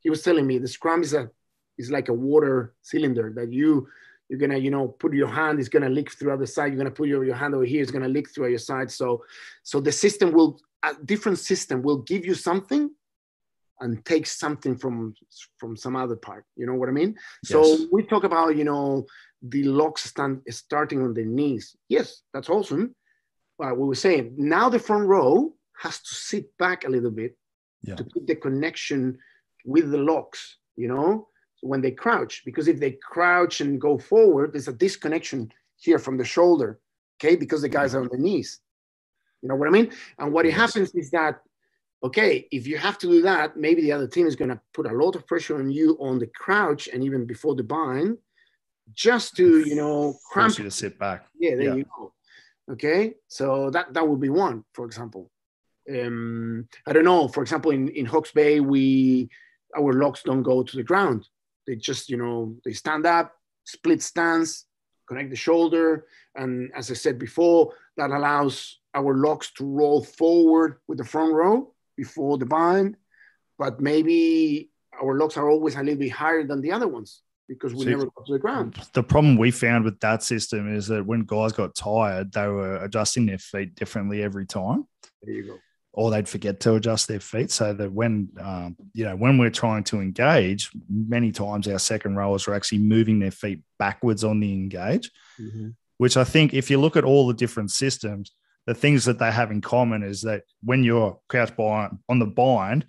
he 0.00 0.10
was 0.10 0.22
telling 0.22 0.46
me 0.46 0.58
the 0.58 0.68
scrum 0.68 1.02
is 1.02 1.14
a 1.14 1.30
is 1.78 1.90
like 1.90 2.08
a 2.08 2.12
water 2.12 2.74
cylinder 2.82 3.32
that 3.36 3.52
you 3.52 3.88
you're 4.28 4.38
gonna 4.38 4.58
you 4.58 4.70
know 4.70 4.88
put 4.88 5.12
your 5.14 5.28
hand 5.28 5.58
it's 5.58 5.68
gonna 5.68 5.88
leak 5.88 6.10
through 6.12 6.32
other 6.32 6.46
side 6.46 6.68
you're 6.72 6.78
gonna 6.78 6.90
put 6.90 7.08
your, 7.08 7.24
your 7.24 7.34
hand 7.34 7.54
over 7.54 7.64
here 7.64 7.82
it's 7.82 7.90
gonna 7.90 8.08
leak 8.08 8.30
through 8.30 8.48
your 8.48 8.58
side 8.58 8.90
so 8.90 9.24
so 9.62 9.80
the 9.80 9.92
system 9.92 10.32
will 10.32 10.58
a 10.84 10.94
different 11.04 11.38
system 11.38 11.82
will 11.82 11.98
give 11.98 12.24
you 12.24 12.34
something 12.34 12.90
and 13.82 14.04
take 14.04 14.26
something 14.26 14.76
from 14.76 15.14
from 15.58 15.76
some 15.76 15.96
other 15.96 16.16
part 16.16 16.44
you 16.56 16.64
know 16.66 16.74
what 16.74 16.88
i 16.88 16.92
mean 16.92 17.14
yes. 17.42 17.50
so 17.50 17.86
we 17.92 18.02
talk 18.02 18.24
about 18.24 18.56
you 18.56 18.64
know 18.64 19.04
the 19.42 19.64
locks 19.64 20.04
stand 20.04 20.40
starting 20.48 21.02
on 21.02 21.12
the 21.12 21.24
knees 21.24 21.76
yes 21.88 22.22
that's 22.32 22.48
awesome 22.48 22.94
but 23.58 23.76
we 23.76 23.86
were 23.86 24.02
saying 24.06 24.32
now 24.36 24.68
the 24.68 24.78
front 24.78 25.06
row 25.06 25.52
has 25.76 26.00
to 26.00 26.14
sit 26.14 26.46
back 26.58 26.84
a 26.84 26.88
little 26.88 27.10
bit 27.10 27.36
yeah. 27.82 27.96
to 27.96 28.04
keep 28.04 28.26
the 28.26 28.36
connection 28.36 29.18
with 29.64 29.90
the 29.90 29.98
locks 29.98 30.58
you 30.76 30.88
know 30.88 31.28
when 31.60 31.80
they 31.80 31.90
crouch 31.90 32.42
because 32.44 32.66
if 32.68 32.78
they 32.80 32.92
crouch 33.02 33.60
and 33.60 33.80
go 33.80 33.98
forward 33.98 34.52
there's 34.52 34.68
a 34.68 34.72
disconnection 34.72 35.50
here 35.76 35.98
from 35.98 36.16
the 36.16 36.24
shoulder 36.24 36.80
okay 37.18 37.34
because 37.36 37.62
the 37.62 37.68
guys 37.68 37.94
are 37.94 38.00
on 38.00 38.08
the 38.12 38.18
knees 38.18 38.60
you 39.42 39.48
know 39.48 39.56
what 39.56 39.68
I 39.68 39.72
mean? 39.72 39.90
And 40.18 40.32
what 40.32 40.44
yes. 40.44 40.54
it 40.54 40.60
happens 40.60 40.94
is 40.94 41.10
that, 41.10 41.40
okay, 42.02 42.48
if 42.50 42.66
you 42.66 42.78
have 42.78 42.98
to 42.98 43.06
do 43.06 43.22
that, 43.22 43.56
maybe 43.56 43.82
the 43.82 43.92
other 43.92 44.08
team 44.08 44.26
is 44.26 44.36
going 44.36 44.50
to 44.50 44.60
put 44.74 44.90
a 44.90 44.92
lot 44.92 45.14
of 45.16 45.26
pressure 45.26 45.56
on 45.58 45.70
you 45.70 45.96
on 46.00 46.18
the 46.18 46.26
crouch 46.26 46.88
and 46.88 47.04
even 47.04 47.24
before 47.24 47.54
the 47.54 47.62
bind, 47.62 48.18
just 48.94 49.36
to 49.36 49.60
you 49.60 49.76
know 49.76 50.14
cramp 50.30 50.58
you 50.58 50.64
to 50.64 50.70
sit 50.70 50.98
back. 50.98 51.26
Yeah, 51.38 51.54
there 51.54 51.64
yeah. 51.64 51.74
you 51.74 51.84
go. 51.96 52.12
Okay, 52.70 53.14
so 53.28 53.70
that 53.70 53.94
that 53.94 54.06
would 54.06 54.20
be 54.20 54.28
one, 54.28 54.64
for 54.72 54.84
example. 54.86 55.30
Um, 55.90 56.68
I 56.86 56.92
don't 56.92 57.04
know. 57.04 57.28
For 57.28 57.42
example, 57.42 57.70
in 57.70 57.88
in 57.88 58.06
Hawke's 58.06 58.32
Bay, 58.32 58.60
we 58.60 59.28
our 59.76 59.92
locks 59.92 60.22
don't 60.22 60.42
go 60.42 60.62
to 60.62 60.76
the 60.76 60.82
ground. 60.82 61.28
They 61.66 61.76
just 61.76 62.08
you 62.08 62.16
know 62.16 62.56
they 62.64 62.72
stand 62.72 63.06
up, 63.06 63.32
split 63.64 64.02
stance, 64.02 64.66
connect 65.08 65.30
the 65.30 65.36
shoulder, 65.36 66.06
and 66.34 66.72
as 66.74 66.90
I 66.90 66.94
said 66.94 67.18
before, 67.18 67.74
that 67.96 68.10
allows 68.10 68.80
our 68.94 69.14
locks 69.14 69.52
to 69.52 69.64
roll 69.64 70.04
forward 70.04 70.76
with 70.86 70.98
the 70.98 71.04
front 71.04 71.32
row 71.32 71.72
before 71.96 72.38
the 72.38 72.46
bind, 72.46 72.96
but 73.58 73.80
maybe 73.80 74.70
our 75.02 75.16
locks 75.16 75.36
are 75.36 75.48
always 75.48 75.74
a 75.74 75.82
little 75.82 75.98
bit 75.98 76.12
higher 76.12 76.46
than 76.46 76.60
the 76.60 76.72
other 76.72 76.88
ones 76.88 77.22
because 77.48 77.74
we 77.74 77.84
never 77.84 78.06
got 78.06 78.26
to 78.26 78.32
the 78.32 78.38
ground. 78.38 78.76
The 78.92 79.02
problem 79.02 79.36
we 79.36 79.50
found 79.50 79.84
with 79.84 80.00
that 80.00 80.22
system 80.22 80.74
is 80.74 80.86
that 80.88 81.04
when 81.04 81.24
guys 81.24 81.52
got 81.52 81.74
tired, 81.74 82.32
they 82.32 82.46
were 82.46 82.76
adjusting 82.76 83.26
their 83.26 83.38
feet 83.38 83.74
differently 83.74 84.22
every 84.22 84.46
time. 84.46 84.86
There 85.22 85.34
you 85.34 85.46
go. 85.46 85.58
Or 85.94 86.10
they'd 86.10 86.28
forget 86.28 86.60
to 86.60 86.76
adjust 86.76 87.06
their 87.08 87.20
feet, 87.20 87.50
so 87.50 87.74
that 87.74 87.92
when 87.92 88.30
um, 88.40 88.76
you 88.94 89.04
know 89.04 89.14
when 89.14 89.36
we're 89.36 89.50
trying 89.50 89.84
to 89.84 90.00
engage, 90.00 90.70
many 90.88 91.32
times 91.32 91.68
our 91.68 91.78
second 91.78 92.16
rowers 92.16 92.48
are 92.48 92.54
actually 92.54 92.78
moving 92.78 93.18
their 93.18 93.30
feet 93.30 93.60
backwards 93.78 94.24
on 94.24 94.40
the 94.40 94.54
engage, 94.54 95.10
mm-hmm. 95.38 95.70
which 95.98 96.16
I 96.16 96.24
think 96.24 96.54
if 96.54 96.70
you 96.70 96.80
look 96.80 96.96
at 96.96 97.04
all 97.04 97.26
the 97.26 97.34
different 97.34 97.70
systems, 97.70 98.32
the 98.66 98.74
things 98.74 99.04
that 99.06 99.18
they 99.18 99.30
have 99.30 99.50
in 99.50 99.60
common 99.60 100.02
is 100.02 100.22
that 100.22 100.42
when 100.62 100.84
you're 100.84 101.18
crouched 101.28 101.56
bind, 101.56 101.98
on 102.08 102.18
the 102.18 102.26
bind, 102.26 102.86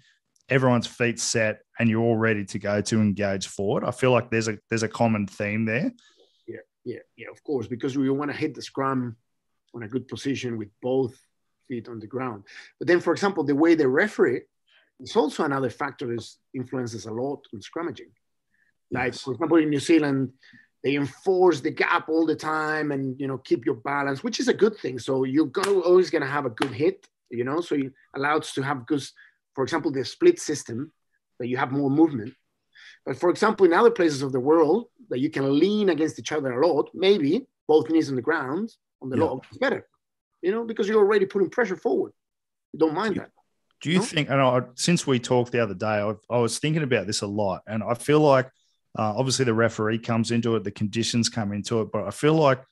everyone's 0.50 0.88
feet 0.88 1.20
set 1.20 1.62
and 1.80 1.90
you're 1.90 2.02
all 2.02 2.18
ready 2.18 2.46
to 2.46 2.60
go 2.60 2.82
to 2.82 3.02
engage 3.02 3.48
forward. 3.48 3.84
I 3.84 3.92
feel 3.92 4.12
like 4.12 4.30
there's 4.30 4.48
a 4.48 4.58
there's 4.70 4.84
a 4.84 4.88
common 4.88 5.26
theme 5.28 5.66
there. 5.66 5.92
Yeah, 6.48 6.58
yeah, 6.86 7.00
yeah, 7.18 7.28
of 7.32 7.44
course, 7.44 7.68
because 7.68 7.98
we 7.98 8.10
want 8.10 8.32
to 8.32 8.38
hit 8.38 8.54
the 8.54 8.62
scrum 8.62 9.16
on 9.74 9.84
a 9.84 9.88
good 9.88 10.08
position 10.08 10.58
with 10.58 10.70
both 10.82 11.18
feet 11.68 11.88
on 11.88 12.00
the 12.00 12.08
ground. 12.08 12.44
But 12.80 12.88
then, 12.88 13.00
for 13.00 13.14
example, 13.14 13.44
the 13.44 13.56
way 13.56 13.76
they 13.76 13.86
referee 13.86 14.42
is 15.00 15.16
also 15.16 15.44
another 15.44 15.70
factor 15.70 16.08
that 16.08 16.28
influences 16.54 17.06
a 17.06 17.12
lot 17.12 17.40
on 17.54 17.62
scrummaging. 17.62 18.12
Like, 18.92 19.14
yes. 19.14 19.22
for 19.22 19.34
example, 19.34 19.58
in 19.58 19.70
New 19.70 19.80
Zealand, 19.80 20.34
they 20.84 20.96
enforce 20.96 21.62
the 21.62 21.72
gap 21.72 22.10
all 22.10 22.26
the 22.26 22.36
time 22.36 22.92
and 22.92 23.20
you 23.20 23.28
know 23.28 23.38
keep 23.38 23.66
your 23.66 23.76
balance 23.76 24.24
which 24.24 24.40
is 24.40 24.48
a 24.48 24.54
good 24.54 24.78
thing. 24.78 25.00
So 25.00 25.24
you're 25.24 25.46
gonna, 25.46 25.80
always 25.80 26.10
going 26.10 26.22
to 26.22 26.28
have 26.28 26.46
a 26.46 26.52
good 26.52 26.72
hit 26.72 27.08
you 27.30 27.44
know 27.44 27.62
so 27.62 27.76
you 27.76 27.92
allows 28.16 28.52
to 28.54 28.62
have 28.62 28.86
good 28.86 29.04
for 29.56 29.64
example 29.64 29.92
the 29.92 30.06
split 30.06 30.40
system 30.40 30.92
that 31.40 31.48
you 31.48 31.58
have 31.58 31.72
more 31.72 31.90
movement. 31.90 32.34
But 33.06 33.18
for 33.18 33.30
example 33.30 33.66
in 33.66 33.74
other 33.74 33.92
places 33.92 34.22
of 34.22 34.32
the 34.32 34.40
world 34.40 34.88
that 35.10 35.20
you 35.20 35.30
can 35.30 35.60
lean 35.60 35.90
against 35.90 36.20
each 36.20 36.32
other 36.32 36.52
a 36.52 36.68
lot 36.68 36.90
maybe 36.94 37.48
both 37.68 37.90
knees 37.90 38.10
on 38.10 38.16
the 38.16 38.22
ground 38.22 38.74
on 39.02 39.10
the 39.10 39.18
yeah. 39.18 39.24
log 39.24 39.46
is 39.52 39.58
better 39.58 39.88
you 40.42 40.52
know 40.52 40.66
because 40.66 40.88
you're 40.88 41.00
already 41.00 41.26
putting 41.26 41.50
pressure 41.50 41.78
forward. 41.78 42.12
You 42.74 42.80
don't 42.80 42.94
mind 42.94 43.16
that 43.16 43.32
do 43.82 43.92
you 43.92 44.02
think 44.02 44.30
and 44.30 44.42
I, 44.42 44.62
since 44.76 45.06
we 45.06 45.20
talked 45.20 45.52
the 45.52 45.60
other 45.60 45.74
day 45.74 45.86
I, 45.86 46.14
I 46.30 46.38
was 46.40 46.58
thinking 46.58 46.84
about 46.84 47.06
this 47.06 47.22
a 47.22 47.28
lot 47.28 47.62
and 47.68 47.84
i 47.84 47.94
feel 47.94 48.22
like 48.22 48.50
uh, 48.98 49.14
obviously, 49.16 49.46
the 49.46 49.54
referee 49.54 50.00
comes 50.00 50.32
into 50.32 50.56
it, 50.56 50.64
the 50.64 50.72
conditions 50.72 51.30
come 51.30 51.52
into 51.52 51.82
it, 51.82 51.92
but 51.92 52.06
I 52.06 52.12
feel 52.12 52.36
like 52.36 52.64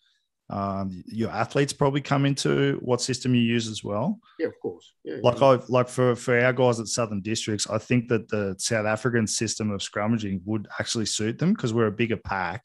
um, 0.52 1.04
your 1.08 1.30
athletes 1.32 1.72
probably 1.72 2.02
come 2.02 2.26
into 2.26 2.78
what 2.82 3.02
system 3.02 3.34
you 3.34 3.42
use 3.42 3.68
as 3.68 3.84
well. 3.84 4.20
Yeah, 4.38 4.48
of 4.48 4.60
course. 4.62 4.94
Yeah, 5.04 5.18
like 5.24 5.40
yeah. 5.40 5.48
I 5.48 5.60
like 5.70 5.88
for 5.88 6.16
for 6.16 6.38
our 6.38 6.54
guys 6.54 6.80
at 6.80 6.88
Southern 6.88 7.22
Districts, 7.22 7.70
I 7.70 7.78
think 7.78 8.10
that 8.10 8.28
the 8.28 8.56
South 8.60 8.86
African 8.86 9.26
system 9.28 9.72
of 9.72 9.80
scrummaging 9.80 10.42
would 10.46 10.68
actually 10.80 11.06
suit 11.06 11.40
them 11.40 11.54
because 11.54 11.74
we're 11.74 11.88
a 11.88 11.92
bigger 11.92 12.18
pack, 12.18 12.64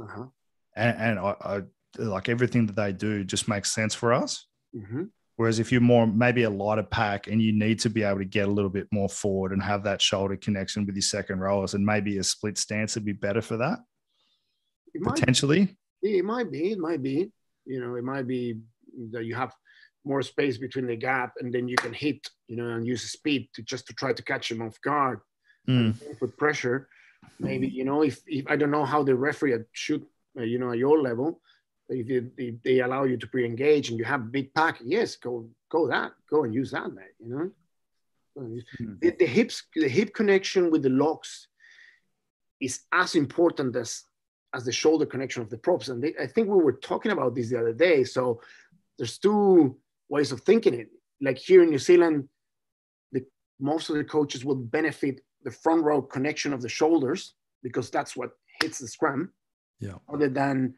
uh-huh. 0.00 0.26
and, 0.76 0.96
and 0.96 1.18
I, 1.18 1.34
I, 1.40 1.60
like 1.98 2.28
everything 2.28 2.66
that 2.66 2.76
they 2.76 2.92
do 2.92 3.24
just 3.24 3.48
makes 3.48 3.72
sense 3.72 3.94
for 3.94 4.12
us. 4.12 4.46
Mm-hmm. 4.74 5.04
Whereas 5.36 5.58
if 5.58 5.72
you're 5.72 5.80
more 5.80 6.06
maybe 6.06 6.44
a 6.44 6.50
lighter 6.50 6.84
pack 6.84 7.26
and 7.26 7.42
you 7.42 7.52
need 7.52 7.80
to 7.80 7.90
be 7.90 8.04
able 8.04 8.18
to 8.18 8.24
get 8.24 8.46
a 8.46 8.50
little 8.50 8.70
bit 8.70 8.86
more 8.92 9.08
forward 9.08 9.52
and 9.52 9.62
have 9.62 9.82
that 9.84 10.00
shoulder 10.00 10.36
connection 10.36 10.86
with 10.86 10.94
your 10.94 11.02
second 11.02 11.40
rollers, 11.40 11.74
and 11.74 11.84
maybe 11.84 12.18
a 12.18 12.24
split 12.24 12.56
stance 12.56 12.94
would 12.94 13.04
be 13.04 13.12
better 13.12 13.42
for 13.42 13.56
that. 13.56 13.80
It 14.94 15.02
potentially. 15.02 15.76
It 16.02 16.24
might 16.24 16.52
be. 16.52 16.72
It 16.72 16.78
might 16.78 17.02
be. 17.02 17.32
You 17.66 17.80
know, 17.80 17.96
it 17.96 18.04
might 18.04 18.28
be 18.28 18.58
that 19.10 19.24
you 19.24 19.34
have 19.34 19.52
more 20.04 20.22
space 20.22 20.58
between 20.58 20.86
the 20.86 20.96
gap, 20.96 21.32
and 21.40 21.52
then 21.52 21.66
you 21.66 21.76
can 21.76 21.92
hit. 21.92 22.28
You 22.46 22.56
know, 22.56 22.68
and 22.68 22.86
use 22.86 23.10
speed 23.10 23.48
to 23.54 23.62
just 23.62 23.86
to 23.88 23.94
try 23.94 24.12
to 24.12 24.22
catch 24.22 24.50
him 24.50 24.62
off 24.62 24.80
guard, 24.82 25.20
mm. 25.68 25.96
put 26.20 26.36
pressure. 26.36 26.88
maybe 27.40 27.66
you 27.66 27.84
know 27.84 28.02
if, 28.02 28.20
if 28.26 28.44
I 28.48 28.54
don't 28.54 28.70
know 28.70 28.84
how 28.84 29.02
the 29.02 29.14
referee 29.14 29.58
should 29.72 30.04
uh, 30.38 30.42
you 30.42 30.58
know 30.58 30.70
at 30.70 30.78
your 30.78 31.00
level 31.00 31.40
if 31.88 32.62
they 32.62 32.80
allow 32.80 33.04
you 33.04 33.16
to 33.16 33.26
pre-engage 33.26 33.90
and 33.90 33.98
you 33.98 34.04
have 34.04 34.20
a 34.20 34.24
big 34.24 34.52
pack 34.54 34.78
yes 34.84 35.16
go 35.16 35.48
go 35.70 35.86
that 35.86 36.12
go 36.30 36.44
and 36.44 36.54
use 36.54 36.70
that 36.70 36.92
man 36.92 37.04
you 37.18 37.28
know 37.28 37.50
mm-hmm. 38.38 38.94
the, 39.00 39.10
the 39.18 39.26
hips 39.26 39.64
the 39.76 39.88
hip 39.88 40.14
connection 40.14 40.70
with 40.70 40.82
the 40.82 40.88
locks 40.88 41.48
is 42.60 42.80
as 42.92 43.14
important 43.14 43.76
as 43.76 44.04
as 44.54 44.64
the 44.64 44.72
shoulder 44.72 45.04
connection 45.04 45.42
of 45.42 45.50
the 45.50 45.58
props 45.58 45.88
and 45.88 46.02
they, 46.02 46.14
I 46.20 46.26
think 46.26 46.48
we 46.48 46.62
were 46.62 46.72
talking 46.72 47.12
about 47.12 47.34
this 47.34 47.50
the 47.50 47.58
other 47.58 47.72
day 47.72 48.04
so 48.04 48.40
there's 48.98 49.18
two 49.18 49.76
ways 50.08 50.32
of 50.32 50.40
thinking 50.40 50.74
it 50.74 50.88
like 51.20 51.38
here 51.38 51.62
in 51.62 51.70
New 51.70 51.78
Zealand 51.78 52.28
the 53.12 53.24
most 53.60 53.90
of 53.90 53.96
the 53.96 54.04
coaches 54.04 54.44
will 54.44 54.56
benefit 54.56 55.20
the 55.44 55.50
front 55.50 55.84
row 55.84 56.00
connection 56.00 56.52
of 56.52 56.62
the 56.62 56.68
shoulders 56.68 57.34
because 57.62 57.90
that's 57.90 58.16
what 58.16 58.30
hits 58.60 58.78
the 58.78 58.88
scrum. 58.88 59.30
Yeah. 59.80 59.96
Other 60.12 60.28
than 60.28 60.74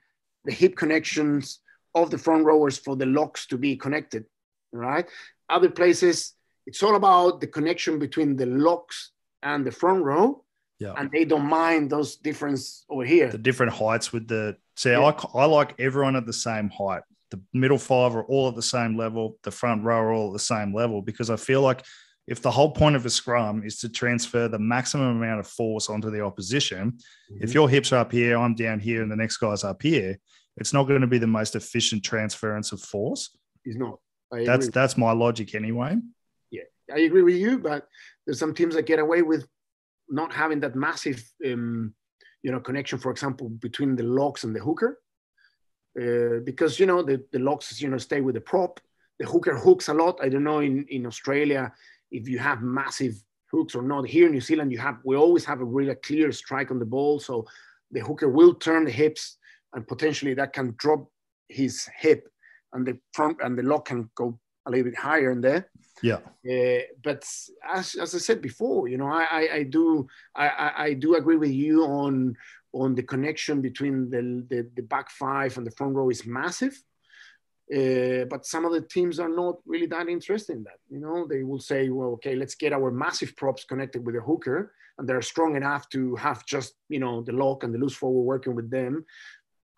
the 0.46 0.52
hip 0.52 0.76
connections 0.76 1.60
of 1.94 2.10
the 2.10 2.18
front 2.18 2.44
rowers 2.44 2.78
for 2.78 2.96
the 2.96 3.06
locks 3.06 3.46
to 3.48 3.58
be 3.58 3.76
connected. 3.76 4.24
Right. 4.72 5.06
Other 5.48 5.70
places, 5.70 6.34
it's 6.66 6.82
all 6.82 6.96
about 6.96 7.40
the 7.40 7.46
connection 7.46 7.98
between 7.98 8.36
the 8.36 8.46
locks 8.46 9.12
and 9.42 9.66
the 9.66 9.70
front 9.70 10.02
row. 10.04 10.44
Yeah. 10.78 10.94
And 10.96 11.10
they 11.10 11.24
don't 11.24 11.46
mind 11.46 11.90
those 11.90 12.16
difference 12.16 12.84
over 12.90 13.04
here. 13.04 13.30
The 13.30 13.38
different 13.38 13.72
heights 13.72 14.12
with 14.12 14.28
the 14.28 14.56
see, 14.76 14.90
yeah. 14.90 15.00
I, 15.00 15.40
I 15.42 15.44
like 15.46 15.74
everyone 15.78 16.16
at 16.16 16.26
the 16.26 16.32
same 16.32 16.68
height. 16.68 17.02
The 17.30 17.40
middle 17.52 17.78
five 17.78 18.14
are 18.14 18.24
all 18.24 18.48
at 18.48 18.56
the 18.56 18.62
same 18.62 18.96
level. 18.96 19.38
The 19.42 19.50
front 19.50 19.84
row 19.84 19.98
are 19.98 20.12
all 20.12 20.28
at 20.28 20.32
the 20.34 20.38
same 20.38 20.74
level 20.74 21.00
because 21.02 21.30
I 21.30 21.36
feel 21.36 21.62
like 21.62 21.84
if 22.26 22.42
the 22.42 22.50
whole 22.50 22.70
point 22.70 22.96
of 22.96 23.06
a 23.06 23.10
scrum 23.10 23.62
is 23.64 23.78
to 23.78 23.88
transfer 23.88 24.48
the 24.48 24.58
maximum 24.58 25.16
amount 25.16 25.40
of 25.40 25.46
force 25.46 25.88
onto 25.88 26.10
the 26.10 26.22
opposition, 26.22 26.92
mm-hmm. 26.92 27.42
if 27.42 27.54
your 27.54 27.68
hips 27.68 27.92
are 27.92 28.00
up 28.00 28.10
here, 28.10 28.36
I'm 28.36 28.54
down 28.54 28.80
here, 28.80 29.02
and 29.02 29.10
the 29.10 29.16
next 29.16 29.36
guy's 29.36 29.62
up 29.62 29.82
here, 29.82 30.18
it's 30.56 30.72
not 30.72 30.84
going 30.84 31.02
to 31.02 31.06
be 31.06 31.18
the 31.18 31.26
most 31.26 31.54
efficient 31.54 32.02
transference 32.02 32.72
of 32.72 32.80
force. 32.80 33.36
It's 33.64 33.76
not. 33.76 33.98
That's 34.32 34.68
that's 34.70 34.96
my 34.96 35.12
logic 35.12 35.54
anyway. 35.54 35.96
Yeah, 36.50 36.62
I 36.92 37.00
agree 37.00 37.22
with 37.22 37.36
you, 37.36 37.58
but 37.58 37.86
there's 38.24 38.40
some 38.40 38.54
teams 38.54 38.74
that 38.74 38.86
get 38.86 38.98
away 38.98 39.22
with 39.22 39.46
not 40.08 40.32
having 40.32 40.60
that 40.60 40.74
massive, 40.74 41.22
um, 41.44 41.94
you 42.42 42.50
know, 42.50 42.60
connection. 42.60 42.98
For 42.98 43.10
example, 43.10 43.48
between 43.48 43.94
the 43.94 44.02
locks 44.02 44.42
and 44.44 44.54
the 44.54 44.60
hooker, 44.60 44.98
uh, 46.00 46.40
because 46.44 46.80
you 46.80 46.86
know 46.86 47.02
the 47.02 47.24
the 47.32 47.38
locks, 47.38 47.80
you 47.80 47.88
know, 47.88 47.98
stay 47.98 48.20
with 48.20 48.34
the 48.34 48.40
prop. 48.40 48.80
The 49.18 49.26
hooker 49.26 49.56
hooks 49.56 49.88
a 49.88 49.94
lot. 49.94 50.18
I 50.20 50.28
don't 50.28 50.44
know 50.44 50.58
in 50.58 50.86
in 50.88 51.06
Australia 51.06 51.72
if 52.10 52.28
you 52.28 52.38
have 52.38 52.62
massive 52.62 53.14
hooks 53.50 53.74
or 53.74 53.82
not. 53.82 54.06
Here 54.06 54.26
in 54.26 54.32
New 54.32 54.40
Zealand, 54.40 54.72
you 54.72 54.78
have 54.78 54.98
we 55.04 55.16
always 55.16 55.44
have 55.44 55.60
a 55.60 55.64
really 55.64 55.94
clear 55.96 56.32
strike 56.32 56.70
on 56.70 56.78
the 56.78 56.84
ball, 56.84 57.20
so 57.20 57.46
the 57.90 58.00
hooker 58.00 58.28
will 58.28 58.54
turn 58.54 58.84
the 58.84 58.90
hips, 58.90 59.38
and 59.72 59.86
potentially 59.86 60.34
that 60.34 60.52
can 60.52 60.74
drop 60.78 61.08
his 61.48 61.88
hip, 61.96 62.28
and 62.72 62.86
the 62.86 62.98
front 63.12 63.38
and 63.42 63.58
the 63.58 63.62
lock 63.62 63.86
can 63.86 64.10
go 64.14 64.38
a 64.66 64.70
little 64.70 64.84
bit 64.84 64.98
higher 64.98 65.30
in 65.30 65.40
there. 65.40 65.70
Yeah. 66.02 66.18
Uh, 66.48 66.82
but 67.02 67.24
as, 67.64 67.94
as 67.94 68.14
I 68.14 68.18
said 68.18 68.42
before, 68.42 68.88
you 68.88 68.98
know, 68.98 69.06
I, 69.06 69.24
I, 69.30 69.54
I 69.54 69.62
do 69.62 70.06
I, 70.34 70.72
I 70.76 70.92
do 70.92 71.14
agree 71.14 71.36
with 71.36 71.52
you 71.52 71.84
on 71.84 72.36
on 72.72 72.94
the 72.94 73.02
connection 73.02 73.62
between 73.62 74.10
the, 74.10 74.44
the, 74.50 74.68
the 74.76 74.82
back 74.82 75.08
five 75.08 75.56
and 75.56 75.66
the 75.66 75.70
front 75.70 75.94
row 75.94 76.10
is 76.10 76.26
massive. 76.26 76.78
Uh, 77.74 78.24
but 78.30 78.46
some 78.46 78.64
of 78.64 78.72
the 78.72 78.80
teams 78.80 79.18
are 79.18 79.28
not 79.28 79.56
really 79.66 79.86
that 79.86 80.08
interested 80.08 80.56
in 80.56 80.64
that. 80.64 80.78
You 80.88 81.00
know, 81.00 81.26
they 81.26 81.42
will 81.42 81.58
say, 81.58 81.88
well, 81.88 82.10
okay, 82.10 82.36
let's 82.36 82.54
get 82.54 82.72
our 82.72 82.90
massive 82.92 83.34
props 83.36 83.64
connected 83.64 84.06
with 84.06 84.14
a 84.14 84.20
hooker, 84.20 84.72
and 84.98 85.08
they're 85.08 85.22
strong 85.22 85.56
enough 85.56 85.88
to 85.90 86.14
have 86.16 86.46
just, 86.46 86.74
you 86.88 87.00
know, 87.00 87.22
the 87.22 87.32
lock 87.32 87.64
and 87.64 87.74
the 87.74 87.78
loose 87.78 87.94
forward 87.94 88.22
working 88.22 88.54
with 88.54 88.70
them. 88.70 89.04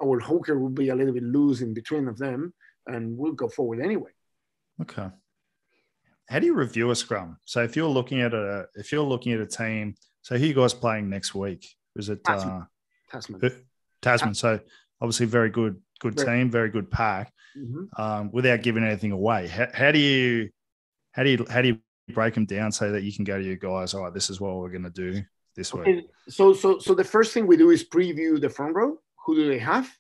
Our 0.02 0.20
hooker 0.20 0.58
will 0.58 0.68
be 0.68 0.90
a 0.90 0.94
little 0.94 1.14
bit 1.14 1.22
loose 1.22 1.62
in 1.62 1.72
between 1.72 2.08
of 2.08 2.18
them, 2.18 2.52
and 2.86 3.16
we'll 3.16 3.32
go 3.32 3.48
forward 3.48 3.80
anyway. 3.80 4.10
Okay. 4.82 5.08
How 6.28 6.38
do 6.38 6.46
you 6.46 6.54
review 6.54 6.90
a 6.90 6.94
scrum? 6.94 7.38
So 7.46 7.62
if 7.62 7.74
you're 7.74 7.88
looking 7.88 8.20
at 8.20 8.34
a 8.34 8.66
if 8.74 8.92
you're 8.92 9.02
looking 9.02 9.32
at 9.32 9.40
a 9.40 9.46
team, 9.46 9.94
so 10.20 10.36
who 10.36 10.44
you 10.44 10.54
guys 10.54 10.74
playing 10.74 11.08
next 11.08 11.34
week? 11.34 11.66
Is 11.96 12.10
it 12.10 12.22
Tasman? 12.22 12.52
Uh, 12.52 12.64
Tasman. 13.10 13.40
Tasman. 14.02 14.34
So 14.34 14.60
obviously 15.00 15.24
very 15.24 15.48
good 15.48 15.80
good 16.00 16.18
team, 16.18 16.50
very 16.50 16.68
good 16.68 16.90
pack. 16.90 17.32
Mm-hmm. 17.56 18.00
Um, 18.00 18.30
without 18.32 18.62
giving 18.62 18.84
anything 18.84 19.12
away, 19.12 19.48
how, 19.48 19.66
how, 19.72 19.92
do 19.92 19.98
you 19.98 20.50
how 21.12 21.22
do 21.22 21.30
you 21.30 21.46
how 21.50 21.62
do 21.62 21.68
you 21.68 21.78
break 22.14 22.34
them 22.34 22.46
down 22.46 22.72
so 22.72 22.92
that 22.92 23.02
you 23.02 23.12
can 23.12 23.24
go 23.24 23.38
to 23.38 23.44
your 23.44 23.56
guys? 23.56 23.94
All 23.94 24.04
right, 24.04 24.14
this 24.14 24.30
is 24.30 24.40
what 24.40 24.56
we're 24.56 24.70
going 24.70 24.84
to 24.84 24.90
do 24.90 25.22
this 25.56 25.74
okay. 25.74 25.92
week. 25.92 26.06
So 26.28 26.52
so 26.54 26.78
so 26.78 26.94
the 26.94 27.04
first 27.04 27.32
thing 27.34 27.46
we 27.46 27.56
do 27.56 27.70
is 27.70 27.84
preview 27.84 28.40
the 28.40 28.48
front 28.48 28.74
row. 28.74 28.98
Who 29.26 29.34
do 29.34 29.48
they 29.48 29.58
have, 29.58 29.90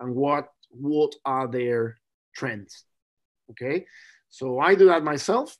and 0.00 0.14
what 0.14 0.48
what 0.70 1.14
are 1.24 1.48
their 1.48 1.96
trends? 2.34 2.84
Okay, 3.50 3.86
so 4.28 4.58
I 4.58 4.74
do 4.74 4.86
that 4.86 5.04
myself. 5.04 5.56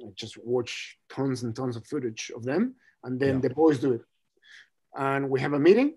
I 0.00 0.10
just 0.14 0.36
watch 0.38 0.98
tons 1.10 1.42
and 1.42 1.54
tons 1.54 1.76
of 1.76 1.86
footage 1.86 2.30
of 2.34 2.44
them, 2.44 2.76
and 3.04 3.18
then 3.18 3.36
yeah. 3.36 3.40
the 3.48 3.50
boys 3.50 3.78
do 3.78 3.92
it. 3.94 4.02
And 4.94 5.28
we 5.28 5.40
have 5.40 5.52
a 5.52 5.58
meeting, 5.58 5.96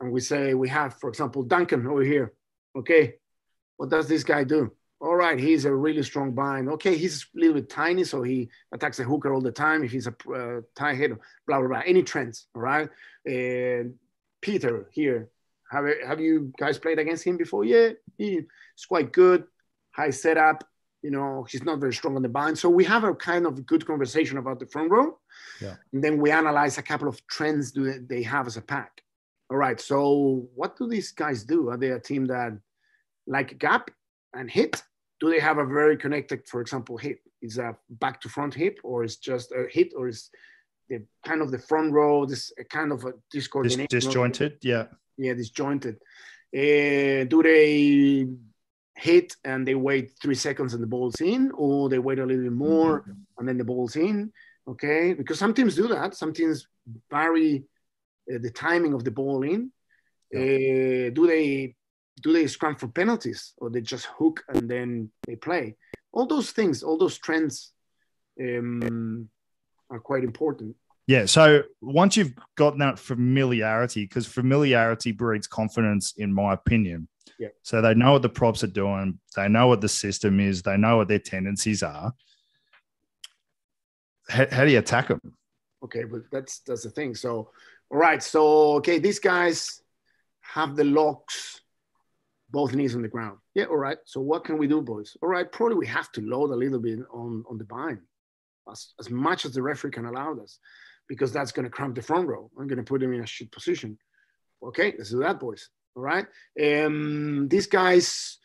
and 0.00 0.12
we 0.12 0.20
say 0.20 0.54
we 0.54 0.68
have, 0.68 0.98
for 1.00 1.08
example, 1.08 1.42
Duncan 1.42 1.86
over 1.86 2.02
here. 2.02 2.34
Okay, 2.76 3.14
what 3.78 3.88
does 3.88 4.06
this 4.06 4.22
guy 4.22 4.44
do? 4.44 4.70
All 5.00 5.14
right, 5.14 5.38
he's 5.38 5.64
a 5.64 5.74
really 5.74 6.02
strong 6.02 6.32
bind. 6.32 6.68
Okay, 6.68 6.96
he's 6.96 7.22
a 7.34 7.38
little 7.38 7.54
bit 7.54 7.70
tiny, 7.70 8.02
so 8.02 8.22
he 8.22 8.50
attacks 8.72 8.98
a 8.98 9.04
hooker 9.04 9.32
all 9.32 9.40
the 9.40 9.52
time. 9.52 9.84
If 9.84 9.92
he's 9.92 10.08
a 10.08 10.10
uh, 10.10 10.60
tighthead, 10.76 11.16
blah 11.46 11.60
blah 11.60 11.68
blah. 11.68 11.82
Any 11.86 12.02
trends? 12.02 12.46
All 12.54 12.62
right. 12.62 12.88
And 13.24 13.94
Peter 14.40 14.88
here, 14.90 15.30
have 15.70 15.84
have 16.04 16.20
you 16.20 16.52
guys 16.58 16.78
played 16.78 16.98
against 16.98 17.24
him 17.24 17.36
before? 17.36 17.64
Yeah, 17.64 17.90
he's 18.16 18.44
quite 18.88 19.12
good. 19.12 19.44
High 19.92 20.10
setup. 20.10 20.64
You 21.02 21.12
know, 21.12 21.46
he's 21.48 21.62
not 21.62 21.78
very 21.78 21.94
strong 21.94 22.16
on 22.16 22.22
the 22.22 22.28
bind. 22.28 22.58
So 22.58 22.68
we 22.68 22.84
have 22.84 23.04
a 23.04 23.14
kind 23.14 23.46
of 23.46 23.64
good 23.64 23.86
conversation 23.86 24.36
about 24.36 24.58
the 24.58 24.66
front 24.66 24.90
row. 24.90 25.16
Yeah. 25.62 25.76
And 25.92 26.02
then 26.02 26.20
we 26.20 26.32
analyze 26.32 26.76
a 26.76 26.82
couple 26.82 27.06
of 27.06 27.24
trends 27.28 27.70
do 27.70 28.04
they 28.08 28.24
have 28.24 28.48
as 28.48 28.56
a 28.56 28.62
pack. 28.62 29.00
All 29.48 29.56
right. 29.56 29.80
So 29.80 30.48
what 30.56 30.76
do 30.76 30.88
these 30.88 31.12
guys 31.12 31.44
do? 31.44 31.68
Are 31.70 31.76
they 31.76 31.90
a 31.90 32.00
team 32.00 32.26
that 32.26 32.58
like 33.28 33.58
gap 33.58 33.90
and 34.34 34.50
hit? 34.50 34.82
Do 35.20 35.30
they 35.30 35.40
have 35.40 35.58
a 35.58 35.66
very 35.66 35.96
connected, 35.96 36.46
for 36.46 36.60
example, 36.60 36.96
hit? 36.96 37.18
Is 37.40 37.58
a 37.58 37.76
back 37.88 38.20
to 38.22 38.28
front 38.28 38.54
hip, 38.54 38.80
or 38.82 39.04
is 39.04 39.16
just 39.16 39.52
a 39.52 39.66
hit, 39.70 39.92
or 39.96 40.08
is 40.08 40.30
the 40.88 41.04
kind 41.24 41.40
of 41.40 41.52
the 41.52 41.58
front 41.58 41.92
row 41.92 42.26
this 42.26 42.52
kind 42.68 42.90
of 42.90 43.04
a 43.04 43.12
discoordination? 43.32 43.88
Dis- 43.88 44.04
disjointed, 44.04 44.58
yeah, 44.62 44.86
yeah, 45.16 45.34
disjointed. 45.34 45.96
Uh, 46.52 47.24
do 47.28 47.42
they 47.42 48.26
hit 48.96 49.36
and 49.44 49.68
they 49.68 49.76
wait 49.76 50.12
three 50.20 50.34
seconds 50.34 50.74
and 50.74 50.82
the 50.82 50.86
ball's 50.86 51.20
in, 51.20 51.52
or 51.54 51.88
they 51.88 52.00
wait 52.00 52.18
a 52.18 52.26
little 52.26 52.42
bit 52.42 52.52
more 52.52 53.02
mm-hmm. 53.02 53.12
and 53.38 53.48
then 53.48 53.58
the 53.58 53.64
ball's 53.64 53.94
in? 53.96 54.32
Okay, 54.66 55.14
because 55.14 55.38
some 55.38 55.54
teams 55.54 55.76
do 55.76 55.88
that. 55.88 56.14
Some 56.14 56.32
teams 56.32 56.66
vary 57.10 57.64
uh, 58.32 58.38
the 58.40 58.50
timing 58.50 58.94
of 58.94 59.04
the 59.04 59.10
ball 59.10 59.42
in. 59.42 59.70
Yeah. 60.32 60.40
Uh, 60.40 61.10
do 61.10 61.26
they 61.26 61.76
do 62.22 62.32
they 62.32 62.46
scrum 62.46 62.76
for 62.76 62.88
penalties 62.88 63.54
or 63.58 63.70
they 63.70 63.80
just 63.80 64.06
hook 64.06 64.44
and 64.48 64.68
then 64.68 65.10
they 65.26 65.36
play? 65.36 65.76
All 66.12 66.26
those 66.26 66.50
things, 66.50 66.82
all 66.82 66.98
those 66.98 67.18
trends 67.18 67.72
um, 68.40 69.28
are 69.90 70.00
quite 70.00 70.24
important. 70.24 70.76
Yeah. 71.06 71.24
So 71.24 71.62
once 71.80 72.16
you've 72.16 72.34
gotten 72.56 72.80
that 72.80 72.98
familiarity, 72.98 74.04
because 74.04 74.26
familiarity 74.26 75.12
breeds 75.12 75.46
confidence, 75.46 76.12
in 76.18 76.32
my 76.32 76.52
opinion. 76.52 77.08
Yeah. 77.38 77.48
So 77.62 77.80
they 77.80 77.94
know 77.94 78.12
what 78.12 78.22
the 78.22 78.28
props 78.28 78.62
are 78.64 78.68
doing, 78.68 79.18
they 79.34 79.48
know 79.48 79.68
what 79.68 79.80
the 79.80 79.88
system 79.88 80.40
is, 80.40 80.62
they 80.62 80.76
know 80.76 80.98
what 80.98 81.08
their 81.08 81.18
tendencies 81.18 81.82
are. 81.82 82.12
How, 84.28 84.46
how 84.50 84.64
do 84.64 84.70
you 84.70 84.78
attack 84.78 85.08
them? 85.08 85.20
Okay, 85.82 86.04
but 86.04 86.22
that's 86.30 86.58
that's 86.60 86.82
the 86.82 86.90
thing. 86.90 87.14
So, 87.14 87.50
all 87.90 87.98
right. 87.98 88.22
So 88.22 88.74
okay, 88.76 88.98
these 88.98 89.20
guys 89.20 89.80
have 90.40 90.76
the 90.76 90.84
locks 90.84 91.57
both 92.50 92.74
knees 92.74 92.94
on 92.94 93.02
the 93.02 93.08
ground. 93.08 93.38
Yeah, 93.54 93.64
all 93.64 93.76
right. 93.76 93.98
So 94.04 94.20
what 94.20 94.44
can 94.44 94.58
we 94.58 94.66
do, 94.66 94.80
boys? 94.80 95.16
All 95.22 95.28
right, 95.28 95.50
probably 95.50 95.76
we 95.76 95.86
have 95.86 96.10
to 96.12 96.20
load 96.22 96.50
a 96.50 96.56
little 96.56 96.78
bit 96.78 97.00
on, 97.12 97.44
on 97.48 97.58
the 97.58 97.64
bind 97.64 98.00
as, 98.70 98.92
as 98.98 99.10
much 99.10 99.44
as 99.44 99.52
the 99.52 99.62
referee 99.62 99.90
can 99.90 100.06
allow 100.06 100.34
us 100.38 100.58
because 101.08 101.32
that's 101.32 101.52
going 101.52 101.64
to 101.64 101.70
cramp 101.70 101.94
the 101.94 102.02
front 102.02 102.28
row. 102.28 102.50
I'm 102.58 102.66
going 102.66 102.78
to 102.78 102.82
put 102.84 103.00
them 103.00 103.12
in 103.12 103.22
a 103.22 103.26
shit 103.26 103.52
position. 103.52 103.98
Okay, 104.62 104.94
let's 104.96 105.10
do 105.10 105.20
that, 105.20 105.40
boys. 105.40 105.68
All 105.94 106.02
right. 106.02 106.26
Um, 106.60 107.48
these 107.48 107.66
guys, 107.66 108.38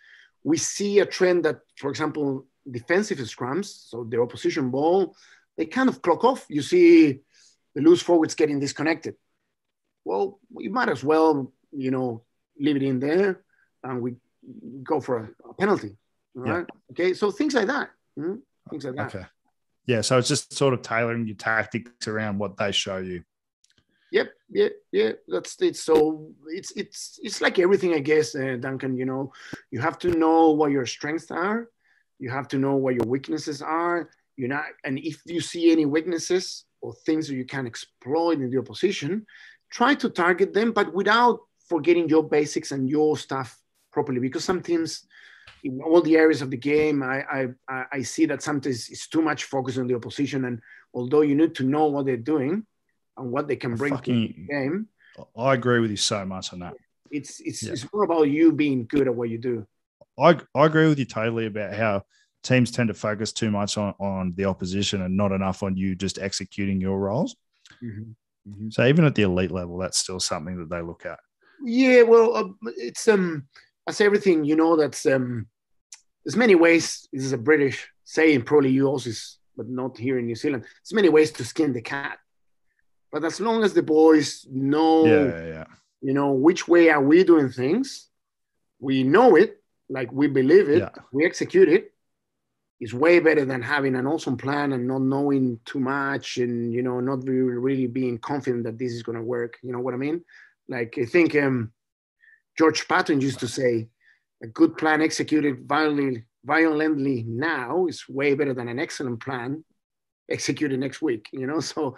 we 0.43 0.57
see 0.57 0.99
a 0.99 1.05
trend 1.05 1.45
that, 1.45 1.59
for 1.77 1.89
example, 1.89 2.45
defensive 2.69 3.17
scrums, 3.19 3.89
so 3.89 4.05
the 4.09 4.21
opposition 4.21 4.69
ball, 4.69 5.15
they 5.57 5.65
kind 5.65 5.89
of 5.89 6.01
clock 6.01 6.23
off. 6.23 6.45
You 6.49 6.61
see 6.61 7.19
the 7.75 7.81
loose 7.81 8.01
forwards 8.01 8.35
getting 8.35 8.59
disconnected. 8.59 9.15
Well, 10.05 10.39
we 10.51 10.67
might 10.67 10.89
as 10.89 11.03
well, 11.03 11.53
you 11.71 11.91
know, 11.91 12.23
leave 12.59 12.75
it 12.75 12.83
in 12.83 12.99
there 12.99 13.43
and 13.83 14.01
we 14.01 14.15
go 14.83 14.99
for 14.99 15.33
a, 15.49 15.53
penalty. 15.53 15.97
Right? 16.35 16.65
Yeah. 16.67 16.91
Okay. 16.91 17.13
So 17.13 17.31
things 17.31 17.53
like 17.53 17.67
that. 17.67 17.89
Mm-hmm. 18.17 18.35
Things 18.69 18.85
like 18.85 18.95
that. 18.95 19.15
Okay. 19.15 19.25
Yeah. 19.85 20.01
So 20.01 20.17
it's 20.17 20.27
just 20.27 20.53
sort 20.53 20.73
of 20.73 20.81
tailoring 20.81 21.27
your 21.27 21.35
tactics 21.35 22.07
around 22.07 22.37
what 22.39 22.57
they 22.57 22.71
show 22.71 22.97
you. 22.97 23.23
Yep, 24.13 24.29
yeah, 24.51 24.69
yeah. 24.91 25.11
That's 25.27 25.59
it. 25.59 25.75
So 25.75 26.29
it's 26.45 26.71
it's 26.75 27.19
it's 27.23 27.41
like 27.41 27.57
everything, 27.57 27.95
I 27.95 27.99
guess, 27.99 28.35
uh, 28.35 28.57
Duncan. 28.59 28.95
You 28.95 29.05
know, 29.05 29.33
you 29.71 29.81
have 29.81 29.97
to 29.99 30.09
know 30.09 30.51
what 30.51 30.69
your 30.69 30.85
strengths 30.85 31.31
are. 31.31 31.67
You 32.19 32.29
have 32.29 32.47
to 32.49 32.59
know 32.59 32.75
what 32.75 32.93
your 32.93 33.07
weaknesses 33.07 33.63
are. 33.63 34.11
You're 34.37 34.49
not, 34.49 34.65
and 34.83 34.99
if 34.99 35.21
you 35.25 35.41
see 35.41 35.71
any 35.71 35.87
weaknesses 35.87 36.65
or 36.81 36.93
things 37.07 37.27
that 37.27 37.35
you 37.35 37.45
can 37.45 37.65
exploit 37.65 38.39
in 38.39 38.51
the 38.51 38.59
opposition, 38.59 39.25
try 39.71 39.95
to 39.95 40.09
target 40.09 40.53
them, 40.53 40.73
but 40.73 40.93
without 40.93 41.39
forgetting 41.67 42.07
your 42.07 42.23
basics 42.23 42.71
and 42.71 42.87
your 42.87 43.17
stuff 43.17 43.59
properly. 43.93 44.19
Because 44.19 44.43
some 44.43 44.61
teams, 44.61 45.05
in 45.63 45.81
all 45.81 46.01
the 46.01 46.17
areas 46.17 46.41
of 46.41 46.49
the 46.49 46.57
game, 46.57 47.03
I 47.03 47.47
I, 47.69 47.85
I 47.91 48.01
see 48.01 48.25
that 48.25 48.41
sometimes 48.41 48.89
it's 48.89 49.07
too 49.07 49.21
much 49.21 49.45
focus 49.45 49.77
on 49.77 49.87
the 49.87 49.95
opposition, 49.95 50.45
and 50.45 50.59
although 50.93 51.21
you 51.21 51.35
need 51.35 51.55
to 51.55 51.63
know 51.63 51.85
what 51.87 52.05
they're 52.05 52.17
doing 52.17 52.65
and 53.17 53.31
what 53.31 53.47
they 53.47 53.55
can 53.55 53.75
bring 53.75 53.93
fucking, 53.93 54.27
to 54.27 54.33
the 54.33 54.47
game. 54.47 54.87
I 55.37 55.53
agree 55.53 55.79
with 55.79 55.91
you 55.91 55.97
so 55.97 56.25
much 56.25 56.51
on 56.53 56.59
that. 56.59 56.73
It's 57.11 57.39
it's, 57.39 57.63
yeah. 57.63 57.73
it's 57.73 57.85
more 57.93 58.03
about 58.03 58.23
you 58.23 58.51
being 58.51 58.85
good 58.85 59.07
at 59.07 59.15
what 59.15 59.29
you 59.29 59.37
do. 59.37 59.67
I, 60.19 60.39
I 60.55 60.65
agree 60.65 60.87
with 60.87 60.99
you 60.99 61.05
totally 61.05 61.45
about 61.45 61.73
how 61.73 62.03
teams 62.43 62.71
tend 62.71 62.87
to 62.89 62.93
focus 62.93 63.31
too 63.31 63.49
much 63.49 63.77
on, 63.77 63.93
on 63.99 64.33
the 64.35 64.45
opposition 64.45 65.01
and 65.01 65.15
not 65.15 65.31
enough 65.31 65.63
on 65.63 65.77
you 65.77 65.95
just 65.95 66.19
executing 66.19 66.81
your 66.81 66.99
roles. 66.99 67.35
Mm-hmm. 67.83 68.11
Mm-hmm. 68.49 68.69
So 68.69 68.85
even 68.85 69.05
at 69.05 69.15
the 69.15 69.23
elite 69.23 69.51
level, 69.51 69.77
that's 69.77 69.97
still 69.97 70.19
something 70.19 70.57
that 70.57 70.69
they 70.69 70.81
look 70.81 71.05
at. 71.05 71.19
Yeah, 71.63 72.01
well, 72.01 72.35
uh, 72.35 72.71
it's 72.77 73.07
um, 73.07 73.47
that's 73.85 74.01
everything. 74.01 74.43
You 74.43 74.55
know, 74.55 74.75
that's 74.75 75.05
um, 75.05 75.47
there's 76.23 76.35
many 76.35 76.55
ways. 76.55 77.07
This 77.11 77.23
is 77.23 77.33
a 77.33 77.37
British 77.37 77.87
saying, 78.03 78.43
probably 78.43 78.71
you 78.71 78.87
also, 78.87 79.11
but 79.57 79.67
not 79.67 79.97
here 79.97 80.19
in 80.19 80.25
New 80.25 80.35
Zealand. 80.35 80.63
There's 80.63 80.93
many 80.93 81.09
ways 81.09 81.31
to 81.33 81.45
skin 81.45 81.73
the 81.73 81.81
cat. 81.81 82.17
But 83.11 83.23
as 83.23 83.39
long 83.39 83.63
as 83.63 83.73
the 83.73 83.83
boys 83.83 84.45
know, 84.49 85.05
yeah, 85.05 85.23
yeah, 85.23 85.45
yeah. 85.45 85.65
you 86.01 86.13
know, 86.13 86.31
which 86.31 86.67
way 86.67 86.89
are 86.89 87.01
we 87.01 87.23
doing 87.23 87.49
things, 87.49 88.07
we 88.79 89.03
know 89.03 89.35
it, 89.35 89.61
like 89.89 90.11
we 90.11 90.27
believe 90.27 90.69
it, 90.69 90.79
yeah. 90.79 90.89
we 91.11 91.25
execute 91.25 91.69
it. 91.69 91.91
It's 92.79 92.93
way 92.93 93.19
better 93.19 93.45
than 93.45 93.61
having 93.61 93.95
an 93.95 94.07
awesome 94.07 94.35
plan 94.35 94.73
and 94.73 94.87
not 94.87 95.03
knowing 95.03 95.59
too 95.63 95.79
much 95.79 96.37
and 96.37 96.73
you 96.73 96.81
know 96.81 96.99
not 96.99 97.23
really, 97.23 97.57
really 97.67 97.87
being 97.87 98.17
confident 98.17 98.63
that 98.65 98.77
this 98.77 98.91
is 98.91 99.03
going 99.03 99.17
to 99.17 99.23
work. 99.23 99.57
You 99.61 99.71
know 99.71 99.79
what 99.79 99.93
I 99.93 99.97
mean? 99.97 100.23
Like 100.67 100.97
I 100.99 101.05
think 101.05 101.35
um, 101.35 101.71
George 102.57 102.87
Patton 102.87 103.21
used 103.21 103.39
to 103.39 103.47
say, 103.47 103.89
a 104.41 104.47
good 104.47 104.77
plan 104.77 105.01
executed 105.01 105.67
violently, 105.67 106.23
violently 106.43 107.23
now 107.27 107.87
is 107.87 108.07
way 108.07 108.35
better 108.35 108.53
than 108.53 108.67
an 108.67 108.79
excellent 108.79 109.21
plan 109.21 109.63
executed 110.29 110.79
next 110.79 111.01
week. 111.01 111.29
You 111.31 111.47
know, 111.47 111.59
so 111.73 111.95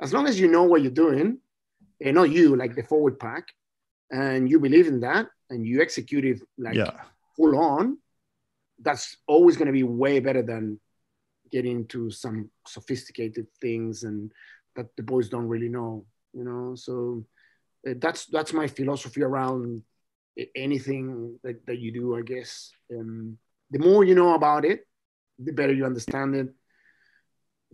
as 0.00 0.12
long 0.12 0.26
as 0.26 0.38
you 0.40 0.48
know 0.48 0.64
what 0.64 0.82
you're 0.82 0.90
doing, 0.90 1.38
and 2.00 2.14
not 2.14 2.30
you, 2.30 2.56
like 2.56 2.74
the 2.74 2.82
forward 2.82 3.18
pack, 3.18 3.44
and 4.10 4.50
you 4.50 4.58
believe 4.58 4.86
in 4.86 5.00
that, 5.00 5.26
and 5.50 5.66
you 5.66 5.80
execute 5.80 6.24
it 6.24 6.40
like 6.58 6.74
yeah. 6.74 6.90
full 7.36 7.56
on, 7.56 7.98
that's 8.80 9.16
always 9.26 9.56
going 9.56 9.66
to 9.66 9.72
be 9.72 9.82
way 9.82 10.18
better 10.20 10.42
than 10.42 10.80
getting 11.52 11.76
into 11.76 12.10
some 12.10 12.50
sophisticated 12.66 13.46
things 13.60 14.02
and 14.02 14.32
that 14.74 14.86
the 14.96 15.02
boys 15.02 15.28
don't 15.28 15.46
really 15.46 15.68
know. 15.68 16.04
You 16.32 16.44
know, 16.44 16.74
so 16.74 17.24
Uh, 17.86 17.94
that's 17.98 18.26
that's 18.26 18.52
my 18.52 18.66
philosophy 18.66 19.22
around 19.22 19.82
uh, 20.40 20.44
anything 20.56 21.38
that, 21.42 21.64
that 21.66 21.78
you 21.78 21.92
do. 21.92 22.16
I 22.16 22.22
guess 22.22 22.70
um, 22.92 23.38
the 23.70 23.78
more 23.78 24.04
you 24.04 24.14
know 24.14 24.34
about 24.34 24.64
it, 24.64 24.86
the 25.38 25.52
better 25.52 25.72
you 25.72 25.84
understand 25.84 26.34
it. 26.34 26.48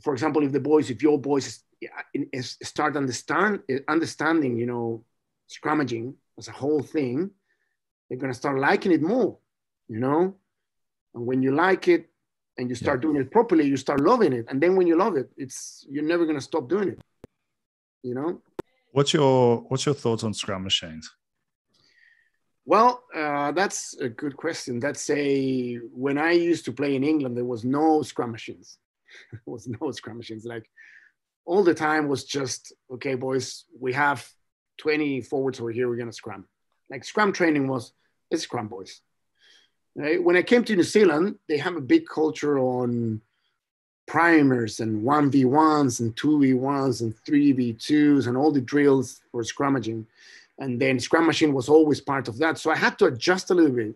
For 0.02 0.12
example, 0.12 0.42
if 0.42 0.52
the 0.52 0.60
boys, 0.60 0.90
if 0.90 1.02
your 1.02 1.18
boys 1.18 1.62
start 2.62 2.96
understand 2.96 3.60
uh, 3.70 3.76
understanding, 3.88 4.56
you 4.56 4.66
know, 4.66 5.04
scrummaging 5.48 6.14
as 6.38 6.48
a 6.48 6.52
whole 6.52 6.82
thing, 6.82 7.30
they're 8.08 8.18
gonna 8.18 8.34
start 8.34 8.58
liking 8.58 8.92
it 8.92 9.02
more, 9.02 9.38
you 9.88 10.00
know. 10.00 10.34
And 11.14 11.26
when 11.26 11.42
you 11.42 11.54
like 11.54 11.88
it 11.88 12.08
and 12.56 12.68
you 12.68 12.74
start 12.74 12.98
yeah. 12.98 13.02
doing 13.02 13.16
it 13.16 13.30
properly, 13.30 13.66
you 13.66 13.76
start 13.76 14.00
loving 14.00 14.32
it. 14.32 14.46
And 14.48 14.60
then 14.60 14.76
when 14.76 14.86
you 14.86 14.96
love 14.96 15.16
it, 15.16 15.30
it's 15.36 15.86
you're 15.88 16.04
never 16.04 16.26
gonna 16.26 16.40
stop 16.40 16.68
doing 16.68 16.88
it. 16.88 17.00
You 18.02 18.14
know. 18.14 18.42
What's 18.92 19.12
your 19.12 19.58
What's 19.68 19.86
your 19.86 19.94
thoughts 19.94 20.24
on 20.24 20.34
scrum 20.34 20.64
machines? 20.64 21.10
Well, 22.64 23.02
uh, 23.14 23.52
that's 23.52 23.96
a 23.98 24.08
good 24.08 24.36
question. 24.36 24.80
That's 24.80 25.08
a 25.10 25.76
when 25.92 26.18
I 26.18 26.32
used 26.32 26.64
to 26.66 26.72
play 26.72 26.96
in 26.96 27.04
England, 27.04 27.36
there 27.36 27.44
was 27.44 27.64
no 27.64 28.02
scrum 28.02 28.32
machines. 28.32 28.78
there 29.32 29.40
was 29.46 29.68
no 29.68 29.90
scrum 29.92 30.18
machines. 30.18 30.44
Like 30.44 30.68
all 31.44 31.62
the 31.62 31.74
time 31.74 32.08
was 32.08 32.24
just 32.24 32.72
okay, 32.92 33.14
boys. 33.14 33.64
We 33.78 33.92
have 33.92 34.28
20 34.78 35.22
forwards 35.22 35.60
over 35.60 35.70
here. 35.70 35.88
We're 35.88 35.96
gonna 35.96 36.12
scrum. 36.12 36.46
Like 36.90 37.04
scrum 37.04 37.32
training 37.32 37.68
was 37.68 37.92
it's 38.30 38.42
scrum, 38.42 38.68
boys. 38.68 39.00
Right? 39.96 40.22
When 40.22 40.36
I 40.36 40.42
came 40.42 40.64
to 40.64 40.76
New 40.76 40.82
Zealand, 40.82 41.36
they 41.48 41.58
have 41.58 41.76
a 41.76 41.80
big 41.80 42.06
culture 42.06 42.58
on 42.58 43.20
primers 44.10 44.80
and 44.80 45.04
1v1s 45.04 46.00
and 46.00 46.16
2v1s 46.16 47.00
and 47.00 47.14
3v2s 47.24 48.26
and 48.26 48.36
all 48.36 48.50
the 48.50 48.60
drills 48.60 49.20
for 49.30 49.44
scrummaging. 49.44 50.04
And 50.58 50.80
then 50.82 50.98
Scrum 50.98 51.26
Machine 51.26 51.54
was 51.54 51.68
always 51.68 52.00
part 52.00 52.26
of 52.26 52.36
that. 52.38 52.58
So 52.58 52.72
I 52.72 52.76
had 52.76 52.98
to 52.98 53.04
adjust 53.04 53.52
a 53.52 53.54
little 53.54 53.70
bit. 53.70 53.94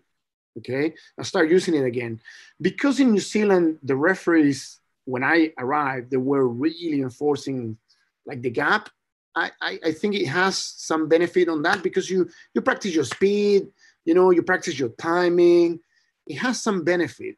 Okay. 0.59 0.93
I 1.19 1.23
start 1.23 1.51
using 1.51 1.75
it 1.75 1.83
again. 1.83 2.21
Because 2.61 3.01
in 3.01 3.11
New 3.11 3.19
Zealand, 3.19 3.79
the 3.83 3.97
referees, 3.97 4.79
when 5.03 5.21
I 5.21 5.51
arrived, 5.57 6.11
they 6.11 6.17
were 6.31 6.47
really 6.47 7.01
enforcing 7.01 7.77
like 8.25 8.41
the 8.41 8.49
gap. 8.49 8.89
I, 9.35 9.51
I, 9.61 9.79
I 9.87 9.91
think 9.91 10.15
it 10.15 10.27
has 10.27 10.57
some 10.57 11.09
benefit 11.09 11.49
on 11.49 11.61
that 11.63 11.83
because 11.83 12.09
you 12.09 12.29
you 12.53 12.61
practice 12.61 12.95
your 12.95 13.03
speed, 13.03 13.67
you 14.05 14.13
know, 14.13 14.31
you 14.31 14.43
practice 14.43 14.79
your 14.79 14.93
timing. 14.97 15.81
It 16.25 16.37
has 16.37 16.63
some 16.63 16.85
benefit. 16.85 17.35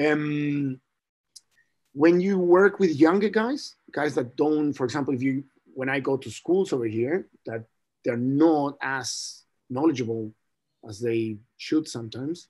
Um, 0.00 0.80
when 1.94 2.20
you 2.20 2.38
work 2.38 2.80
with 2.80 2.90
younger 2.90 3.28
guys, 3.28 3.76
guys 3.92 4.14
that 4.16 4.36
don't, 4.36 4.72
for 4.72 4.84
example, 4.84 5.14
if 5.14 5.22
you, 5.22 5.44
when 5.74 5.88
I 5.88 6.00
go 6.00 6.16
to 6.16 6.30
schools 6.30 6.72
over 6.72 6.84
here, 6.84 7.28
that 7.46 7.64
they're 8.04 8.16
not 8.16 8.76
as 8.82 9.44
knowledgeable 9.70 10.32
as 10.88 11.00
they 11.00 11.38
should 11.56 11.88
sometimes. 11.88 12.48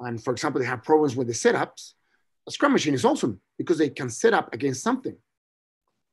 And 0.00 0.22
for 0.22 0.32
example, 0.32 0.60
they 0.60 0.66
have 0.66 0.82
problems 0.82 1.14
with 1.14 1.28
the 1.28 1.32
setups. 1.32 1.92
A 2.48 2.50
scrum 2.50 2.72
machine 2.72 2.94
is 2.94 3.04
awesome 3.04 3.40
because 3.56 3.78
they 3.78 3.88
can 3.88 4.10
set 4.10 4.34
up 4.34 4.52
against 4.52 4.82
something, 4.82 5.16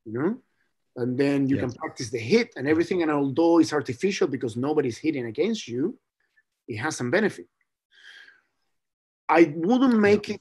you 0.04 0.12
know? 0.12 0.38
And 0.96 1.18
then 1.18 1.48
you 1.48 1.56
yeah. 1.56 1.62
can 1.62 1.72
practice 1.72 2.10
the 2.10 2.18
hit 2.18 2.52
and 2.56 2.68
everything. 2.68 3.02
And 3.02 3.10
although 3.10 3.58
it's 3.58 3.72
artificial 3.72 4.28
because 4.28 4.56
nobody's 4.56 4.98
hitting 4.98 5.26
against 5.26 5.66
you, 5.66 5.98
it 6.68 6.76
has 6.76 6.96
some 6.96 7.10
benefit. 7.10 7.46
I 9.28 9.52
wouldn't 9.56 9.98
make 9.98 10.28
it 10.28 10.40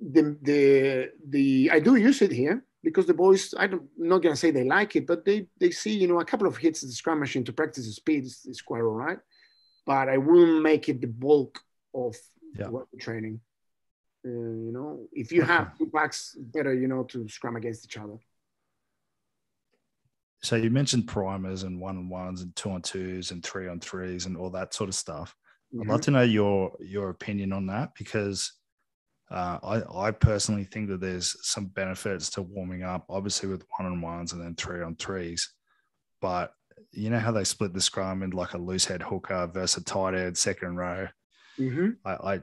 the 0.00 0.36
the 0.42 1.10
the 1.28 1.70
I 1.72 1.80
do 1.80 1.96
use 1.96 2.22
it 2.22 2.32
here 2.32 2.64
because 2.82 3.06
the 3.06 3.14
boys 3.14 3.54
I'm 3.58 3.88
not 3.96 4.22
gonna 4.22 4.36
say 4.36 4.50
they 4.50 4.64
like 4.64 4.96
it, 4.96 5.06
but 5.06 5.24
they 5.24 5.48
they 5.58 5.70
see 5.70 5.96
you 5.96 6.08
know 6.08 6.20
a 6.20 6.24
couple 6.24 6.46
of 6.46 6.56
hits 6.56 6.82
at 6.82 6.88
the 6.88 6.94
scrum 6.94 7.20
machine 7.20 7.44
to 7.44 7.52
practice 7.52 7.86
the 7.86 7.92
speed 7.92 8.24
is, 8.24 8.42
is 8.46 8.62
quite 8.62 8.82
all 8.82 8.94
right. 8.94 9.18
But 9.84 10.08
I 10.08 10.18
wouldn't 10.18 10.62
make 10.62 10.88
it 10.88 11.00
the 11.00 11.06
bulk 11.06 11.60
of 11.94 12.16
yeah. 12.58 12.68
what 12.68 12.86
training. 13.00 13.40
Uh, 14.24 14.28
you 14.28 14.72
know, 14.72 15.06
if 15.12 15.30
you 15.30 15.42
have 15.42 15.76
two 15.78 15.90
packs, 15.94 16.36
better 16.38 16.74
you 16.74 16.88
know 16.88 17.04
to 17.04 17.28
scrum 17.28 17.56
against 17.56 17.84
each 17.84 17.96
other. 17.96 18.18
So 20.42 20.56
you 20.56 20.70
mentioned 20.70 21.08
primers 21.08 21.62
and 21.62 21.80
one 21.80 21.96
on 21.96 22.08
ones 22.08 22.42
and 22.42 22.54
two 22.54 22.70
on 22.70 22.82
twos 22.82 23.30
and 23.30 23.42
three 23.42 23.68
on 23.68 23.80
threes 23.80 24.26
and 24.26 24.36
all 24.36 24.50
that 24.50 24.74
sort 24.74 24.88
of 24.88 24.94
stuff. 24.94 25.34
Mm-hmm. 25.74 25.82
I'd 25.82 25.92
love 25.92 26.00
to 26.02 26.10
know 26.10 26.22
your 26.22 26.76
your 26.80 27.08
opinion 27.10 27.52
on 27.52 27.66
that 27.66 27.94
because 27.98 28.52
uh, 29.30 29.58
I, 29.62 30.06
I 30.06 30.10
personally 30.12 30.64
think 30.64 30.88
that 30.88 31.00
there's 31.00 31.36
some 31.42 31.66
benefits 31.66 32.30
to 32.30 32.42
warming 32.42 32.84
up, 32.84 33.04
obviously 33.08 33.48
with 33.48 33.64
one 33.76 33.90
on 33.90 34.00
ones 34.00 34.32
and 34.32 34.40
then 34.40 34.54
three 34.54 34.82
on 34.82 34.94
threes. 34.96 35.52
But 36.20 36.52
you 36.92 37.10
know 37.10 37.18
how 37.18 37.32
they 37.32 37.44
split 37.44 37.74
the 37.74 37.80
scrum 37.80 38.22
in 38.22 38.30
like 38.30 38.54
a 38.54 38.58
loose 38.58 38.84
head 38.84 39.02
hooker 39.02 39.46
versus 39.52 39.82
a 39.82 39.84
tighthead 39.84 40.36
second 40.36 40.76
row. 40.76 41.08
Mm-hmm. 41.58 41.90
I, 42.04 42.12
I, 42.12 42.40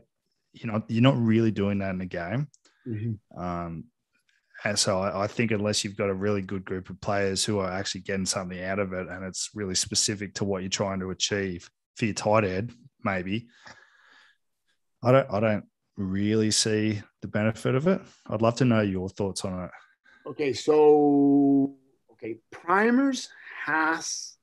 you 0.51 0.67
know, 0.67 0.84
you're 0.88 1.01
not 1.01 1.17
really 1.17 1.51
doing 1.51 1.79
that 1.79 1.95
in 1.95 2.01
a 2.01 2.05
game. 2.05 2.47
Mm-hmm. 2.88 3.41
Um, 3.41 3.86
and 4.65 4.77
so 4.77 4.99
I, 4.99 5.23
I, 5.23 5.27
think 5.27 5.51
unless 5.51 5.84
you've 5.84 5.97
got 5.97 6.09
a 6.09 6.13
really 6.13 6.41
good 6.41 6.63
group 6.65 6.89
of 6.89 6.99
players 7.01 7.43
who 7.43 7.59
are 7.59 7.71
actually 7.71 8.01
getting 8.01 8.25
something 8.25 8.61
out 8.61 8.79
of 8.79 8.93
it, 8.93 9.07
and 9.07 9.23
it's 9.23 9.49
really 9.55 9.75
specific 9.75 10.36
to 10.36 10.45
what 10.45 10.61
you're 10.61 10.69
trying 10.69 10.99
to 10.99 11.11
achieve 11.11 11.69
for 11.95 12.05
your 12.05 12.13
tighthead, 12.13 12.71
maybe. 13.03 13.47
I 15.01 15.11
don't, 15.11 15.27
I 15.31 15.39
don't 15.39 15.65
really 15.98 16.52
see 16.52 17.02
the 17.22 17.28
benefit 17.28 17.76
of 17.76 17.88
it. 17.88 18.02
I'd 18.28 18.41
love 18.41 18.56
to 18.56 18.66
know 18.66 18.82
your 18.82 19.10
thoughts 19.10 19.46
on 19.46 19.66
it. 19.66 19.72
Okay, 20.26 20.54
so 20.54 21.76
okay, 22.14 22.38
primers 22.52 23.30
has 23.66 24.38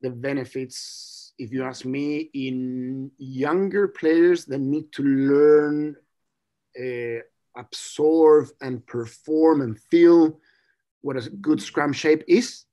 the 0.00 0.10
benefits, 0.10 1.32
if 1.38 1.52
you 1.52 1.62
ask 1.62 1.84
me, 1.84 2.30
in 2.34 3.10
younger 3.18 3.88
players 3.88 4.44
that 4.46 4.58
need 4.58 4.92
to 4.92 5.02
learn, 5.02 5.96
uh, 6.78 7.20
absorb, 7.56 8.48
and 8.60 8.84
perform 8.86 9.60
and 9.60 9.78
feel 9.78 10.40
what 11.02 11.16
a 11.16 11.30
good 11.30 11.62
scrum 11.62 11.92
shape 11.92 12.24
is. 12.26 12.64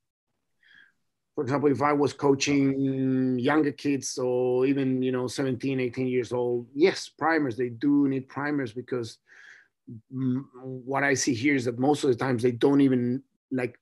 For 1.40 1.44
example, 1.44 1.72
if 1.72 1.82
I 1.82 1.94
was 1.94 2.12
coaching 2.12 3.40
younger 3.40 3.72
kids 3.72 4.18
or 4.18 4.66
even, 4.66 5.02
you 5.02 5.14
know, 5.14 5.26
17, 5.26 5.80
18 5.80 6.06
years 6.06 6.34
old, 6.34 6.68
yes, 6.76 7.08
primers, 7.08 7.56
they 7.56 7.70
do 7.70 8.10
need 8.10 8.28
primers 8.28 8.74
because 8.74 9.20
what 10.10 11.06
I 11.06 11.14
see 11.14 11.34
here 11.34 11.56
is 11.56 11.64
that 11.64 11.80
most 11.80 12.04
of 12.04 12.10
the 12.10 12.18
times 12.18 12.44
they 12.44 12.52
don't 12.52 12.82
even 12.82 13.24
like 13.54 13.80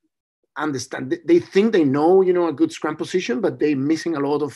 understand. 0.55 1.18
They 1.26 1.39
think 1.39 1.74
they 1.74 1.84
know, 1.84 2.22
you 2.22 2.32
know, 2.32 2.47
a 2.47 2.53
good 2.53 2.72
scrum 2.72 2.95
position, 2.95 3.41
but 3.41 3.58
they're 3.58 3.76
missing 3.76 4.16
a 4.16 4.20
lot 4.20 4.43
of 4.43 4.55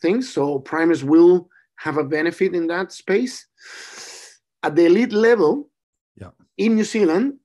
things. 0.00 0.32
So 0.32 0.58
primers 0.58 1.04
will 1.04 1.50
have 1.80 1.98
a 1.98 2.04
benefit 2.04 2.54
in 2.54 2.66
that 2.68 2.92
space. 2.92 3.46
At 4.62 4.74
the 4.74 4.86
elite 4.86 5.12
level, 5.12 5.68
yeah. 6.16 6.30
in 6.56 6.76
New 6.76 6.84
Zealand, 6.84 7.40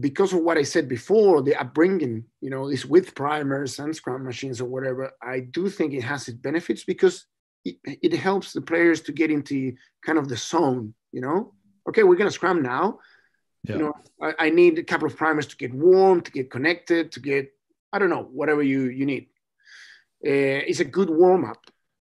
because 0.00 0.32
of 0.32 0.40
what 0.40 0.58
I 0.58 0.62
said 0.62 0.88
before, 0.88 1.42
the 1.42 1.56
upbringing, 1.56 2.24
you 2.40 2.50
know, 2.50 2.68
is 2.68 2.84
with 2.84 3.14
primers 3.14 3.78
and 3.78 3.94
scrum 3.94 4.24
machines 4.24 4.60
or 4.60 4.66
whatever, 4.66 5.12
I 5.22 5.40
do 5.40 5.68
think 5.68 5.92
it 5.92 6.02
has 6.02 6.28
its 6.28 6.36
benefits 6.38 6.84
because 6.84 7.26
it, 7.64 7.76
it 7.84 8.12
helps 8.12 8.52
the 8.52 8.60
players 8.60 9.00
to 9.02 9.12
get 9.12 9.30
into 9.30 9.74
kind 10.04 10.18
of 10.18 10.28
the 10.28 10.36
zone, 10.36 10.94
you 11.12 11.20
know. 11.20 11.54
Okay, 11.88 12.02
we're 12.02 12.16
gonna 12.16 12.30
scrum 12.30 12.62
now. 12.62 12.98
Yeah. 13.64 13.76
You 13.76 13.82
know, 13.82 13.92
I, 14.20 14.46
I, 14.46 14.50
need 14.50 14.78
a 14.78 14.84
couple 14.84 15.06
of 15.08 15.16
primers 15.16 15.46
to 15.46 15.56
get 15.56 15.74
warm, 15.74 16.20
to 16.20 16.30
get 16.30 16.50
connected, 16.50 17.10
to 17.12 17.20
get, 17.20 17.52
I 17.92 17.98
don't 17.98 18.10
know, 18.10 18.28
whatever 18.32 18.62
you 18.62 18.84
you 18.84 19.06
need. 19.06 19.28
Uh, 20.24 20.62
it's 20.66 20.80
a 20.80 20.84
good 20.84 21.10
warm 21.10 21.44
up. 21.44 21.64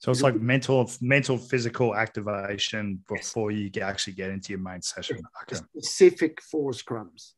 So 0.01 0.13
it's, 0.13 0.23
like 0.23 0.37
mental, 0.37 0.91
mental, 1.01 1.37
physical 1.37 1.95
activation 1.95 3.03
before 3.09 3.51
you 3.51 3.71
actually 3.81 4.13
get 4.13 4.31
into 4.31 4.51
your 4.51 4.61
main 4.61 4.81
session. 4.81 5.21
Okay. 5.43 5.57
Specific 5.57 6.41
for 6.41 6.71
scrums. 6.73 7.33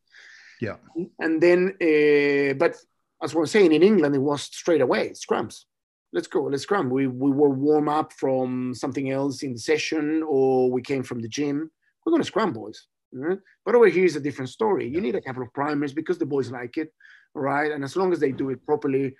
Yeah. 0.60 0.76
And 1.18 1.40
then, 1.40 1.76
uh, 1.80 2.54
but 2.54 2.76
as 3.22 3.34
I 3.34 3.38
was 3.38 3.50
saying, 3.50 3.72
in 3.72 3.82
England, 3.82 4.14
it 4.14 4.18
was 4.18 4.42
straight 4.42 4.80
away 4.80 5.10
scrums. 5.10 5.64
Let's 6.12 6.26
go, 6.26 6.42
let's 6.42 6.64
scrum. 6.64 6.90
We, 6.90 7.06
we 7.06 7.30
were 7.30 7.50
warm 7.50 7.88
up 7.88 8.12
from 8.12 8.74
something 8.74 9.10
else 9.10 9.42
in 9.42 9.52
the 9.52 9.58
session, 9.58 10.22
or 10.26 10.70
we 10.70 10.82
came 10.82 11.02
from 11.02 11.20
the 11.20 11.28
gym. 11.28 11.70
We're 12.04 12.10
going 12.10 12.22
to 12.22 12.26
scrum, 12.26 12.52
boys. 12.52 12.86
Right? 13.12 13.38
But 13.64 13.74
over 13.74 13.86
here 13.86 14.04
is 14.04 14.16
a 14.16 14.20
different 14.20 14.50
story. 14.50 14.88
You 14.88 15.00
need 15.00 15.14
a 15.14 15.20
couple 15.20 15.42
of 15.42 15.52
primers 15.52 15.92
because 15.92 16.18
the 16.18 16.26
boys 16.26 16.50
like 16.50 16.76
it, 16.76 16.92
right? 17.34 17.70
And 17.70 17.84
as 17.84 17.96
long 17.96 18.12
as 18.12 18.20
they 18.20 18.32
do 18.32 18.50
it 18.50 18.64
properly, 18.66 19.14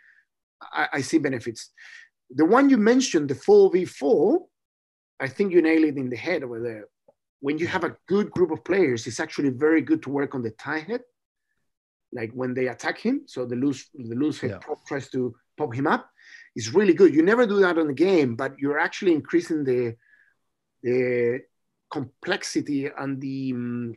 I, 0.61 0.89
I 0.95 1.01
see 1.01 1.19
benefits. 1.19 1.71
The 2.31 2.45
one 2.45 2.71
you 2.71 2.77
mentioned, 2.77 3.29
the 3.29 3.35
4v4, 3.35 4.39
I 5.21 5.29
think 5.29 5.53
you 5.53 5.63
nailed 5.63 5.85
it 5.85 5.97
in 5.97 6.11
the 6.11 6.17
head 6.17 6.43
over 6.43 6.61
there. 6.61 6.87
When 7.41 7.59
you 7.59 7.67
have 7.67 7.85
a 7.85 7.97
good 8.07 8.31
group 8.31 8.51
of 8.51 8.65
players, 8.65 9.07
it's 9.07 9.21
actually 9.21 9.51
very 9.51 9.81
good 9.81 10.03
to 10.03 10.11
work 10.11 10.35
on 10.35 10.43
the 10.43 10.51
tighthead 10.53 11.01
like 12.13 12.33
when 12.33 12.55
they 12.55 12.69
attack 12.69 12.99
him. 12.99 13.23
So 13.27 13.45
the 13.45 13.57
loose 13.57 13.89
the 13.95 14.15
loose 14.15 14.41
head 14.41 14.51
yeah. 14.51 14.75
tries 14.87 15.09
to 15.11 15.35
pop 15.57 15.75
him 15.75 15.87
up. 15.87 16.11
It's 16.57 16.75
really 16.75 16.95
good. 16.95 17.15
You 17.15 17.23
never 17.23 17.47
do 17.47 17.61
that 17.61 17.79
on 17.79 17.87
the 17.87 17.95
game, 17.95 18.37
but 18.37 18.59
you're 18.59 18.79
actually 18.79 19.15
increasing 19.15 19.65
the 19.65 19.97
the 20.83 21.41
complexity 21.91 22.87
and 22.87 23.21
the 23.21 23.53
um, 23.53 23.95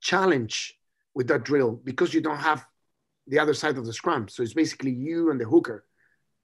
challenge 0.00 0.74
with 1.14 1.28
that 1.28 1.44
drill 1.44 1.72
because 1.84 2.12
you 2.12 2.20
don't 2.20 2.38
have 2.38 2.64
the 3.26 3.38
other 3.38 3.54
side 3.54 3.78
of 3.78 3.86
the 3.86 3.92
scrum. 3.92 4.28
So 4.28 4.42
it's 4.42 4.54
basically 4.54 4.90
you 4.92 5.30
and 5.30 5.40
the 5.40 5.44
hooker, 5.44 5.84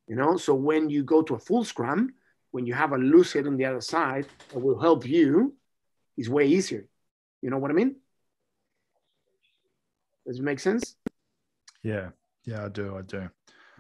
you 0.07 0.17
know. 0.17 0.37
So 0.37 0.55
when 0.55 0.89
you 0.89 1.03
go 1.03 1.23
to 1.23 1.35
a 1.35 1.39
full 1.39 1.65
scrum, 1.65 2.15
when 2.51 2.67
you 2.67 2.75
have 2.75 2.93
a 2.93 2.99
loose 2.99 3.33
head 3.33 3.47
on 3.47 3.57
the 3.57 3.65
other 3.65 3.81
side 3.81 4.27
that 4.49 4.59
will 4.59 4.81
help 4.81 5.07
you, 5.07 5.55
is 6.17 6.31
way 6.31 6.47
easier. 6.47 6.89
You 7.43 7.51
know 7.51 7.59
what 7.59 7.71
I 7.71 7.75
mean? 7.75 7.97
Does 10.27 10.39
it 10.39 10.43
make 10.43 10.59
sense? 10.59 10.97
Yeah, 11.83 12.09
yeah, 12.45 12.65
I 12.65 12.69
do, 12.69 12.97
I 12.97 13.03
do. 13.03 13.29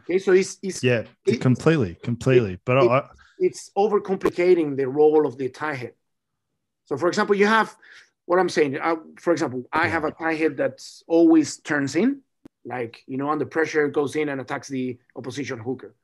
Okay, 0.00 0.18
so 0.18 0.32
it's, 0.32 0.58
it's 0.62 0.82
yeah, 0.82 1.02
it, 1.26 1.40
completely, 1.40 1.96
completely. 2.02 2.54
It, 2.54 2.60
but 2.64 2.76
it, 2.76 2.88
I, 2.88 3.08
it's 3.38 3.70
overcomplicating 3.76 4.76
the 4.76 4.86
role 4.86 5.26
of 5.26 5.36
the 5.36 5.48
tighthead. 5.48 5.92
So, 6.84 6.96
for 6.96 7.08
example, 7.08 7.34
you 7.34 7.46
have 7.46 7.74
what 8.26 8.38
I'm 8.38 8.48
saying. 8.48 8.78
Uh, 8.78 8.96
for 9.18 9.32
example, 9.32 9.64
I 9.72 9.88
have 9.88 10.04
a 10.04 10.12
tighthead 10.12 10.56
that 10.58 10.80
always 11.08 11.58
turns 11.58 11.96
in, 11.96 12.20
like 12.64 13.02
you 13.06 13.16
know, 13.16 13.30
under 13.30 13.46
pressure 13.46 13.88
goes 13.88 14.14
in 14.14 14.28
and 14.28 14.40
attacks 14.40 14.68
the 14.68 14.98
opposition 15.16 15.58
hooker 15.58 15.96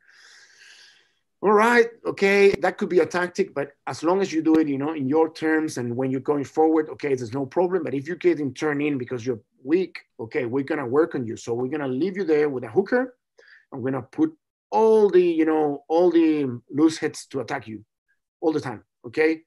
all 1.42 1.52
right, 1.52 1.88
okay, 2.06 2.52
that 2.60 2.78
could 2.78 2.88
be 2.88 3.00
a 3.00 3.06
tactic, 3.06 3.52
but 3.52 3.72
as 3.88 4.04
long 4.04 4.20
as 4.20 4.32
you 4.32 4.42
do 4.42 4.54
it, 4.54 4.68
you 4.68 4.78
know, 4.78 4.92
in 4.92 5.08
your 5.08 5.32
terms 5.32 5.76
and 5.76 5.96
when 5.96 6.08
you're 6.12 6.20
going 6.20 6.44
forward, 6.44 6.88
okay, 6.88 7.16
there's 7.16 7.34
no 7.34 7.44
problem. 7.44 7.82
But 7.82 7.94
if 7.94 8.06
you 8.06 8.14
get 8.14 8.38
in 8.38 8.54
turn 8.54 8.80
in 8.80 8.96
because 8.96 9.26
you're 9.26 9.40
weak, 9.64 9.98
okay, 10.18 10.46
we're 10.46 10.64
gonna 10.64 10.86
work 10.86 11.14
on 11.14 11.26
you. 11.26 11.36
So 11.36 11.54
we're 11.54 11.68
gonna 11.68 11.88
leave 11.88 12.16
you 12.16 12.24
there 12.24 12.48
with 12.48 12.64
a 12.64 12.68
hooker. 12.68 13.16
I'm 13.72 13.82
gonna 13.82 14.02
put 14.02 14.32
all 14.70 15.08
the, 15.10 15.22
you 15.22 15.44
know, 15.44 15.84
all 15.88 16.10
the 16.10 16.60
loose 16.70 16.98
heads 16.98 17.26
to 17.26 17.40
attack 17.40 17.66
you 17.66 17.84
all 18.40 18.52
the 18.52 18.60
time, 18.60 18.84
okay? 19.06 19.42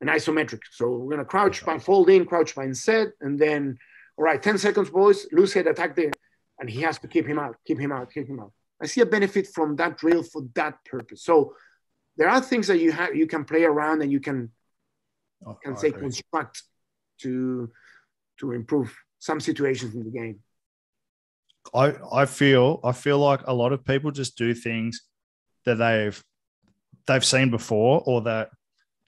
An 0.00 0.08
isometric. 0.08 0.60
So 0.70 0.90
we're 0.90 1.10
gonna 1.10 1.24
crouch 1.24 1.64
by 1.64 1.78
fold 1.78 2.10
in, 2.10 2.26
crouch 2.26 2.54
by 2.54 2.70
set, 2.72 3.08
and 3.20 3.38
then, 3.38 3.78
all 4.16 4.24
right, 4.24 4.42
10 4.42 4.58
seconds, 4.58 4.90
boys, 4.90 5.26
loose 5.32 5.52
head 5.52 5.66
attack 5.66 5.96
there. 5.96 6.12
And 6.58 6.68
he 6.68 6.82
has 6.82 6.98
to 6.98 7.08
keep 7.08 7.26
him 7.26 7.38
out, 7.38 7.56
keep 7.66 7.78
him 7.78 7.92
out, 7.92 8.12
keep 8.12 8.28
him 8.28 8.40
out. 8.40 8.52
I 8.82 8.86
see 8.86 9.00
a 9.00 9.06
benefit 9.06 9.48
from 9.48 9.76
that 9.76 9.98
drill 9.98 10.22
for 10.22 10.42
that 10.54 10.84
purpose. 10.84 11.22
So 11.22 11.54
there 12.16 12.28
are 12.28 12.40
things 12.40 12.66
that 12.66 12.78
you 12.78 12.92
have 12.92 13.14
you 13.14 13.26
can 13.26 13.44
play 13.44 13.64
around 13.64 14.02
and 14.02 14.12
you 14.12 14.20
can 14.20 14.50
oh, 15.46 15.54
can 15.54 15.72
oh, 15.74 15.76
say 15.76 15.90
construct 15.92 16.62
to 17.22 17.70
to 18.40 18.52
improve 18.52 18.94
some 19.18 19.40
situations 19.40 19.94
in 19.94 20.04
the 20.04 20.10
game. 20.10 20.40
I 21.74 21.94
I 22.12 22.24
feel 22.26 22.80
I 22.84 22.92
feel 22.92 23.18
like 23.18 23.40
a 23.46 23.54
lot 23.54 23.72
of 23.72 23.84
people 23.84 24.10
just 24.10 24.36
do 24.36 24.54
things 24.54 25.02
that 25.64 25.76
they've 25.76 26.22
they've 27.06 27.24
seen 27.24 27.50
before 27.50 28.02
or 28.06 28.22
that 28.22 28.50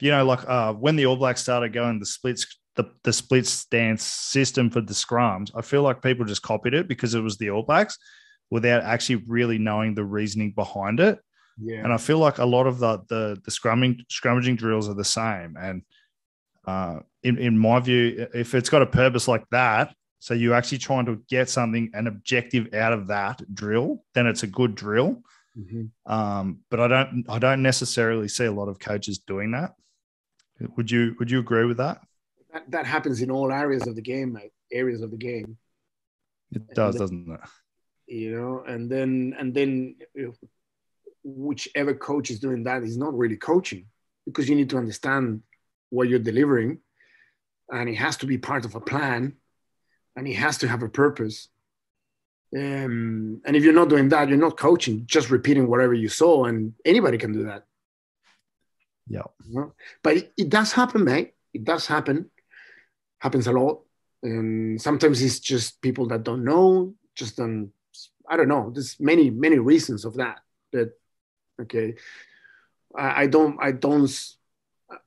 you 0.00 0.10
know 0.10 0.24
like 0.24 0.46
uh, 0.48 0.72
when 0.74 0.96
the 0.96 1.06
All 1.06 1.16
Blacks 1.16 1.42
started 1.42 1.72
going 1.72 1.98
the 1.98 2.06
splits 2.06 2.60
the, 2.76 2.84
the 3.02 3.12
split 3.12 3.46
stance 3.46 4.02
system 4.04 4.70
for 4.70 4.80
the 4.80 4.94
scrums, 4.94 5.50
I 5.54 5.62
feel 5.62 5.82
like 5.82 6.02
people 6.02 6.24
just 6.24 6.42
copied 6.42 6.74
it 6.74 6.88
because 6.88 7.14
it 7.14 7.20
was 7.20 7.36
the 7.36 7.50
All 7.50 7.62
Blacks 7.62 7.98
without 8.50 8.82
actually 8.82 9.22
really 9.26 9.58
knowing 9.58 9.94
the 9.94 10.04
reasoning 10.04 10.52
behind 10.52 11.00
it. 11.00 11.18
Yeah. 11.62 11.82
And 11.84 11.92
I 11.92 11.98
feel 11.98 12.18
like 12.18 12.38
a 12.38 12.44
lot 12.44 12.66
of 12.66 12.78
the 12.78 12.98
the, 13.08 13.40
the 13.44 13.50
scrumming 13.50 14.06
scrummaging 14.08 14.56
drills 14.56 14.88
are 14.88 14.94
the 14.94 15.04
same. 15.04 15.56
And 15.60 15.82
uh, 16.66 17.00
in 17.22 17.38
in 17.38 17.58
my 17.58 17.80
view, 17.80 18.28
if 18.34 18.54
it's 18.54 18.70
got 18.70 18.82
a 18.82 18.86
purpose 18.86 19.28
like 19.28 19.44
that, 19.50 19.94
so 20.20 20.34
you're 20.34 20.54
actually 20.54 20.78
trying 20.78 21.06
to 21.06 21.20
get 21.28 21.48
something 21.48 21.90
an 21.94 22.06
objective 22.06 22.72
out 22.74 22.92
of 22.92 23.08
that 23.08 23.42
drill, 23.54 24.04
then 24.14 24.26
it's 24.26 24.42
a 24.42 24.46
good 24.46 24.74
drill. 24.74 25.22
Mm-hmm. 25.58 26.12
Um, 26.12 26.60
but 26.70 26.78
I 26.78 26.86
don't 26.86 27.24
I 27.28 27.38
don't 27.38 27.62
necessarily 27.62 28.28
see 28.28 28.44
a 28.44 28.52
lot 28.52 28.68
of 28.68 28.78
coaches 28.78 29.18
doing 29.18 29.50
that. 29.52 29.74
Would 30.76 30.90
you 30.90 31.16
would 31.18 31.30
you 31.30 31.40
agree 31.40 31.64
with 31.64 31.78
that? 31.78 32.00
That, 32.52 32.70
that 32.70 32.86
happens 32.86 33.20
in 33.20 33.30
all 33.30 33.50
areas 33.50 33.86
of 33.86 33.96
the 33.96 34.02
game, 34.02 34.32
mate. 34.32 34.52
Areas 34.70 35.02
of 35.02 35.10
the 35.10 35.16
game. 35.16 35.58
It 36.52 36.74
does, 36.74 36.96
doesn't 36.96 37.28
it? 37.28 37.40
you 38.10 38.36
know 38.36 38.64
and 38.66 38.90
then 38.90 39.34
and 39.38 39.54
then 39.54 39.94
whichever 41.22 41.94
coach 41.94 42.30
is 42.30 42.40
doing 42.40 42.64
that 42.64 42.82
is 42.82 42.96
not 42.96 43.16
really 43.16 43.36
coaching 43.36 43.86
because 44.26 44.48
you 44.48 44.56
need 44.56 44.68
to 44.68 44.76
understand 44.76 45.42
what 45.90 46.08
you're 46.08 46.18
delivering 46.18 46.78
and 47.70 47.88
it 47.88 47.94
has 47.94 48.16
to 48.16 48.26
be 48.26 48.36
part 48.36 48.64
of 48.64 48.74
a 48.74 48.80
plan 48.80 49.36
and 50.16 50.26
it 50.26 50.34
has 50.34 50.58
to 50.58 50.68
have 50.68 50.82
a 50.82 50.88
purpose 50.88 51.48
um, 52.56 53.40
and 53.44 53.54
if 53.56 53.62
you're 53.62 53.72
not 53.72 53.88
doing 53.88 54.08
that 54.08 54.28
you're 54.28 54.38
not 54.38 54.56
coaching 54.56 55.04
just 55.06 55.30
repeating 55.30 55.68
whatever 55.68 55.94
you 55.94 56.08
saw 56.08 56.44
and 56.44 56.72
anybody 56.84 57.18
can 57.18 57.32
do 57.32 57.44
that 57.44 57.64
yeah 59.08 59.22
you 59.46 59.60
know? 59.60 59.72
but 60.02 60.16
it, 60.16 60.32
it 60.36 60.48
does 60.48 60.72
happen 60.72 61.04
mate 61.04 61.34
it 61.54 61.64
does 61.64 61.86
happen 61.86 62.30
happens 63.18 63.46
a 63.46 63.52
lot 63.52 63.82
and 64.22 64.80
sometimes 64.80 65.22
it's 65.22 65.40
just 65.40 65.80
people 65.80 66.06
that 66.06 66.24
don't 66.24 66.44
know 66.44 66.94
just 67.14 67.36
don't 67.36 67.72
I 68.30 68.36
don't 68.36 68.48
know. 68.48 68.70
There's 68.72 68.98
many 69.00 69.28
many 69.28 69.58
reasons 69.58 70.04
of 70.04 70.14
that. 70.14 70.38
That 70.72 70.92
okay, 71.60 71.96
I, 72.96 73.22
I 73.22 73.26
don't 73.26 73.58
I 73.60 73.72
don't 73.72 74.08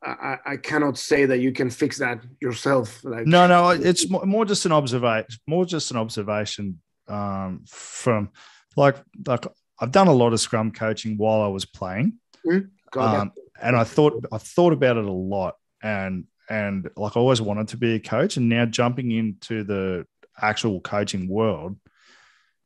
I, 0.01 0.37
I 0.45 0.57
cannot 0.57 0.97
say 0.97 1.25
that 1.25 1.39
you 1.39 1.51
can 1.51 1.69
fix 1.69 1.97
that 1.97 2.23
yourself. 2.41 3.03
Like 3.03 3.25
no, 3.25 3.47
no, 3.47 3.69
it's 3.69 4.09
more 4.09 4.45
just 4.45 4.65
an 4.65 4.71
observation. 4.71 5.27
More 5.47 5.65
just 5.65 5.91
an 5.91 5.97
observation 5.97 6.81
um, 7.07 7.63
from 7.67 8.29
like 8.75 8.97
like 9.25 9.45
I've 9.79 9.91
done 9.91 10.07
a 10.07 10.13
lot 10.13 10.33
of 10.33 10.39
scrum 10.39 10.71
coaching 10.71 11.17
while 11.17 11.41
I 11.41 11.47
was 11.47 11.65
playing, 11.65 12.19
mm-hmm. 12.45 12.99
um, 12.99 13.31
and 13.61 13.75
I 13.75 13.83
thought 13.83 14.25
I 14.31 14.37
thought 14.37 14.73
about 14.73 14.97
it 14.97 15.05
a 15.05 15.11
lot, 15.11 15.55
and 15.81 16.25
and 16.49 16.89
like 16.95 17.17
I 17.17 17.19
always 17.19 17.41
wanted 17.41 17.69
to 17.69 17.77
be 17.77 17.95
a 17.95 17.99
coach, 17.99 18.37
and 18.37 18.49
now 18.49 18.65
jumping 18.65 19.11
into 19.11 19.63
the 19.63 20.05
actual 20.41 20.79
coaching 20.81 21.27
world, 21.27 21.77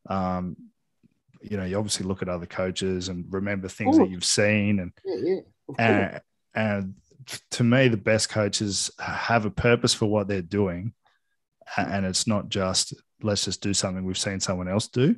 um, 0.10 0.56
you 1.42 1.58
know, 1.58 1.66
you 1.66 1.78
obviously 1.78 2.06
look 2.06 2.22
at 2.22 2.30
other 2.30 2.46
coaches 2.46 3.10
and 3.10 3.26
remember 3.30 3.68
things 3.68 3.98
Ooh. 3.98 4.00
that 4.00 4.10
you've 4.10 4.26
seen, 4.26 4.80
and 4.80 4.92
yeah, 5.06 5.16
yeah, 5.24 5.40
and, 5.80 6.22
and 6.56 6.96
to 7.52 7.64
me, 7.64 7.88
the 7.88 7.98
best 7.98 8.30
coaches 8.30 8.92
have 9.00 9.46
a 9.46 9.52
purpose 9.52 9.94
for 9.94 10.06
what 10.06 10.28
they're 10.28 10.42
doing, 10.42 10.94
and 11.76 12.06
it's 12.06 12.28
not 12.28 12.50
just 12.50 12.94
let's 13.24 13.46
just 13.46 13.62
do 13.62 13.74
something 13.74 14.06
we've 14.06 14.18
seen 14.18 14.40
someone 14.40 14.68
else 14.68 14.88
do. 14.88 15.16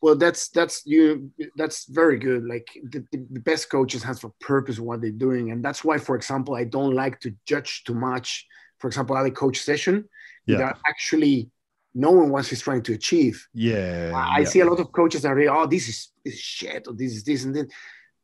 Well, 0.00 0.16
that's 0.16 0.48
that's 0.50 0.82
you. 0.84 1.30
That's 1.56 1.86
very 1.86 2.18
good. 2.18 2.44
Like 2.44 2.68
the, 2.82 3.04
the, 3.10 3.40
best 3.40 3.70
coaches 3.70 4.02
has 4.02 4.22
a 4.24 4.28
purpose 4.40 4.78
what 4.78 5.00
they're 5.00 5.10
doing, 5.10 5.50
and 5.50 5.64
that's 5.64 5.84
why, 5.84 5.98
for 5.98 6.16
example, 6.16 6.54
I 6.54 6.64
don't 6.64 6.94
like 6.94 7.20
to 7.20 7.34
judge 7.46 7.84
too 7.84 7.94
much. 7.94 8.46
For 8.78 8.88
example, 8.88 9.16
other 9.16 9.30
coach 9.30 9.58
session 9.60 10.08
Yeah. 10.46 10.56
without 10.56 10.78
actually 10.86 11.50
knowing 11.94 12.30
what 12.30 12.46
he's 12.46 12.62
trying 12.62 12.82
to 12.82 12.94
achieve. 12.94 13.46
Yeah. 13.54 14.12
I 14.14 14.40
yeah. 14.40 14.44
see 14.44 14.60
a 14.60 14.66
lot 14.66 14.80
of 14.80 14.90
coaches 14.92 15.22
that 15.22 15.32
are, 15.32 15.50
oh, 15.50 15.66
this 15.66 15.88
is 15.88 16.12
this 16.24 16.34
is 16.34 16.40
shit, 16.40 16.86
or 16.88 16.94
this 16.94 17.12
is 17.12 17.24
this 17.24 17.44
and 17.44 17.54
this. 17.54 17.66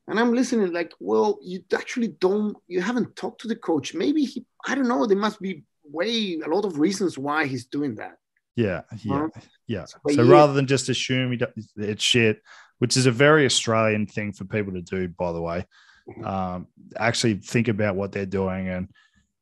And 0.08 0.18
I'm 0.18 0.32
listening, 0.32 0.72
like, 0.72 0.92
well, 1.00 1.38
you 1.42 1.62
actually 1.74 2.08
don't, 2.08 2.56
you 2.66 2.80
haven't 2.80 3.14
talked 3.14 3.42
to 3.42 3.48
the 3.48 3.56
coach. 3.56 3.94
Maybe 3.94 4.24
he, 4.24 4.44
I 4.66 4.74
don't 4.74 4.88
know, 4.88 5.06
there 5.06 5.18
must 5.18 5.40
be 5.40 5.64
way 5.84 6.38
a 6.44 6.48
lot 6.48 6.64
of 6.64 6.78
reasons 6.78 7.18
why 7.18 7.46
he's 7.46 7.66
doing 7.66 7.94
that. 7.96 8.16
Yeah, 8.56 8.82
yeah, 9.04 9.28
Huh? 9.34 9.40
yeah. 9.66 9.84
But 10.04 10.14
So 10.14 10.22
yeah. 10.22 10.32
rather 10.32 10.52
than 10.54 10.66
just 10.66 10.88
assume 10.88 11.38
it's 11.76 12.02
shit, 12.02 12.42
which 12.78 12.96
is 12.96 13.06
a 13.06 13.10
very 13.12 13.44
Australian 13.44 14.06
thing 14.06 14.32
for 14.32 14.44
people 14.44 14.72
to 14.72 14.82
do, 14.82 15.08
by 15.08 15.32
the 15.32 15.42
way, 15.42 15.66
Mhm. 16.08 16.26
um, 16.26 16.66
actually 16.96 17.34
think 17.34 17.68
about 17.68 17.94
what 17.94 18.12
they're 18.12 18.24
doing, 18.26 18.68
and 18.68 18.88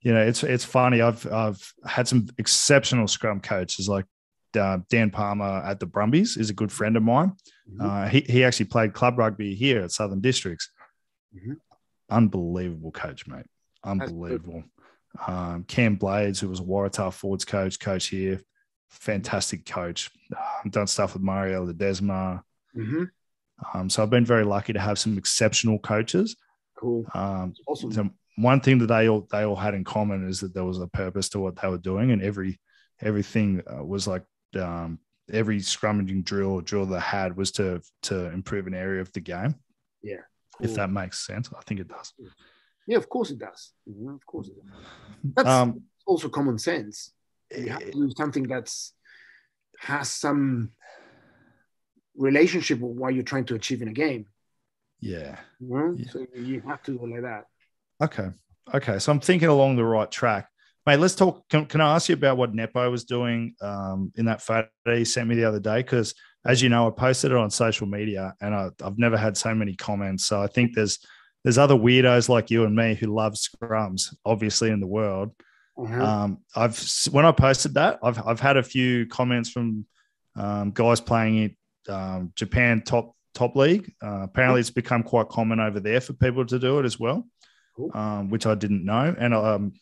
you 0.00 0.12
know, 0.12 0.20
it's 0.20 0.42
it's 0.42 0.64
funny. 0.64 1.00
I've 1.00 1.24
I've 1.32 1.72
had 1.86 2.06
some 2.08 2.26
exceptional 2.38 3.06
scrum 3.08 3.40
coaches 3.40 3.88
like 3.88 4.04
uh, 4.56 4.78
Dan 4.90 5.10
Palmer 5.10 5.62
at 5.64 5.80
the 5.80 5.86
Brumbies 5.86 6.36
is 6.36 6.50
a 6.50 6.54
good 6.54 6.72
friend 6.72 6.96
of 6.96 7.02
mine. 7.02 7.32
Mhm. 7.70 7.80
Uh, 7.80 8.08
he 8.08 8.20
he 8.20 8.44
actually 8.44 8.66
played 8.66 8.92
club 8.94 9.18
rugby 9.18 9.54
here 9.54 9.82
at 9.82 9.90
Southern 9.92 10.20
Districts. 10.20 10.70
Mhm. 11.34 11.56
Unbelievable 12.10 12.92
coach, 12.92 13.26
mate. 13.26 13.46
Unbelievable. 13.84 14.64
Um, 15.26 15.64
Cam 15.64 15.96
Blades, 15.96 16.40
who 16.40 16.48
was 16.48 16.60
a 16.60 16.64
Waratah 16.64 17.12
Forwards 17.12 17.44
coach, 17.44 17.78
coach 17.80 18.06
here, 18.08 18.40
fantastic 18.90 19.64
coach. 19.66 20.10
Um, 20.36 20.70
done 20.70 20.86
stuff 20.86 21.14
with 21.14 21.22
Mario 21.22 21.66
Ledesma. 21.66 22.42
Mhm. 22.76 23.10
Um, 23.72 23.88
so 23.90 24.02
I've 24.02 24.10
been 24.10 24.24
very 24.26 24.44
lucky 24.44 24.72
to 24.74 24.80
have 24.80 24.98
some 24.98 25.16
exceptional 25.16 25.78
coaches. 25.78 26.36
Cool. 26.76 27.06
Um, 27.14 27.54
Awesome. 27.66 27.92
so 27.92 28.10
one 28.36 28.60
thing 28.60 28.78
that 28.78 28.86
they 28.88 29.08
all 29.08 29.26
they 29.30 29.44
all 29.44 29.56
had 29.56 29.72
in 29.74 29.82
common 29.84 30.28
is 30.28 30.40
that 30.40 30.52
there 30.52 30.64
was 30.64 30.78
a 30.78 30.86
purpose 30.88 31.30
to 31.30 31.40
what 31.40 31.56
they 31.56 31.68
were 31.68 31.78
doing, 31.78 32.10
and 32.10 32.22
every 32.22 32.60
everything 33.00 33.62
uh, 33.66 33.82
was 33.84 34.06
like 34.06 34.24
um, 34.58 34.98
every 35.32 35.58
scrummaging 35.58 36.24
drill 36.24 36.52
or 36.52 36.62
drill 36.62 36.86
they 36.86 37.00
had 37.00 37.36
was 37.36 37.50
to 37.52 37.80
to 38.02 38.26
improve 38.32 38.66
an 38.66 38.74
area 38.74 39.00
of 39.00 39.12
the 39.12 39.20
game. 39.20 39.54
Yeah. 40.02 40.22
If 40.60 40.74
that 40.74 40.90
makes 40.90 41.26
sense, 41.26 41.50
I 41.56 41.60
think 41.62 41.80
it 41.80 41.88
does. 41.88 42.12
yeah, 42.86 42.96
of 42.96 43.08
course 43.08 43.30
it 43.30 43.38
does. 43.38 43.72
Mhm, 43.88 44.14
Of 44.14 44.24
course 44.26 44.48
it 44.48 44.54
does. 44.56 45.34
That's 45.34 45.48
Um, 45.48 45.82
also 46.06 46.28
common 46.28 46.58
sense. 46.58 47.12
You 47.54 47.68
have 47.70 47.84
to 47.84 47.90
do 47.92 48.10
something 48.16 48.44
that's 48.48 48.94
has 49.80 50.10
some 50.10 50.72
relationship 52.16 52.80
with 52.80 52.96
what 52.96 53.14
you're 53.14 53.22
trying 53.22 53.44
to 53.46 53.54
achieve 53.54 53.82
in 53.82 53.88
a 53.88 53.92
game. 53.92 54.26
yeah. 55.00 55.38
You 55.60 55.68
know? 55.68 55.94
Yeah. 55.98 56.10
So 56.10 56.26
you 56.34 56.60
have 56.62 56.82
to 56.84 56.92
do 56.98 57.06
like 57.06 57.22
that. 57.22 57.44
Okay. 58.02 58.28
Okay. 58.74 58.98
So 58.98 59.12
I'm 59.12 59.20
thinking 59.20 59.48
along 59.48 59.76
the 59.76 59.84
right 59.84 60.10
track. 60.10 60.48
Mate, 60.86 61.00
let's 61.00 61.16
talk. 61.16 61.48
Can, 61.48 61.66
can 61.66 61.80
I 61.80 61.96
ask 61.96 62.08
you 62.08 62.14
about 62.14 62.36
what 62.36 62.54
Nepo 62.54 62.88
was 62.90 63.04
doing 63.04 63.54
um, 63.60 64.12
in 64.14 64.26
that 64.26 64.40
photo 64.40 64.68
he 64.86 65.04
sent 65.04 65.28
me 65.28 65.34
the 65.34 65.44
other 65.44 65.58
day? 65.58 65.78
Because 65.78 66.14
as 66.44 66.62
you 66.62 66.68
know, 66.68 66.86
I 66.86 66.90
posted 66.90 67.32
it 67.32 67.36
on 67.36 67.50
social 67.50 67.88
media 67.88 68.34
and 68.40 68.54
I, 68.54 68.70
I've 68.84 68.98
never 68.98 69.16
had 69.16 69.36
so 69.36 69.52
many 69.52 69.74
comments. 69.74 70.26
So 70.26 70.40
I 70.40 70.46
think 70.46 70.74
there's 70.74 70.98
there's 71.42 71.58
other 71.58 71.74
weirdos 71.74 72.28
like 72.28 72.50
you 72.50 72.64
and 72.64 72.74
me 72.74 72.94
who 72.94 73.06
love 73.06 73.34
scrums, 73.34 74.14
obviously 74.24 74.70
in 74.70 74.80
the 74.80 74.86
world. 74.86 75.32
Uh-huh. 75.76 76.04
Um, 76.04 76.38
I've 76.54 76.80
when 77.10 77.26
I 77.26 77.32
posted 77.32 77.74
that, 77.74 77.98
I've 78.02 78.24
I've 78.24 78.40
had 78.40 78.56
a 78.56 78.62
few 78.62 79.06
comments 79.06 79.50
from 79.50 79.86
um, 80.36 80.70
guys 80.70 81.00
playing 81.00 81.36
it 81.38 81.92
um, 81.92 82.32
Japan 82.36 82.82
top 82.82 83.14
top 83.34 83.56
league. 83.56 83.92
Uh, 84.00 84.22
apparently, 84.22 84.60
it's 84.60 84.70
become 84.70 85.02
quite 85.02 85.28
common 85.28 85.58
over 85.58 85.80
there 85.80 86.00
for 86.00 86.12
people 86.12 86.46
to 86.46 86.58
do 86.60 86.78
it 86.78 86.84
as 86.84 86.98
well, 86.98 87.26
Cool. 87.74 87.90
um, 87.92 88.30
which 88.30 88.46
I 88.46 88.54
didn't 88.54 88.84
know. 88.84 89.14
And 89.18 89.34
um, 89.34 89.72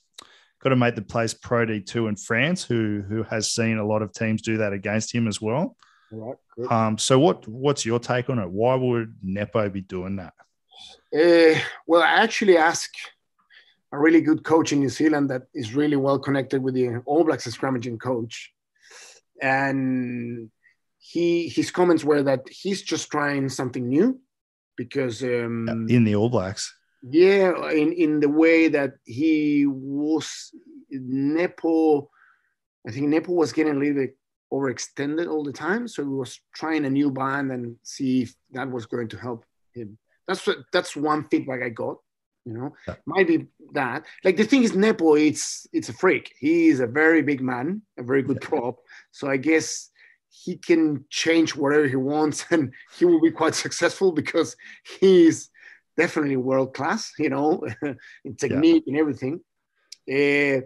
got 0.64 0.70
to 0.70 0.76
make 0.76 0.96
the 0.96 1.02
place 1.02 1.34
Pro 1.34 1.66
D 1.66 1.80
two 1.80 2.08
in 2.08 2.16
France, 2.16 2.64
who 2.64 3.04
who 3.06 3.22
has 3.24 3.52
seen 3.52 3.78
a 3.78 3.86
lot 3.86 4.02
of 4.02 4.12
teams 4.12 4.42
do 4.42 4.56
that 4.56 4.72
against 4.72 5.14
him 5.14 5.28
as 5.28 5.40
well. 5.40 5.76
Right. 6.10 6.36
Good. 6.56 6.72
Um, 6.72 6.98
so 6.98 7.18
what 7.18 7.46
what's 7.46 7.84
your 7.84 7.98
take 7.98 8.30
on 8.30 8.38
it? 8.38 8.50
Why 8.50 8.74
would 8.74 9.14
Nepo 9.22 9.68
be 9.68 9.82
doing 9.82 10.16
that? 10.16 10.32
Uh, 11.14 11.60
well, 11.86 12.02
I 12.02 12.22
actually 12.22 12.56
asked 12.56 12.96
a 13.92 13.98
really 13.98 14.22
good 14.22 14.42
coach 14.42 14.72
in 14.72 14.80
New 14.80 14.88
Zealand 14.88 15.30
that 15.30 15.42
is 15.54 15.74
really 15.74 15.96
well 15.96 16.18
connected 16.18 16.62
with 16.62 16.74
the 16.74 16.96
All 17.04 17.24
Blacks 17.24 17.46
scrummaging 17.46 18.00
coach, 18.00 18.52
and 19.42 20.50
he 20.98 21.48
his 21.48 21.70
comments 21.70 22.04
were 22.04 22.22
that 22.22 22.40
he's 22.48 22.82
just 22.82 23.10
trying 23.10 23.48
something 23.48 23.86
new 23.86 24.18
because 24.76 25.22
um, 25.22 25.86
in 25.90 26.04
the 26.04 26.16
All 26.16 26.30
Blacks? 26.30 26.74
Yeah, 27.10 27.70
in 27.70 27.92
in 27.92 28.20
the 28.20 28.28
way 28.28 28.68
that 28.68 28.94
he 29.04 29.66
was 29.66 30.50
Nepo, 30.90 32.08
I 32.86 32.90
think 32.92 33.08
Nepo 33.08 33.32
was 33.32 33.52
getting 33.52 33.76
a 33.76 33.78
little 33.78 33.94
bit 33.94 34.16
overextended 34.52 35.28
all 35.30 35.44
the 35.44 35.52
time, 35.52 35.88
so 35.88 36.02
he 36.02 36.08
was 36.08 36.40
trying 36.54 36.84
a 36.84 36.90
new 36.90 37.10
band 37.10 37.50
and 37.52 37.76
see 37.82 38.22
if 38.22 38.34
that 38.52 38.70
was 38.70 38.86
going 38.86 39.08
to 39.08 39.18
help 39.18 39.44
him. 39.74 39.98
That's 40.26 40.46
what 40.46 40.58
that's 40.72 40.96
one 40.96 41.24
feedback 41.28 41.62
I 41.62 41.68
got. 41.70 41.98
You 42.46 42.52
know, 42.54 42.74
Yeah. 42.86 42.96
might 43.06 43.26
be 43.26 43.46
that. 43.72 44.04
Like 44.22 44.36
the 44.36 44.44
thing 44.44 44.62
is, 44.64 44.74
Nepo, 44.74 45.14
it's 45.14 45.66
it's 45.72 45.88
a 45.88 45.94
freak. 45.94 46.32
He 46.38 46.68
is 46.68 46.80
a 46.80 46.86
very 46.86 47.22
big 47.22 47.40
man, 47.40 47.82
a 47.98 48.02
very 48.02 48.22
good 48.22 48.38
Yeah. 48.42 48.48
prop. 48.48 48.76
So 49.12 49.28
I 49.28 49.36
guess 49.38 49.90
he 50.28 50.56
can 50.56 51.04
change 51.10 51.54
whatever 51.56 51.86
he 51.88 51.96
wants, 51.96 52.44
and 52.50 52.72
he 52.98 53.04
will 53.04 53.20
be 53.20 53.30
quite 53.30 53.54
successful 53.54 54.12
because 54.12 54.56
he's 55.00 55.50
definitely 55.96 56.36
world 56.36 56.74
class. 56.74 57.12
You 57.18 57.30
know, 57.30 57.66
in 58.24 58.36
technique 58.36 58.84
and 58.86 58.96
everything. 58.96 59.40
Eh, 60.08 60.60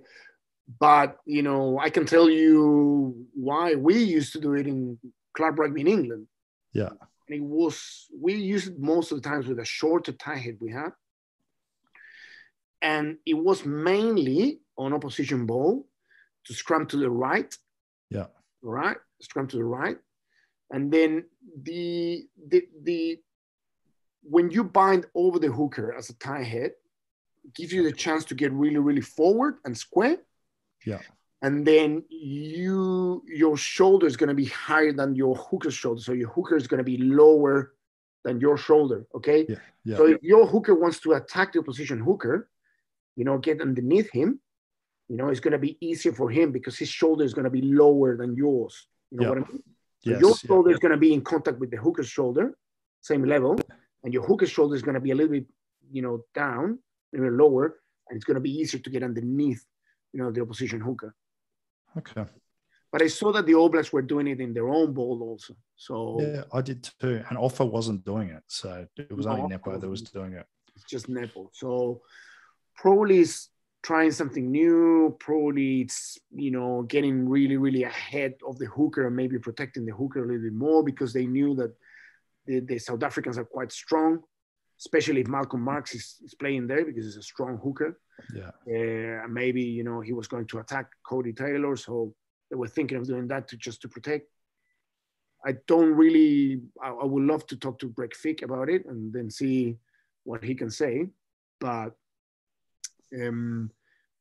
but 0.81 1.17
you 1.25 1.43
know, 1.43 1.79
I 1.79 1.91
can 1.91 2.05
tell 2.05 2.29
you 2.29 3.27
why 3.35 3.75
we 3.75 4.03
used 4.03 4.33
to 4.35 4.41
do 4.41 4.55
it 4.55 4.67
in 4.67 4.99
club 5.35 5.59
rugby 5.59 5.81
in 5.81 5.89
England. 5.89 6.27
Yeah. 6.73 6.91
And 7.29 7.37
it 7.37 7.43
was 7.43 8.07
we 8.21 8.35
used 8.35 8.69
it 8.69 8.79
most 8.79 9.13
of 9.13 9.23
the 9.23 9.29
times 9.29 9.47
with 9.47 9.59
a 9.59 9.65
shorter 9.65 10.13
tighthead 10.13 10.61
we 10.61 10.73
had. 10.73 10.93
And 12.81 13.17
it 13.27 13.35
was 13.35 13.65
mainly 13.65 14.61
on 14.77 14.93
opposition 14.93 15.47
ball 15.47 15.87
to 16.47 16.55
scrum 16.55 16.87
to 16.87 16.97
the 16.97 17.11
right. 17.11 17.53
Yeah. 18.11 18.27
Right? 18.63 18.97
Scrum 19.21 19.49
to 19.49 19.57
the 19.57 19.65
right. 19.65 19.99
And 20.71 20.93
then 20.93 21.25
the 21.63 22.27
the 22.49 22.69
the 22.83 23.19
when 24.23 24.51
you 24.51 24.65
bind 24.65 25.07
over 25.15 25.39
the 25.39 25.51
hooker 25.51 25.95
as 25.95 26.11
a 26.11 26.15
tighthead, 26.15 26.73
it 27.45 27.55
gives 27.55 27.73
you 27.73 27.83
the 27.83 27.93
chance 27.93 28.25
to 28.27 28.35
get 28.35 28.53
really, 28.53 28.79
really 28.79 29.01
forward 29.01 29.59
and 29.65 29.77
square. 29.77 30.19
Yeah. 30.85 31.01
And 31.41 31.67
then 31.67 32.03
you 32.09 33.23
your 33.27 33.57
shoulder 33.57 34.07
is 34.07 34.17
going 34.17 34.29
to 34.29 34.35
be 34.35 34.47
higher 34.47 34.93
than 34.93 35.15
your 35.15 35.37
hooker's 35.37 35.75
shoulder. 35.75 36.01
So 36.01 36.13
your 36.13 36.29
hooker 36.31 36.57
is 36.57 36.67
going 36.67 36.79
to 36.79 36.85
be 36.85 36.99
lower 36.99 37.75
than 38.25 38.41
your 38.41 38.57
shoulder. 38.59 39.07
Okay. 39.15 39.47
Yeah, 39.49 39.57
yeah. 39.85 39.97
So 39.97 40.07
if 40.07 40.23
your 40.23 40.47
hooker 40.47 40.75
wants 40.75 40.99
to 41.01 41.13
attack 41.13 41.53
the 41.53 41.61
opposition 41.61 42.01
hooker, 42.01 42.51
you 43.15 43.25
know, 43.25 43.39
get 43.39 43.61
underneath 43.61 44.11
him, 44.11 44.41
you 45.09 45.17
know, 45.17 45.29
it's 45.29 45.41
going 45.41 45.53
to 45.53 45.59
be 45.59 45.79
easier 45.81 46.13
for 46.13 46.29
him 46.29 46.51
because 46.51 46.77
his 46.77 46.89
shoulder 46.89 47.25
is 47.25 47.35
going 47.35 47.45
to 47.45 47.51
be 47.51 47.63
lower 47.63 48.17
than 48.17 48.35
yours. 48.37 48.89
You 49.11 49.19
know 49.19 49.23
Yeah. 49.25 49.29
what 49.31 49.39
I 49.39 49.53
mean? 49.53 49.63
So 50.01 50.11
Yes, 50.11 50.21
your 50.21 50.31
yeah. 50.31 50.47
shoulder 50.49 50.71
is 50.71 50.79
going 50.79 50.93
to 50.93 50.99
be 50.99 51.13
in 51.13 51.23
contact 51.23 51.59
with 51.59 51.71
the 51.71 51.77
hooker's 51.77 52.09
shoulder, 52.09 52.57
same 53.01 53.25
level, 53.25 53.59
and 54.05 54.13
your 54.15 54.25
hooker's 54.27 54.51
shoulder 54.51 54.75
is 54.75 54.83
going 54.83 54.95
to 54.95 55.01
be 55.01 55.11
a 55.11 55.15
little 55.15 55.33
bit, 55.33 55.47
you 55.91 56.03
know, 56.03 56.25
down, 56.35 56.79
a 57.15 57.19
little 57.19 57.35
lower, 57.35 57.81
and 58.09 58.17
it's 58.17 58.25
going 58.25 58.37
to 58.37 58.41
be 58.41 58.51
easier 58.51 58.81
to 58.81 58.91
get 58.91 59.03
underneath, 59.03 59.65
you 60.13 60.23
know, 60.23 60.31
the 60.31 60.41
opposition 60.41 60.81
hooker. 60.81 61.15
Okay. 61.97 62.25
But 62.91 63.03
I 63.03 63.09
saw 63.09 63.33
that 63.33 63.47
the 63.47 63.55
Blacks 63.71 63.93
were 63.93 64.03
doing 64.03 64.29
it 64.29 64.41
in 64.41 64.55
their 64.55 64.69
own 64.69 64.95
ball 64.95 65.23
also. 65.23 65.55
So 65.77 66.19
Yeah, 66.21 66.45
I 66.53 66.63
did 66.63 66.89
too. 67.01 67.23
And 67.29 67.39
Ofa 67.39 67.71
wasn't 67.71 68.05
doing 68.05 68.31
it. 68.31 68.43
So 68.47 68.87
it 68.97 69.15
was 69.15 69.27
No, 69.27 69.33
only 69.33 69.49
Nepo 69.49 69.79
that 69.79 69.89
was 69.89 70.03
doing 70.03 70.33
it. 70.33 70.47
it's 70.75 70.85
just 70.85 71.09
Nepo. 71.09 71.51
So 71.53 72.01
probably 72.77 73.19
is 73.19 73.49
trying 73.83 74.11
something 74.11 74.51
new. 74.51 75.15
Probably 75.21 75.83
it's 75.83 76.19
you 76.35 76.51
know 76.51 76.83
getting 76.83 77.29
really 77.29 77.57
really 77.59 77.83
ahead 77.85 78.35
of 78.47 78.59
the 78.59 78.67
hooker 78.67 79.07
and 79.07 79.15
maybe 79.15 79.39
protecting 79.39 79.85
the 79.85 79.93
hooker 79.95 80.25
a 80.25 80.27
little 80.27 80.43
bit 80.43 80.55
more 80.55 80.83
because 80.83 81.13
they 81.13 81.27
knew 81.27 81.55
that 81.57 81.75
the, 82.49 82.61
the 82.61 82.79
South 82.79 83.03
Africans 83.03 83.39
are 83.39 83.45
quite 83.45 83.71
strong, 83.71 84.21
especially 84.81 85.21
if 85.21 85.29
Malcolm 85.29 85.61
Marx 85.61 85.95
is, 85.95 86.17
is 86.25 86.35
playing 86.35 86.67
there 86.67 86.85
because 86.85 87.05
he's 87.05 87.17
a 87.17 87.23
strong 87.23 87.59
hooker. 87.63 88.01
Yeah. 88.35 88.51
Uh, 88.67 89.29
maybe 89.29 89.63
you 89.63 89.85
know 89.85 90.01
he 90.01 90.13
was 90.13 90.27
going 90.27 90.47
to 90.47 90.59
attack 90.59 90.87
Codie 91.09 91.37
Taylor, 91.37 91.77
so 91.77 92.15
they 92.51 92.57
were 92.57 92.67
thinking 92.67 92.97
of 92.99 93.07
doing 93.07 93.29
that 93.29 93.47
to 93.49 93.57
just 93.57 93.83
to 93.83 93.89
protect. 93.89 94.27
I 95.47 95.53
don't 95.69 95.93
really. 95.93 96.63
I, 96.83 96.89
I 96.89 97.05
would 97.05 97.23
love 97.23 97.47
to 97.49 97.57
talk 97.57 97.79
to 97.81 97.89
Greg 97.91 98.13
Feek 98.23 98.43
about 98.43 98.69
it 98.69 98.87
and 98.87 99.13
then 99.13 99.31
see 99.31 99.77
what 100.25 100.43
he 100.43 100.55
can 100.55 100.71
say, 100.71 101.07
but 101.61 101.93
um, 103.23 103.71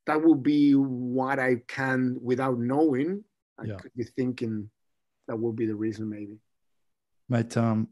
that 0.05 0.21
would 0.21 0.43
be 0.43 0.73
what 0.73 1.39
I 1.39 1.55
can 1.67 2.17
without 2.21 2.59
knowing. 2.59 3.23
I 3.59 3.65
Yeah. 3.65 3.77
could 3.77 3.91
be 3.95 4.03
thinking 4.03 4.69
that 5.27 5.37
would 5.39 5.55
be 5.55 5.65
the 5.65 5.75
reason, 5.75 6.07
maybe. 6.09 6.37
Mate, 7.29 7.57
um, 7.57 7.89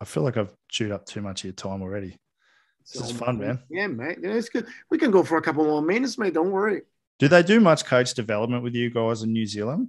I 0.00 0.04
feel 0.04 0.22
like 0.22 0.36
I've 0.36 0.52
chewed 0.68 0.92
up 0.92 1.06
too 1.06 1.20
much 1.20 1.40
of 1.40 1.44
your 1.46 1.52
time 1.54 1.82
already. 1.82 2.16
This 2.92 3.02
is 3.02 3.12
fun, 3.12 3.38
man. 3.38 3.60
Yeah, 3.68 3.86
mate. 3.88 4.18
Yeah, 4.22 4.30
it's 4.30 4.48
good. 4.48 4.66
We 4.90 4.98
can 4.98 5.10
go 5.10 5.22
for 5.22 5.36
a 5.36 5.42
couple 5.42 5.64
more 5.64 5.82
minutes, 5.82 6.16
mate. 6.16 6.34
Don't 6.34 6.50
worry. 6.50 6.82
Do 7.18 7.28
they 7.28 7.42
do 7.42 7.60
much 7.60 7.84
coach 7.84 8.14
development 8.14 8.62
with 8.62 8.74
you 8.74 8.90
guys 8.90 9.22
in 9.22 9.32
New 9.32 9.44
Zealand? 9.46 9.88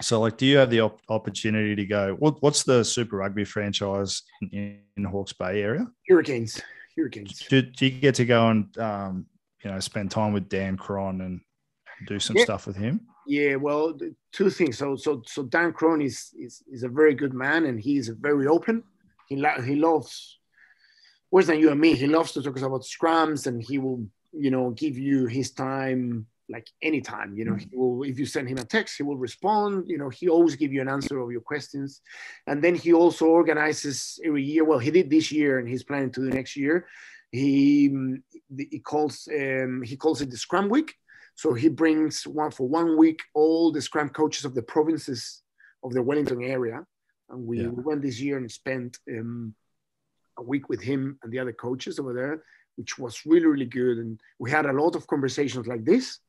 So, 0.00 0.20
like, 0.20 0.36
do 0.36 0.46
you 0.46 0.58
have 0.58 0.70
the 0.70 0.80
op- 0.80 1.00
opportunity 1.08 1.74
to 1.74 1.86
go? 1.86 2.14
What, 2.18 2.40
what's 2.42 2.62
the 2.62 2.84
Super 2.84 3.16
Rugby 3.16 3.44
franchise 3.44 4.22
in, 4.52 4.80
in 4.96 5.04
Hawke's 5.04 5.32
Bay 5.32 5.62
area? 5.62 5.86
Hurricanes. 6.08 6.60
Hurricanes. 6.96 7.46
Do, 7.48 7.62
do 7.62 7.86
you 7.86 8.00
get 8.00 8.14
to 8.16 8.24
go 8.24 8.48
and 8.48 8.78
um, 8.78 9.26
you 9.64 9.70
know 9.70 9.80
spend 9.80 10.10
time 10.10 10.32
with 10.32 10.48
Dan 10.48 10.76
Cron 10.76 11.20
and 11.22 11.40
do 12.06 12.18
some 12.20 12.36
Yeah. 12.36 12.44
stuff 12.44 12.66
with 12.66 12.76
him? 12.76 13.00
Yeah, 13.26 13.56
well, 13.56 13.98
two 14.32 14.50
things. 14.50 14.78
So, 14.78 14.94
so, 14.96 15.22
so 15.26 15.42
Dan 15.42 15.72
Cron 15.72 16.00
is, 16.00 16.30
is 16.38 16.62
is 16.70 16.82
a 16.84 16.88
very 16.88 17.14
good 17.14 17.34
man, 17.34 17.66
and 17.66 17.80
he's 17.80 18.08
very 18.08 18.46
open. 18.46 18.84
He 19.28 19.36
lo- 19.36 19.60
he 19.60 19.74
loves 19.74 20.38
worse 21.30 21.46
than 21.46 21.58
you 21.58 21.70
and 21.70 21.80
me. 21.80 21.94
He 21.94 22.06
loves 22.06 22.32
to 22.32 22.42
talk 22.42 22.58
about 22.58 22.82
scrums, 22.82 23.46
and 23.46 23.62
he 23.62 23.78
will, 23.78 24.06
you 24.32 24.50
know, 24.50 24.70
give 24.70 24.96
you 24.96 25.26
his 25.26 25.50
time 25.52 26.26
like 26.48 26.68
anytime. 26.80 27.36
You 27.36 27.44
know, 27.46 27.54
he 27.56 27.68
will. 27.72 28.02
If 28.04 28.18
you 28.18 28.26
send 28.26 28.48
him 28.48 28.58
a 28.58 28.64
text, 28.64 28.96
he 28.96 29.02
will 29.02 29.16
respond. 29.16 29.84
You 29.88 29.98
know, 29.98 30.08
he 30.08 30.28
always 30.28 30.56
give 30.56 30.72
you 30.72 30.80
an 30.80 30.88
answer 30.88 31.18
of 31.18 31.30
your 31.32 31.40
questions, 31.40 32.00
and 32.46 32.62
then 32.62 32.74
he 32.74 32.92
also 32.92 33.26
organizes 33.26 34.20
every 34.24 34.44
year. 34.44 34.64
Well, 34.64 34.78
he 34.78 34.90
did 34.90 35.10
this 35.10 35.32
year, 35.32 35.58
and 35.58 35.68
he's 35.68 35.84
planning 35.84 36.12
to 36.12 36.20
do 36.20 36.30
next 36.30 36.56
year. 36.56 36.86
He 37.32 37.90
mm, 37.90 38.22
he 38.70 38.78
calls 38.78 39.28
um, 39.32 39.82
he 39.82 39.96
calls 39.96 40.20
it 40.20 40.30
the 40.30 40.36
Scrum 40.36 40.68
Week. 40.68 40.94
So 41.34 41.52
he 41.52 41.68
brings 41.68 42.26
one 42.26 42.50
for 42.50 42.66
one 42.66 42.96
week 42.96 43.20
all 43.34 43.70
the 43.70 43.82
Scrum 43.82 44.08
coaches 44.08 44.46
of 44.46 44.54
the 44.54 44.62
provinces 44.62 45.42
of 45.84 45.92
the 45.92 46.02
Wellington 46.02 46.42
area, 46.42 46.84
and 47.30 47.46
we 47.46 47.60
Yeah. 47.60 47.68
went 47.68 48.02
this 48.02 48.20
year 48.20 48.36
and 48.38 48.50
spent 48.50 48.98
um, 49.10 49.54
a 50.38 50.42
week 50.42 50.68
with 50.68 50.80
him 50.82 51.18
and 51.22 51.32
the 51.32 51.38
other 51.38 51.52
coaches 51.52 51.98
over 51.98 52.12
there, 52.12 52.42
which 52.76 52.98
was 52.98 53.24
really 53.26 53.46
really 53.46 53.66
good. 53.66 53.98
And 53.98 54.20
we 54.38 54.50
had 54.50 54.66
a 54.66 54.72
lot 54.72 54.96
of 54.96 55.06
conversations 55.06 55.66
like 55.66 55.84
this. 55.84 56.20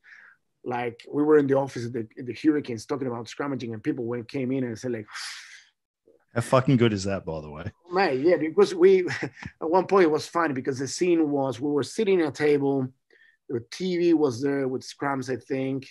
Like 0.64 1.04
we 1.10 1.22
were 1.22 1.38
in 1.38 1.46
the 1.46 1.54
office 1.56 1.86
at 1.86 1.92
the, 1.92 2.06
the 2.16 2.34
Hurricanes 2.34 2.84
talking 2.86 3.06
about 3.06 3.26
scrummaging, 3.26 3.72
and 3.72 3.82
people 3.82 4.04
went 4.04 4.28
came 4.28 4.50
in 4.52 4.64
and 4.64 4.78
said 4.78 4.92
like, 4.92 5.06
How 6.34 6.42
fucking 6.42 6.76
good 6.76 6.92
is 6.92 7.04
that, 7.04 7.24
by 7.24 7.40
the 7.40 7.50
way? 7.50 7.64
Mate, 7.92 8.20
yeah, 8.20 8.36
because 8.36 8.74
we 8.74 9.06
at 9.22 9.70
one 9.70 9.86
point 9.86 10.04
it 10.04 10.10
was 10.10 10.26
funny 10.26 10.52
because 10.52 10.78
the 10.78 10.88
scene 10.88 11.30
was 11.30 11.60
we 11.60 11.70
were 11.70 11.82
sitting 11.82 12.20
at 12.20 12.28
a 12.28 12.32
table, 12.32 12.86
the 13.48 13.60
TV 13.70 14.12
was 14.14 14.42
there 14.42 14.68
with 14.68 14.82
scrums, 14.82 15.32
I 15.32 15.36
think, 15.36 15.88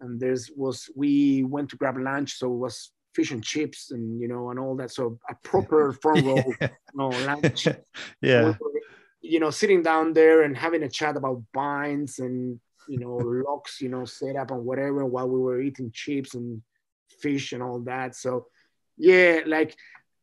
and 0.00 0.18
there's 0.18 0.50
was 0.56 0.88
we 0.96 1.44
went 1.44 1.68
to 1.70 1.76
grab 1.76 1.98
lunch, 1.98 2.38
so 2.38 2.46
it 2.52 2.56
was 2.56 2.92
fish 3.14 3.30
and 3.30 3.42
chips 3.44 3.90
and 3.90 4.20
you 4.20 4.28
know 4.28 4.50
and 4.50 4.58
all 4.58 4.76
that. 4.76 4.90
So 4.90 5.18
a 5.28 5.34
proper 5.42 5.92
front 6.02 6.24
row 6.24 6.52
Yeah. 6.60 6.68
no 6.94 7.08
lunch. 7.10 7.66
yeah. 8.20 8.44
We 8.44 8.50
were, 8.50 8.80
you 9.20 9.40
know, 9.40 9.50
sitting 9.50 9.82
down 9.82 10.12
there 10.12 10.42
and 10.42 10.56
having 10.56 10.82
a 10.82 10.88
chat 10.88 11.16
about 11.16 11.42
binds 11.52 12.18
and 12.18 12.60
you 12.88 12.98
know 12.98 13.16
locks, 13.48 13.80
you 13.80 13.88
know, 13.88 14.04
set 14.04 14.36
up 14.36 14.50
and 14.50 14.64
whatever 14.64 15.04
while 15.04 15.28
we 15.28 15.40
were 15.40 15.60
eating 15.60 15.90
chips 15.92 16.34
and 16.34 16.62
fish 17.20 17.52
and 17.52 17.62
all 17.62 17.80
that. 17.80 18.14
So 18.14 18.46
yeah, 18.96 19.40
like 19.46 19.74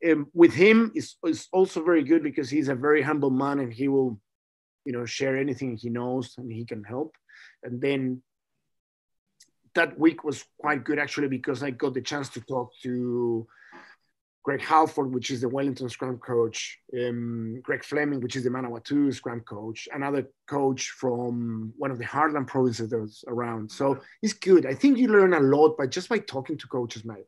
um, 0.09 0.27
with 0.33 0.53
him 0.53 0.91
is 0.95 1.15
is 1.25 1.47
also 1.51 1.83
very 1.83 2.03
good 2.03 2.23
because 2.23 2.49
he's 2.49 2.69
a 2.69 2.75
very 2.75 3.01
humble 3.01 3.31
man 3.31 3.59
and 3.59 3.73
he 3.73 3.87
will, 3.87 4.19
you 4.85 4.93
know, 4.93 5.05
share 5.05 5.37
anything 5.37 5.77
he 5.77 5.89
knows 5.89 6.35
and 6.37 6.51
he 6.51 6.65
can 6.65 6.83
help. 6.83 7.15
And 7.63 7.79
then 7.81 8.23
that 9.75 9.97
week 9.99 10.23
was 10.23 10.43
quite 10.57 10.83
good 10.83 10.99
actually 10.99 11.27
because 11.27 11.63
I 11.63 11.71
got 11.71 11.93
the 11.93 12.01
chance 12.01 12.29
to 12.29 12.41
talk 12.41 12.71
to 12.83 13.47
Greg 14.43 14.61
Halford, 14.61 15.13
which 15.13 15.29
is 15.29 15.41
the 15.41 15.49
Wellington 15.49 15.87
Scrum 15.87 16.17
coach, 16.17 16.79
um, 16.99 17.61
Greg 17.61 17.83
Fleming, 17.83 18.21
which 18.21 18.35
is 18.35 18.43
the 18.43 18.49
Manawatu 18.49 19.13
Scrum 19.13 19.41
coach, 19.41 19.87
another 19.93 20.27
coach 20.47 20.89
from 20.89 21.73
one 21.77 21.91
of 21.91 21.99
the 21.99 22.05
Heartland 22.05 22.47
provinces 22.47 22.89
that 22.89 22.99
was 22.99 23.23
around. 23.27 23.71
So 23.71 23.99
it's 24.23 24.33
good. 24.33 24.65
I 24.65 24.73
think 24.73 24.97
you 24.97 25.09
learn 25.09 25.33
a 25.33 25.39
lot 25.39 25.77
by 25.77 25.85
just 25.85 26.09
by 26.09 26.17
talking 26.17 26.57
to 26.57 26.67
coaches, 26.67 27.05
mate. 27.05 27.27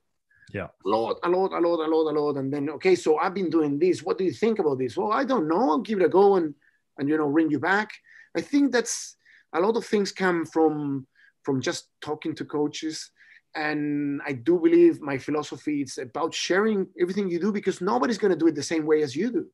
Yeah. 0.54 0.68
A 0.86 0.90
lot, 0.90 1.20
a 1.24 1.30
lot, 1.30 1.52
a 1.52 1.60
lot, 1.60 1.86
a 1.86 1.88
lot, 1.88 2.12
a 2.12 2.20
lot. 2.20 2.38
And 2.38 2.52
then, 2.52 2.70
okay, 2.72 2.96
so 2.96 3.18
I've 3.18 3.34
been 3.34 3.50
doing 3.50 3.78
this. 3.78 4.02
What 4.04 4.18
do 4.18 4.24
you 4.24 4.34
think 4.34 4.60
about 4.60 4.80
this? 4.80 4.98
Well, 4.98 5.12
I 5.12 5.24
don't 5.24 5.48
know. 5.48 5.70
I'll 5.70 5.80
give 5.80 6.00
it 6.00 6.06
a 6.06 6.10
go 6.10 6.36
and 6.36 6.56
and 6.98 7.10
you 7.10 7.18
know, 7.18 7.26
ring 7.26 7.50
you 7.50 7.60
back. 7.60 7.92
I 8.36 8.42
think 8.42 8.72
that's 8.72 9.16
a 9.54 9.60
lot 9.60 9.78
of 9.78 9.86
things 9.86 10.12
come 10.12 10.46
from 10.46 11.08
from 11.44 11.62
just 11.62 11.90
talking 12.02 12.34
to 12.36 12.46
coaches 12.46 13.12
and 13.56 14.22
i 14.26 14.32
do 14.32 14.60
believe 14.60 15.02
my 15.02 15.18
philosophy 15.18 15.82
is 15.82 15.98
about 15.98 16.34
sharing 16.34 16.88
everything 17.00 17.30
you 17.30 17.40
do 17.40 17.52
because 17.52 17.82
nobody's 17.82 18.18
going 18.18 18.34
to 18.34 18.40
do 18.40 18.48
it 18.48 18.56
the 18.56 18.64
same 18.64 18.86
way 18.86 19.02
as 19.04 19.16
you 19.16 19.32
do 19.32 19.46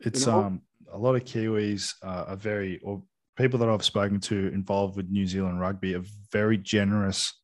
It's 0.00 0.26
know? 0.26 0.40
um 0.40 0.62
a 0.92 0.98
lot 0.98 1.16
of 1.16 1.24
Kiwis 1.24 1.94
uh, 2.02 2.24
are 2.28 2.36
very 2.36 2.78
or 2.82 3.02
people 3.36 3.58
that 3.58 3.68
I've 3.68 3.84
spoken 3.84 4.20
to 4.20 4.48
involved 4.48 4.96
with 4.96 5.10
New 5.10 5.26
Zealand 5.26 5.60
rugby 5.60 5.94
are 5.94 6.04
very 6.32 6.56
generous 6.56 7.34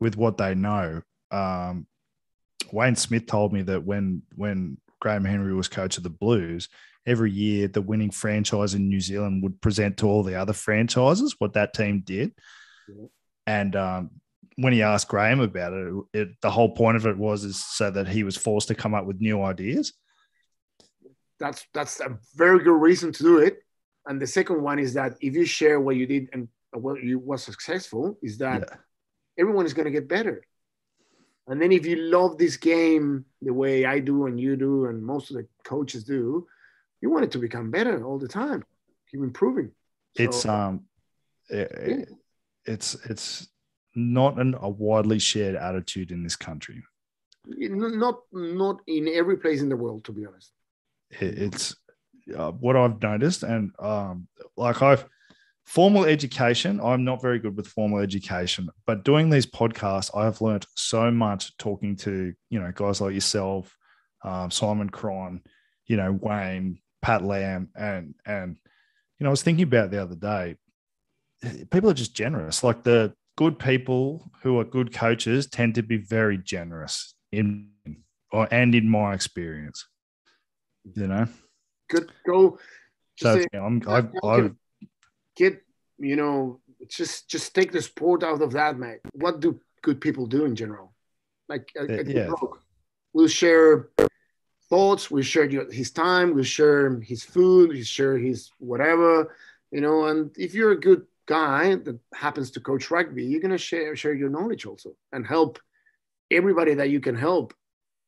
with 0.00 0.16
what 0.16 0.36
they 0.36 0.54
know. 0.54 1.02
Um, 1.30 1.86
Wayne 2.70 2.96
Smith 2.96 3.26
told 3.26 3.52
me 3.52 3.62
that 3.62 3.84
when 3.84 4.22
when 4.36 4.78
Graham 5.00 5.24
Henry 5.24 5.54
was 5.54 5.68
coach 5.68 5.96
of 5.96 6.02
the 6.02 6.10
Blues, 6.10 6.68
every 7.06 7.30
year 7.30 7.68
the 7.68 7.82
winning 7.82 8.10
franchise 8.10 8.74
in 8.74 8.88
New 8.88 9.00
Zealand 9.00 9.42
would 9.42 9.60
present 9.60 9.96
to 9.98 10.06
all 10.06 10.22
the 10.22 10.34
other 10.34 10.52
franchises 10.52 11.36
what 11.38 11.54
that 11.54 11.74
team 11.74 12.02
did. 12.04 12.32
Yeah. 12.88 13.06
And 13.46 13.74
um, 13.76 14.10
when 14.56 14.72
he 14.72 14.82
asked 14.82 15.08
Graham 15.08 15.40
about 15.40 15.72
it, 15.72 15.92
it, 16.12 16.28
the 16.42 16.50
whole 16.50 16.74
point 16.74 16.96
of 16.96 17.06
it 17.06 17.16
was 17.16 17.44
is 17.44 17.64
so 17.64 17.90
that 17.90 18.08
he 18.08 18.22
was 18.24 18.36
forced 18.36 18.68
to 18.68 18.74
come 18.74 18.94
up 18.94 19.06
with 19.06 19.20
new 19.20 19.42
ideas. 19.42 19.92
that's 21.40 21.66
that's 21.74 22.00
a 22.00 22.16
very 22.36 22.60
good 22.62 22.80
reason 22.80 23.10
to 23.12 23.22
do 23.24 23.38
it 23.38 23.54
and 24.06 24.20
the 24.20 24.26
second 24.26 24.62
one 24.62 24.78
is 24.78 24.94
that 24.94 25.12
if 25.20 25.34
you 25.34 25.44
share 25.44 25.80
what 25.80 25.96
you 25.96 26.06
did 26.06 26.28
and 26.32 26.46
what 26.72 27.02
you 27.02 27.18
was 27.18 27.42
successful 27.42 28.16
is 28.22 28.38
that 28.38 28.60
Yeah. 28.60 28.76
everyone 29.42 29.66
is 29.66 29.74
going 29.74 29.86
to 29.86 29.90
get 29.98 30.06
better 30.08 30.36
and 31.48 31.60
then 31.60 31.72
if 31.72 31.84
you 31.84 31.96
love 31.96 32.38
this 32.38 32.56
game 32.56 33.24
the 33.48 33.52
way 33.62 33.84
i 33.94 33.98
do 33.98 34.26
and 34.26 34.38
you 34.38 34.54
do 34.56 34.86
and 34.86 35.02
most 35.02 35.30
of 35.30 35.36
the 35.38 35.46
coaches 35.64 36.04
do 36.04 36.46
you 37.00 37.10
want 37.10 37.24
it 37.24 37.32
to 37.32 37.38
become 37.46 37.70
better 37.72 38.04
all 38.06 38.18
the 38.20 38.28
time 38.42 38.60
keep 39.10 39.20
improving 39.20 39.68
it's 40.14 40.44
um 40.46 40.84
it- 41.48 42.08
it's 42.64 42.94
it's 43.06 43.48
not 43.94 44.38
an, 44.38 44.56
a 44.60 44.68
widely 44.68 45.18
shared 45.18 45.56
attitude 45.56 46.10
in 46.10 46.22
this 46.22 46.36
country. 46.36 46.82
Not 47.46 48.20
not 48.32 48.80
in 48.86 49.08
every 49.08 49.36
place 49.36 49.60
in 49.60 49.68
the 49.68 49.76
world 49.76 50.04
to 50.04 50.12
be 50.12 50.26
honest. 50.26 50.52
It's 51.10 51.74
uh, 52.36 52.52
what 52.52 52.76
i've 52.76 53.02
noticed 53.02 53.42
and 53.42 53.72
um 53.78 54.26
like 54.56 54.82
i've 54.82 55.06
formal 55.64 56.04
education 56.04 56.80
i'm 56.82 57.04
not 57.04 57.22
very 57.22 57.38
good 57.38 57.56
with 57.56 57.66
formal 57.66 57.98
education 57.98 58.68
but 58.86 59.04
doing 59.04 59.30
these 59.30 59.46
podcasts 59.46 60.16
i've 60.16 60.40
learned 60.40 60.66
so 60.76 61.10
much 61.10 61.56
talking 61.56 61.96
to 61.96 62.32
you 62.50 62.60
know 62.60 62.72
guys 62.74 63.00
like 63.00 63.14
yourself 63.14 63.76
um, 64.24 64.50
simon 64.50 64.88
cron 64.88 65.40
you 65.86 65.96
know 65.96 66.12
wayne 66.20 66.78
pat 67.00 67.22
lam 67.22 67.68
and 67.74 68.14
and 68.26 68.56
you 69.18 69.24
know 69.24 69.30
i 69.30 69.30
was 69.30 69.42
thinking 69.42 69.64
about 69.64 69.90
the 69.90 70.02
other 70.02 70.16
day 70.16 70.56
people 71.70 71.90
are 71.90 71.94
just 71.94 72.14
generous. 72.14 72.62
Like 72.62 72.82
the 72.82 73.14
good 73.36 73.58
people 73.58 74.30
who 74.42 74.58
are 74.58 74.64
good 74.64 74.92
coaches 74.92 75.46
tend 75.46 75.74
to 75.76 75.82
be 75.82 75.96
very 75.96 76.38
generous 76.38 77.14
in 77.30 77.70
or 78.30 78.48
and 78.50 78.74
in 78.74 78.88
my 78.88 79.14
experience 79.14 79.86
you 80.94 81.06
know? 81.06 81.26
Good. 81.88 82.10
Go 82.26 82.58
so 83.18 83.42
I'm, 83.52 83.82
I've. 83.86 84.10
I've 84.24 84.54
get 85.36 85.62
you 85.98 86.16
know 86.16 86.60
just 86.88 87.28
just 87.28 87.54
take 87.54 87.72
the 87.72 87.82
sport 87.82 88.22
out 88.22 88.42
of 88.42 88.52
that 88.52 88.78
mate. 88.78 89.00
What 89.12 89.40
do 89.40 89.60
good 89.82 90.00
people 90.00 90.26
do 90.26 90.44
in 90.44 90.56
general? 90.56 90.94
Like 91.48 91.70
a 91.76 91.82
Uh, 91.82 92.02
yeah. 92.06 92.30
we'll 93.12 93.28
share 93.28 93.90
thoughts 94.70 95.10
we'll 95.10 95.22
share 95.22 95.46
his 95.70 95.90
time 95.90 96.32
we'll 96.34 96.44
share 96.44 96.98
his 97.00 97.22
food 97.22 97.68
we'll 97.68 97.84
share 97.84 98.16
his 98.16 98.50
whatever 98.58 99.36
you 99.70 99.82
know 99.82 100.06
and 100.06 100.30
if 100.38 100.54
you're 100.54 100.72
a 100.72 100.80
good 100.80 101.04
guy 101.26 101.74
that 101.76 101.98
happens 102.14 102.50
to 102.50 102.60
coach 102.60 102.90
rugby 102.90 103.24
you're 103.24 103.40
going 103.40 103.50
to 103.50 103.58
share 103.58 103.94
share 103.94 104.14
your 104.14 104.28
knowledge 104.28 104.66
also 104.66 104.90
and 105.12 105.26
help 105.26 105.58
everybody 106.30 106.74
that 106.74 106.90
you 106.90 107.00
can 107.00 107.14
help 107.14 107.54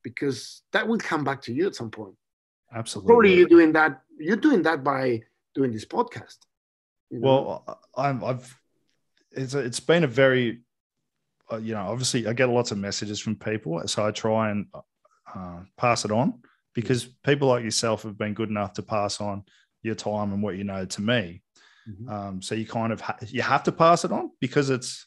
because 0.03 0.63
that 0.73 0.87
will 0.87 0.99
come 0.99 1.25
back 1.25 1.41
to 1.43 1.53
you 1.53 1.67
at 1.67 1.75
some 1.75 1.91
point 1.91 2.15
absolutely 2.75 3.09
probably 3.09 3.35
you're 3.35 3.49
doing 3.49 3.73
that 3.73 4.03
you're 4.19 4.37
doing 4.37 4.63
that 4.63 4.83
by 4.83 5.21
doing 5.55 5.73
this 5.73 5.85
podcast 5.85 6.39
you 7.11 7.21
know? 7.21 7.43
Well, 7.65 7.81
I'm, 7.97 8.25
I've 8.25 8.59
it's 9.37 9.55
a, 9.55 9.59
it's 9.61 9.81
been 9.81 10.05
a 10.05 10.09
very, 10.09 10.61
uh, 11.53 11.57
you 11.57 11.75
know, 11.75 11.83
obviously 11.83 12.27
I 12.27 12.33
get 12.33 12.49
lots 12.49 12.71
of 12.71 12.79
messages 12.79 13.21
from 13.21 13.37
people, 13.37 13.81
so 13.87 14.07
I 14.07 14.11
try 14.11 14.51
and 14.51 14.67
uh, 15.35 15.61
pass 15.77 16.05
it 16.05 16.11
on 16.11 16.41
because 16.75 17.05
people 17.05 17.49
like 17.49 17.65
yourself 17.65 18.03
have 18.03 18.19
been 18.19 18.35
good 18.35 18.49
enough 18.49 18.75
to 18.75 18.83
pass 18.83 19.21
on 19.21 19.45
your 19.83 19.95
time 19.95 20.33
and 20.33 20.43
what 20.43 20.57
you 20.57 20.65
know 20.65 20.85
to 20.85 21.03
me. 21.03 21.43
Mhm. 21.89 22.09
Um, 22.11 22.43
so 22.43 22.55
you 22.55 22.67
kind 22.67 22.93
of 22.93 23.01
ha- 23.01 23.19
you 23.29 23.43
have 23.43 23.63
to 23.65 23.73
pass 23.73 24.05
it 24.05 24.13
on 24.13 24.31
because 24.41 24.71
it's, 24.71 25.07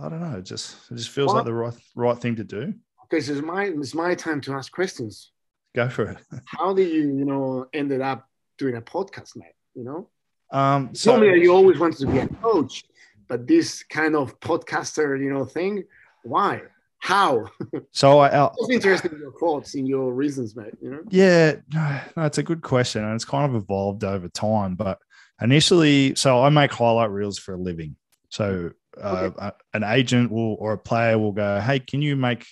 I 0.00 0.08
don't 0.08 0.20
know, 0.20 0.38
it 0.38 0.42
just 0.44 0.90
it 0.90 0.96
just 0.96 1.10
feels 1.10 1.28
Well, 1.28 1.36
like 1.36 1.44
the 1.44 1.54
right 1.54 1.74
right 1.94 2.18
thing 2.18 2.36
to 2.36 2.44
do. 2.44 2.74
because 3.02 3.28
it's 3.28 3.42
my 3.42 3.64
it's 3.64 3.94
my 3.94 4.14
time 4.14 4.40
to 4.42 4.52
ask 4.54 4.72
questions. 4.72 5.32
Go 5.74 5.88
for 5.88 6.04
it. 6.10 6.18
How 6.46 6.72
did 6.74 6.88
you 6.90 7.02
you 7.02 7.24
know 7.24 7.66
ended 7.72 8.00
up 8.00 8.26
doing 8.58 8.76
a 8.76 8.80
podcast, 8.82 9.36
mate? 9.36 9.52
You 9.74 9.84
know, 9.84 10.08
Um, 10.50 10.88
you 10.92 10.94
so 10.96 11.10
told 11.10 11.22
me 11.22 11.28
that 11.30 11.38
you 11.40 11.52
always 11.52 11.78
wanted 11.78 11.98
to 11.98 12.06
be 12.06 12.18
a 12.18 12.28
coach, 12.28 12.84
but 13.28 13.46
this 13.46 13.82
kind 13.82 14.16
of 14.16 14.38
podcaster, 14.40 15.20
you 15.20 15.30
know, 15.32 15.44
thing. 15.44 15.84
Why? 16.22 16.62
How? 16.98 17.46
so 17.92 18.18
I, 18.20 18.28
I 18.44 18.50
It's 18.56 18.70
interesting 18.70 19.12
in 19.12 19.18
your 19.20 19.32
thoughts, 19.38 19.74
in 19.74 19.86
your 19.86 20.12
reasons, 20.14 20.56
mate. 20.56 20.72
You 20.80 20.90
know. 20.90 21.02
Yeah, 21.10 21.56
no, 21.74 22.00
no, 22.16 22.22
it's 22.24 22.38
a 22.38 22.42
good 22.42 22.62
question, 22.62 23.04
and 23.04 23.14
it's 23.14 23.26
kind 23.26 23.44
of 23.54 23.62
evolved 23.62 24.02
over 24.04 24.28
time. 24.28 24.74
But 24.76 24.98
initially, 25.40 26.14
so 26.14 26.42
I 26.42 26.48
make 26.48 26.72
highlight 26.72 27.10
reels 27.10 27.38
for 27.38 27.54
a 27.54 27.58
living. 27.58 27.96
So 28.28 28.70
uh, 29.00 29.30
a- 29.38 29.52
an 29.74 29.84
agent 29.84 30.30
will 30.30 30.54
or 30.58 30.72
a 30.72 30.78
player 30.78 31.18
will 31.18 31.32
go, 31.32 31.60
"Hey, 31.60 31.78
can 31.80 32.02
you 32.02 32.16
make 32.16 32.46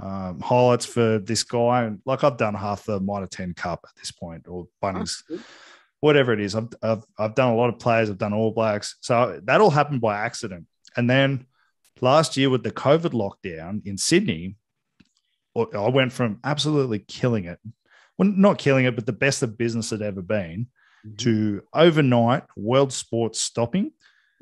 um, 0.00 0.40
highlights 0.40 0.86
for 0.86 1.18
this 1.18 1.42
guy?" 1.42 1.84
And 1.84 2.00
like 2.04 2.24
I've 2.24 2.36
done 2.36 2.54
half 2.54 2.84
the 2.84 3.00
Mitre 3.00 3.26
Ten 3.26 3.54
Cup 3.54 3.80
at 3.84 3.94
this 3.96 4.10
point, 4.10 4.46
or 4.48 4.68
Bunnings, 4.82 5.26
Good. 5.26 5.42
whatever 6.00 6.32
it 6.32 6.40
is. 6.40 6.54
I've, 6.54 6.68
I've 6.82 7.04
I've 7.18 7.34
done 7.34 7.50
a 7.52 7.56
lot 7.56 7.68
of 7.68 7.78
players. 7.78 8.10
I've 8.10 8.18
done 8.18 8.32
All 8.32 8.52
Blacks. 8.52 8.96
So 9.00 9.40
that 9.44 9.60
all 9.60 9.70
happened 9.70 10.00
by 10.00 10.18
accident, 10.18 10.66
and 10.96 11.08
then 11.08 11.46
last 12.00 12.36
year 12.36 12.48
with 12.48 12.62
the 12.62 12.70
COVID 12.70 13.12
lockdown 13.12 13.84
in 13.84 13.98
Sydney, 13.98 14.56
I 15.56 15.88
went 15.88 16.12
from 16.12 16.38
absolutely 16.44 17.00
killing 17.00 17.46
it, 17.46 17.58
well, 18.16 18.28
not 18.28 18.58
killing 18.58 18.84
it, 18.84 18.94
but 18.94 19.04
the 19.06 19.12
best 19.12 19.40
the 19.40 19.48
business 19.48 19.90
had 19.90 20.02
ever 20.02 20.22
been, 20.22 20.68
to 21.16 21.62
overnight 21.72 22.44
world 22.56 22.92
sports 22.92 23.40
stopping, 23.40 23.92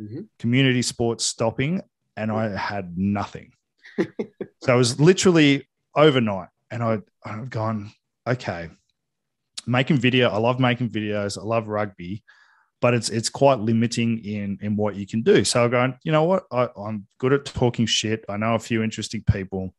Mhm. 0.01 0.29
community 0.39 0.83
sports 0.83 1.25
stopping, 1.25 1.83
and 2.17 2.31
I 2.31 2.57
had 2.57 2.97
nothing. 2.99 3.53
so 4.63 4.75
it 4.75 4.77
was 4.77 4.99
literally 5.01 5.67
overnight, 5.95 6.49
and 6.71 6.83
I, 6.83 6.99
I've 7.25 7.49
gone, 7.51 7.93
okay, 8.27 8.69
making 9.67 9.97
video. 9.99 10.29
I 10.31 10.39
love 10.39 10.61
making 10.61 10.91
videos. 10.91 11.39
I 11.39 11.43
love 11.43 11.69
rugby, 11.69 12.23
but 12.81 12.93
it's 12.95 13.09
it's 13.09 13.29
quite 13.29 13.59
limiting 13.59 14.25
in 14.25 14.59
in 14.61 14.77
what 14.77 14.97
you 14.97 15.07
can 15.07 15.23
do. 15.23 15.45
So 15.45 15.65
I'm 15.65 15.71
going, 15.71 15.99
you 16.05 16.13
know 16.13 16.25
what? 16.25 16.45
I, 16.53 16.69
I'm 16.77 17.07
good 17.19 17.33
at 17.33 17.45
talking 17.47 17.87
shit. 17.87 18.25
I 18.29 18.37
know 18.37 18.55
a 18.55 18.59
few 18.59 18.83
interesting 18.83 19.23
people. 19.23 19.75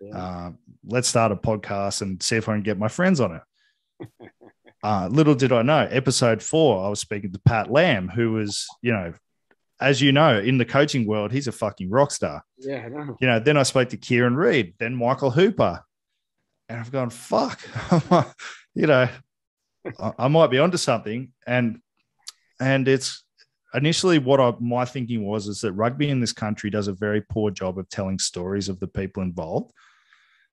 Yeah. 0.00 0.16
Uh, 0.16 0.52
let's 0.86 1.08
start 1.08 1.32
a 1.32 1.36
podcast 1.36 2.02
and 2.02 2.22
see 2.22 2.36
if 2.36 2.48
I 2.48 2.54
can 2.54 2.62
get 2.62 2.78
my 2.78 2.88
friends 2.88 3.20
on 3.20 3.36
it. 3.36 3.42
uh, 4.82 5.08
little 5.10 5.34
did 5.34 5.52
I 5.52 5.62
know, 5.62 5.88
episode 5.90 6.42
four, 6.42 6.84
I 6.84 6.88
was 6.88 7.00
speaking 7.00 7.32
to 7.32 7.40
Pat 7.40 7.70
Lam, 7.70 8.08
who 8.08 8.32
was, 8.32 8.66
you 8.82 8.92
know, 8.92 9.12
as 9.80 10.00
you 10.00 10.12
know, 10.12 10.38
in 10.38 10.58
the 10.58 10.64
coaching 10.64 11.06
world, 11.06 11.32
he's 11.32 11.46
a 11.46 11.52
fucking 11.52 11.90
rock 11.90 12.10
star. 12.10 12.42
yeah, 12.58 12.84
I 12.84 12.88
know. 12.88 13.16
You 13.20 13.28
know, 13.28 13.38
then 13.38 13.56
I 13.56 13.62
spoke 13.62 13.90
to 13.90 13.96
Kieran 13.96 14.36
Read, 14.36 14.74
then 14.78 14.94
Michael 14.94 15.30
Hooper, 15.30 15.82
and 16.68 16.80
I've 16.80 16.92
gone, 16.92 17.10
fuck, 17.10 17.60
you 18.74 18.86
know, 18.86 19.08
I, 19.98 20.12
I 20.18 20.28
might 20.28 20.50
be 20.50 20.58
onto 20.58 20.76
something. 20.76 21.32
And 21.46 21.80
and 22.60 22.88
it's 22.88 23.24
initially 23.74 24.18
what 24.18 24.40
I, 24.40 24.52
my 24.60 24.84
thinking 24.84 25.24
was 25.24 25.46
is 25.46 25.60
that 25.60 25.72
rugby 25.72 26.10
in 26.10 26.20
this 26.20 26.32
country 26.32 26.70
does 26.70 26.88
a 26.88 26.92
very 26.92 27.20
poor 27.20 27.50
job 27.50 27.78
of 27.78 27.88
telling 27.88 28.18
stories 28.18 28.68
of 28.68 28.80
the 28.80 28.88
people 28.88 29.22
involved. 29.22 29.72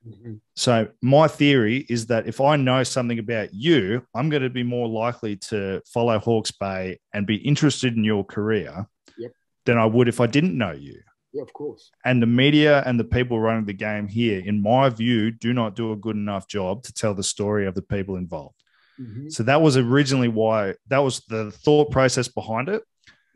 Mhm. 0.08 0.40
So 0.56 0.88
my 1.02 1.28
theory 1.28 1.86
is 1.90 2.08
that 2.08 2.28
if 2.28 2.40
I 2.40 2.56
know 2.58 2.84
something 2.84 3.18
about 3.20 3.54
you, 3.54 4.06
I'm 4.14 4.30
going 4.30 4.44
to 4.44 4.50
be 4.50 4.64
more 4.64 4.88
likely 4.88 5.36
to 5.50 5.82
follow 5.92 6.20
Hawke's 6.20 6.52
Bay 6.52 7.00
and 7.14 7.26
be 7.26 7.38
interested 7.38 7.96
in 7.96 8.04
your 8.04 8.24
career 8.24 8.88
Yep. 9.18 9.32
than 9.66 9.78
I 9.78 9.86
would 9.86 10.08
if 10.08 10.20
I 10.22 10.28
didn't 10.28 10.58
know 10.58 10.72
you. 10.74 11.02
Yeah, 11.34 11.42
of 11.42 11.52
course. 11.54 11.92
And 12.06 12.22
the 12.22 12.28
media 12.28 12.84
and 12.86 13.00
the 13.00 13.04
people 13.04 13.40
running 13.40 13.66
the 13.66 13.74
game 13.74 14.08
here, 14.08 14.40
in 14.46 14.62
my 14.62 14.90
view, 14.90 15.32
do 15.32 15.54
not 15.54 15.76
do 15.76 15.92
a 15.92 15.96
good 15.98 16.16
enough 16.16 16.48
job 16.48 16.84
to 16.84 16.94
tell 16.94 17.14
the 17.14 17.24
story 17.24 17.66
of 17.66 17.76
the 17.76 17.82
people 17.82 18.16
involved. 18.16 18.56
Mhm. 19.00 19.32
So 19.32 19.44
that 19.44 19.62
was 19.62 19.76
originally 19.76 20.30
why 20.30 20.76
that 20.88 21.00
was 21.00 21.20
the 21.28 21.52
thought 21.52 21.92
process 21.92 22.28
behind 22.30 22.70
it. 22.70 22.84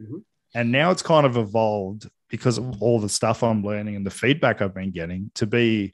Mhm. 0.02 0.24
And 0.56 0.72
now 0.72 0.92
it's 0.92 1.02
kind 1.04 1.26
of 1.26 1.36
evolved 1.36 2.10
because 2.30 2.58
of 2.58 2.82
all 2.82 3.00
the 3.00 3.10
stuff 3.10 3.44
I'm 3.44 3.64
learning 3.64 3.96
and 3.96 4.06
the 4.06 4.12
feedback 4.12 4.62
I've 4.62 4.74
been 4.74 4.92
getting 4.92 5.32
to 5.36 5.46
be, 5.48 5.94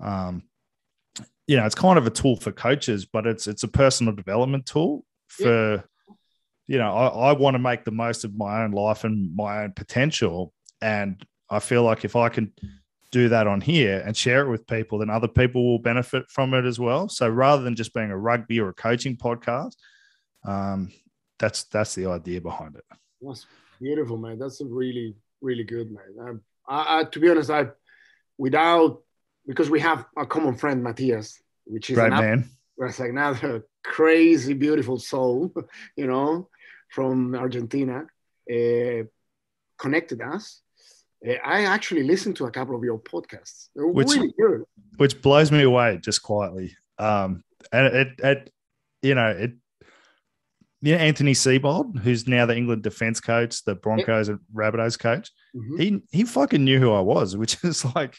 um, 0.00 0.42
you 1.46 1.56
know, 1.56 1.64
it's 1.64 1.74
kind 1.74 1.98
of 1.98 2.06
a 2.06 2.10
tool 2.10 2.36
for 2.36 2.52
coaches, 2.52 3.06
but 3.06 3.26
it's 3.26 3.46
it's 3.46 3.62
a 3.62 3.68
personal 3.68 4.14
development 4.14 4.66
tool 4.66 5.04
for, 5.28 5.82
you 6.66 6.78
know, 6.78 6.92
I, 6.94 7.30
I 7.30 7.32
want 7.32 7.54
to 7.54 7.58
make 7.58 7.84
the 7.84 7.90
most 7.90 8.24
of 8.24 8.36
my 8.36 8.62
own 8.62 8.72
life 8.72 9.04
and 9.04 9.34
my 9.34 9.62
own 9.62 9.72
potential. 9.72 10.52
And 10.80 11.24
I 11.50 11.58
feel 11.60 11.82
like 11.82 12.04
if 12.04 12.16
I 12.16 12.28
can 12.28 12.52
do 13.10 13.30
that 13.30 13.46
on 13.46 13.62
here 13.62 14.02
and 14.04 14.14
share 14.14 14.44
it 14.44 14.50
with 14.50 14.66
people, 14.66 14.98
then 14.98 15.08
other 15.08 15.28
people 15.28 15.64
will 15.64 15.78
benefit 15.78 16.30
from 16.30 16.52
it 16.52 16.66
as 16.66 16.78
well. 16.78 17.08
So 17.08 17.26
rather 17.28 17.62
than 17.62 17.74
just 17.74 17.94
being 17.94 18.10
a 18.10 18.18
rugby 18.18 18.60
or 18.60 18.68
a 18.68 18.74
coaching 18.74 19.16
podcast, 19.16 19.76
um, 20.44 20.92
that's 21.38 21.64
that's 21.64 21.94
the 21.94 22.06
idea 22.06 22.40
behind 22.40 22.76
it. 22.76 22.84
That's 23.22 23.46
beautiful, 23.80 24.18
man. 24.18 24.38
That's 24.38 24.60
a 24.60 24.66
really, 24.66 25.16
really 25.40 25.64
good, 25.64 25.90
man. 25.90 26.40
I, 26.68 26.74
I, 26.74 27.00
I, 27.00 27.04
to 27.04 27.20
be 27.20 27.30
honest, 27.30 27.50
I, 27.50 27.68
without, 28.36 29.02
because 29.48 29.70
we 29.70 29.80
have 29.80 30.04
a 30.16 30.26
common 30.26 30.54
friend, 30.56 30.84
Matthias, 30.84 31.40
which 31.64 31.90
is 31.90 31.98
another, 31.98 32.22
man. 32.36 32.50
that's 32.78 33.00
another 33.00 33.66
crazy, 33.82 34.52
beautiful 34.52 34.98
soul, 34.98 35.52
you 35.96 36.06
know, 36.06 36.48
from 36.92 37.34
Argentina, 37.34 38.06
uh, 38.52 39.02
connected 39.78 40.20
us. 40.20 40.60
Uh, 41.26 41.32
I 41.44 41.64
actually 41.64 42.04
listened 42.04 42.36
to 42.36 42.44
a 42.44 42.50
couple 42.50 42.76
of 42.76 42.84
your 42.84 42.98
podcasts. 43.00 43.68
Which- 43.74 44.08
really 44.08 44.32
good. 44.38 44.64
which 44.98 45.20
blows 45.20 45.50
me 45.50 45.62
away 45.62 45.98
just 46.00 46.22
quietly. 46.22 46.76
Um, 46.98 47.42
and 47.72 47.86
it, 47.86 48.08
it, 48.22 48.52
you 49.02 49.14
know, 49.14 49.30
it, 49.30 49.52
you 50.80 50.92
know, 50.92 50.98
Anthony 50.98 51.32
Seibold, 51.32 51.98
who's 51.98 52.28
now 52.28 52.46
the 52.46 52.56
England 52.56 52.82
defense 52.84 53.20
coach, 53.20 53.64
the 53.64 53.74
Broncos 53.74 54.28
and 54.28 54.38
Rabbitohs 54.54 54.98
coach, 54.98 55.30
Mhm. 55.56 55.80
he 55.80 56.02
he 56.18 56.24
fucking 56.24 56.62
knew 56.64 56.78
who 56.78 56.92
I 56.92 57.00
was, 57.00 57.36
which 57.42 57.62
is 57.64 57.84
like 57.96 58.16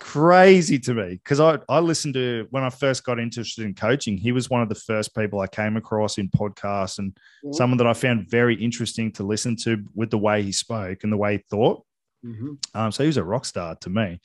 crazy 0.00 0.78
to 0.80 0.94
me 0.94 1.10
because 1.22 1.38
I 1.40 1.58
I 1.68 1.78
listened 1.78 2.14
to 2.14 2.46
when 2.50 2.64
I 2.64 2.70
first 2.70 3.04
got 3.04 3.20
interested 3.20 3.64
in 3.64 3.74
coaching. 3.74 4.16
He 4.16 4.32
was 4.32 4.50
one 4.50 4.62
of 4.62 4.68
the 4.68 4.74
first 4.74 5.14
people 5.14 5.40
I 5.40 5.46
came 5.46 5.76
across 5.76 6.18
in 6.18 6.28
podcasts 6.30 6.98
and 6.98 7.16
Mhm. 7.44 7.54
someone 7.54 7.78
that 7.78 7.86
I 7.86 7.92
found 7.92 8.28
very 8.28 8.56
interesting 8.56 9.12
to 9.12 9.22
listen 9.22 9.54
to 9.56 9.84
with 9.94 10.10
the 10.10 10.18
way 10.18 10.42
he 10.42 10.52
spoke 10.52 11.04
and 11.04 11.12
the 11.12 11.16
way 11.16 11.36
he 11.36 11.44
thought. 11.50 11.84
Mhm. 12.24 12.58
Um, 12.74 12.90
so 12.92 13.02
he 13.04 13.06
was 13.06 13.16
a 13.18 13.24
rock 13.24 13.44
star 13.44 13.76
to 13.76 13.90
me. 13.90 14.20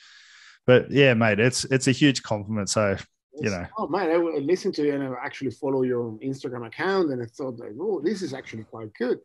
But 0.66 0.90
yeah, 0.92 1.14
mate, 1.14 1.40
it's 1.40 1.66
it's 1.66 1.88
a 1.88 1.92
huge 1.92 2.24
compliment. 2.24 2.70
So 2.70 2.98
You 3.42 3.50
know. 3.50 3.66
Oh 3.78 3.88
man, 3.88 4.10
I 4.10 4.14
I 4.14 4.40
listened 4.40 4.76
to 4.76 4.84
you 4.86 4.94
and 4.96 5.04
I 5.04 5.14
actually 5.22 5.52
follow 5.52 5.82
your 5.84 6.18
Instagram 6.20 6.66
account, 6.66 7.12
and 7.12 7.22
I 7.22 7.26
thought 7.26 7.60
like, 7.60 7.74
oh, 7.78 8.00
this 8.00 8.22
is 8.22 8.34
actually 8.34 8.64
quite 8.64 8.94
good. 8.94 9.20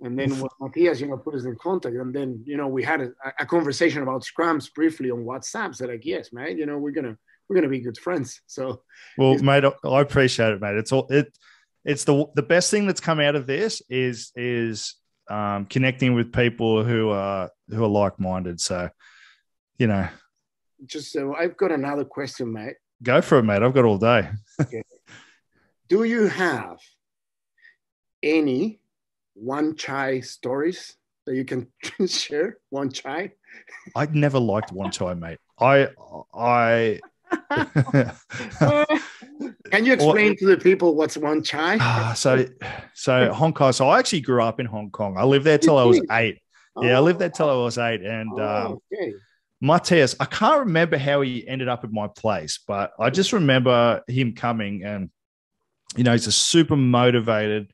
And 0.00 0.16
then 0.16 0.30
when 0.38 0.48
Matthias, 0.60 1.00
you 1.00 1.08
know, 1.08 1.16
put 1.16 1.34
us 1.34 1.44
in 1.44 1.56
contact, 1.56 1.96
and 1.96 2.14
then 2.14 2.42
you 2.46 2.56
know 2.56 2.68
we 2.68 2.84
had 2.84 3.00
a, 3.00 3.10
a 3.40 3.46
conversation 3.46 4.02
about 4.02 4.22
scrums 4.22 4.72
briefly 4.72 5.10
on 5.10 5.24
WhatsApp. 5.24 5.74
So 5.74 5.86
like, 5.86 6.04
yes, 6.04 6.32
man, 6.32 6.56
you 6.56 6.66
know, 6.66 6.78
we're 6.78 6.92
gonna 6.92 7.16
we're 7.48 7.56
gonna 7.56 7.68
be 7.68 7.80
good 7.80 7.98
friends. 7.98 8.40
So 8.46 8.82
Well, 9.16 9.38
mate, 9.38 9.64
I- 9.64 10.00
appreciate 10.00 10.52
it, 10.52 10.60
mate. 10.60 10.76
It's 10.76 10.92
all 10.92 11.08
it. 11.10 11.36
It's 11.84 12.04
the 12.04 12.26
the 12.36 12.42
best 12.42 12.70
thing 12.70 12.86
that's 12.86 13.00
come 13.00 13.18
out 13.18 13.34
of 13.34 13.46
this 13.46 13.82
is 13.88 14.30
is 14.36 14.94
um, 15.28 15.66
connecting 15.66 16.14
with 16.14 16.32
people 16.32 16.84
who 16.84 17.10
are 17.10 17.50
who 17.68 17.82
are 17.82 17.88
like 17.88 18.20
minded. 18.20 18.60
So, 18.60 18.90
you 19.78 19.88
know, 19.88 20.08
just 20.86 21.10
so 21.12 21.34
I've 21.34 21.56
got 21.56 21.72
another 21.72 22.04
question, 22.04 22.52
mate. 22.52 22.74
go 23.02 23.20
for 23.20 23.38
it, 23.38 23.42
mate. 23.42 23.62
I've 23.62 23.74
got 23.74 23.84
all 23.84 23.98
day. 23.98 24.30
okay. 24.60 24.82
Do 25.88 26.04
you 26.04 26.28
have 26.28 26.78
any 28.22 28.80
Wan 29.40 29.76
Chai 29.76 30.20
stories 30.20 30.96
that 31.26 31.34
you 31.34 31.44
can 31.44 31.68
share? 32.06 32.58
Wan 32.70 32.90
Chai? 32.90 33.32
I 33.96 34.06
never 34.06 34.38
liked 34.38 34.72
Wan 34.72 34.90
Chai, 34.90 35.14
mate. 35.14 35.38
I 35.58 35.88
I. 36.34 37.00
Can 39.70 39.84
you 39.84 39.92
explain 39.92 40.34
to 40.36 40.46
the 40.46 40.56
people 40.56 40.94
what's 40.94 41.16
Wan 41.16 41.42
Chai? 41.42 41.76
Ah, 41.80 42.14
so 42.16 42.46
so 42.94 43.32
Hong 43.32 43.52
Kong. 43.52 43.72
So 43.72 43.88
I 43.88 43.98
actually 43.98 44.22
grew 44.22 44.42
up 44.42 44.60
in 44.60 44.66
Hong 44.66 44.90
Kong. 44.90 45.16
I 45.18 45.24
lived 45.24 45.44
there 45.44 45.58
till 45.58 45.76
I 45.78 45.84
was 45.84 46.00
eight. 46.10 46.40
Yeah, 46.80 46.96
I 46.96 47.00
lived 47.00 47.18
there 47.18 47.28
till 47.28 47.50
I 47.50 47.54
was 47.54 47.76
eight, 47.76 48.02
and 48.02 48.30
um, 48.32 48.38
Oh, 48.40 48.82
okay. 48.92 49.12
Mateus, 49.60 50.14
I 50.20 50.24
can't 50.24 50.60
remember 50.60 50.96
how 50.96 51.20
he 51.20 51.46
ended 51.46 51.68
up 51.68 51.84
at 51.84 51.92
my 51.92 52.06
place, 52.06 52.60
but 52.66 52.92
I 52.98 53.10
just 53.10 53.32
remember 53.32 54.02
him 54.06 54.34
coming 54.34 54.84
and, 54.84 55.10
you 55.96 56.04
know, 56.04 56.12
he's 56.12 56.28
a 56.28 56.32
super 56.32 56.76
motivated, 56.76 57.72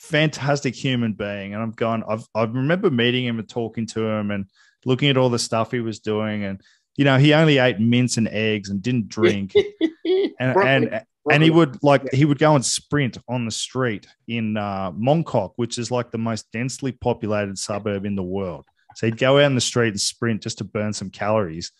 fantastic 0.00 0.74
human 0.74 1.12
being. 1.12 1.52
And 1.52 1.62
I'm 1.62 1.72
going, 1.72 2.02
I've, 2.08 2.26
I 2.34 2.44
remember 2.44 2.90
meeting 2.90 3.24
him 3.24 3.38
and 3.38 3.48
talking 3.48 3.86
to 3.88 4.06
him 4.06 4.30
and 4.30 4.46
looking 4.86 5.10
at 5.10 5.18
all 5.18 5.28
the 5.28 5.38
stuff 5.38 5.70
he 5.70 5.80
was 5.80 6.00
doing. 6.00 6.42
And, 6.42 6.60
you 6.96 7.04
know, 7.04 7.18
he 7.18 7.34
only 7.34 7.58
ate 7.58 7.78
mince 7.78 8.16
and 8.16 8.26
eggs 8.28 8.70
and 8.70 8.82
didn't 8.82 9.08
drink. 9.08 9.54
and, 10.40 10.56
and, 10.56 11.04
and 11.30 11.42
he 11.42 11.50
would 11.50 11.82
like, 11.82 12.10
he 12.12 12.24
would 12.24 12.38
go 12.38 12.54
and 12.54 12.64
sprint 12.64 13.18
on 13.28 13.44
the 13.44 13.50
street 13.50 14.06
in 14.26 14.56
uh, 14.56 14.90
Mongkok, 14.92 15.52
which 15.56 15.78
is 15.78 15.90
like 15.90 16.10
the 16.10 16.18
most 16.18 16.50
densely 16.50 16.92
populated 16.92 17.58
suburb 17.58 18.06
in 18.06 18.16
the 18.16 18.22
world. 18.22 18.64
So 18.96 19.06
he'd 19.06 19.18
go 19.18 19.36
out 19.36 19.44
in 19.44 19.54
the 19.54 19.60
street 19.60 19.90
and 19.90 20.00
sprint 20.00 20.42
just 20.42 20.58
to 20.58 20.64
burn 20.64 20.94
some 20.94 21.10
calories. 21.10 21.72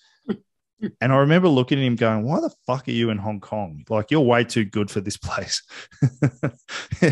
and 1.01 1.12
I 1.12 1.16
remember 1.16 1.49
looking 1.49 1.78
at 1.78 1.85
him 1.85 1.97
going, 1.97 2.24
Why 2.24 2.41
the 2.41 2.53
fuck 2.66 2.89
are 2.89 2.93
you 2.93 3.11
in 3.11 3.18
Hong 3.18 3.41
Kong? 3.41 3.85
Like, 3.89 4.11
you're 4.11 4.20
way 4.20 4.45
too 4.45 4.64
good 4.64 4.91
for 4.91 5.01
this 5.01 5.16
place. 5.16 5.62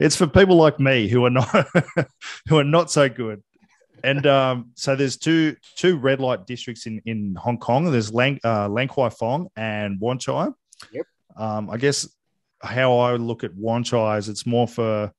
it's 0.00 0.16
for 0.16 0.26
people 0.26 0.56
like 0.56 0.80
me 0.80 1.08
who 1.08 1.24
are 1.24 1.30
not 1.30 1.66
who 2.48 2.58
are 2.58 2.64
not 2.64 2.90
so 2.90 3.08
good. 3.08 3.42
And 4.04 4.26
um, 4.26 4.72
so 4.74 4.96
there's 4.96 5.16
two 5.16 5.56
two 5.76 5.96
red 5.96 6.20
light 6.20 6.46
districts 6.46 6.86
in, 6.86 7.00
in 7.04 7.36
Hong 7.36 7.58
Kong. 7.58 7.90
There's 7.90 8.12
Lang, 8.12 8.40
uh, 8.44 8.68
Lan 8.68 8.88
Kwai 8.88 9.10
Fong 9.10 9.48
and 9.56 10.00
Wan 10.00 10.18
Chai. 10.18 10.48
Yep. 10.92 11.06
Um, 11.36 11.70
I 11.70 11.76
guess 11.76 12.08
how 12.60 12.98
I 12.98 13.14
look 13.14 13.44
at 13.44 13.54
Wan 13.54 13.84
Chai 13.84 14.18
is 14.18 14.28
it's 14.28 14.46
more 14.46 14.66
for 14.66 15.12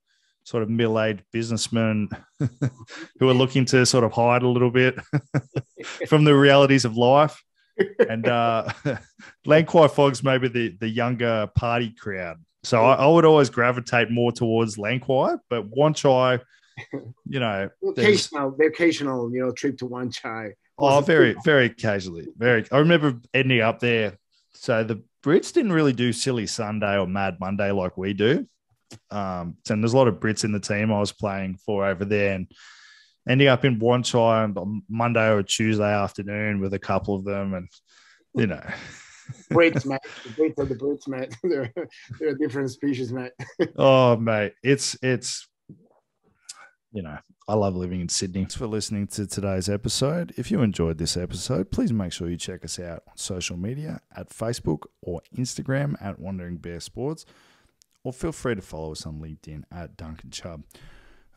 sort 0.44 0.62
of 0.62 0.68
middle-aged 0.68 1.22
businessmen 1.32 2.08
who 3.18 3.28
are 3.28 3.34
looking 3.34 3.64
to 3.64 3.86
sort 3.86 4.04
of 4.04 4.12
hide 4.12 4.42
a 4.42 4.48
little 4.48 4.70
bit 4.70 4.98
from 6.06 6.24
the 6.24 6.34
realities 6.34 6.84
of 6.84 6.98
life. 6.98 7.42
And 8.08 8.26
uh, 8.26 8.68
Lang 9.46 9.66
Fog's 9.66 10.22
maybe 10.22 10.48
the, 10.48 10.76
the 10.78 10.88
younger 10.88 11.48
party 11.54 11.90
crowd. 11.90 12.38
So 12.62 12.82
I, 12.82 12.94
I 12.94 13.06
would 13.06 13.24
always 13.24 13.50
gravitate 13.50 14.10
more 14.10 14.32
towards 14.32 14.78
Lang 14.78 15.02
but 15.06 15.66
Wan 15.66 15.92
Chai, 15.92 16.40
you 17.26 17.40
know, 17.40 17.68
occasional, 17.86 18.52
the 18.56 18.66
occasional, 18.66 19.32
you 19.32 19.40
know, 19.40 19.52
trip 19.52 19.76
to 19.78 19.86
Wan 19.86 20.10
Chai. 20.10 20.54
Oh, 20.78 21.00
very, 21.00 21.36
very 21.44 21.66
occasionally. 21.66 22.26
Very. 22.36 22.64
I 22.72 22.78
remember 22.78 23.20
ending 23.32 23.60
up 23.60 23.80
there. 23.80 24.18
So 24.54 24.82
the 24.82 25.02
Brits 25.22 25.52
didn't 25.52 25.72
really 25.72 25.92
do 25.92 26.12
Silly 26.12 26.46
Sunday 26.46 26.98
or 26.98 27.06
Mad 27.06 27.38
Monday 27.38 27.70
like 27.70 27.96
we 27.96 28.12
do. 28.12 28.46
Um, 29.10 29.56
and 29.68 29.82
there's 29.82 29.92
a 29.92 29.96
lot 29.96 30.08
of 30.08 30.20
Brits 30.20 30.44
in 30.44 30.52
the 30.52 30.60
team 30.60 30.92
I 30.92 31.00
was 31.00 31.12
playing 31.12 31.58
for 31.64 31.86
over 31.86 32.04
there, 32.04 32.34
and 32.34 32.50
ending 33.28 33.48
up 33.48 33.64
in 33.64 33.78
Wan 33.78 34.02
on 34.14 34.82
Monday 34.88 35.30
or 35.30 35.42
Tuesday 35.42 35.92
afternoon 35.92 36.60
with 36.60 36.74
a 36.74 36.78
couple 36.78 37.14
of 37.14 37.24
them, 37.24 37.54
and 37.54 37.68
you 38.34 38.46
know, 38.46 38.62
Brits, 39.50 39.86
mate. 39.86 40.00
The 40.24 40.30
Brits 40.30 40.58
are 40.58 40.64
the 40.64 40.74
Brits, 40.74 41.08
mate. 41.08 41.34
they're, 41.42 41.72
they're 42.18 42.30
a 42.30 42.38
different 42.38 42.70
species, 42.70 43.12
mate. 43.12 43.32
oh 43.76 44.16
mate, 44.16 44.54
it's 44.62 44.96
it's 45.02 45.48
you 46.92 47.02
know, 47.02 47.18
I 47.48 47.54
love 47.54 47.74
living 47.74 48.00
in 48.00 48.08
Sydney. 48.08 48.42
Thanks 48.42 48.54
for 48.54 48.68
listening 48.68 49.08
to 49.08 49.26
today's 49.26 49.68
episode. 49.68 50.32
If 50.36 50.50
you 50.50 50.62
enjoyed 50.62 50.98
this 50.98 51.16
episode, 51.16 51.72
please 51.72 51.92
make 51.92 52.12
sure 52.12 52.28
you 52.28 52.36
check 52.36 52.64
us 52.64 52.78
out 52.78 53.02
on 53.08 53.16
social 53.16 53.56
media 53.56 54.00
at 54.16 54.30
Facebook 54.30 54.84
or 55.02 55.20
Instagram 55.36 56.00
at 56.00 56.20
Wandering 56.20 56.56
Bear 56.56 56.78
Sports, 56.78 57.26
or 58.04 58.12
feel 58.12 58.32
free 58.32 58.54
to 58.54 58.62
follow 58.62 58.92
us 58.92 59.06
on 59.06 59.20
LinkedIn 59.20 59.64
at 59.72 59.96
Duncan 59.96 60.30
Chubb. 60.30 60.62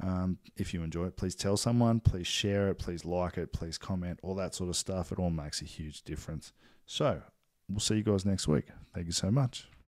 Um, 0.01 0.37
if 0.55 0.73
you 0.73 0.83
enjoy 0.83 1.05
it, 1.05 1.17
please 1.17 1.35
tell 1.35 1.57
someone, 1.57 1.99
please 1.99 2.27
share 2.27 2.69
it, 2.69 2.75
please 2.75 3.05
like 3.05 3.37
it, 3.37 3.51
please 3.51 3.77
comment, 3.77 4.19
all 4.21 4.35
that 4.35 4.53
sort 4.53 4.69
of 4.69 4.75
stuff. 4.75 5.11
It 5.11 5.19
all 5.19 5.31
makes 5.31 5.61
a 5.61 5.65
huge 5.65 6.03
difference. 6.03 6.53
So, 6.85 7.21
we'll 7.67 7.79
see 7.79 7.95
you 7.95 8.03
guys 8.03 8.25
next 8.25 8.47
week. 8.47 8.65
Thank 8.93 9.07
you 9.07 9.13
so 9.13 9.31
much. 9.31 9.67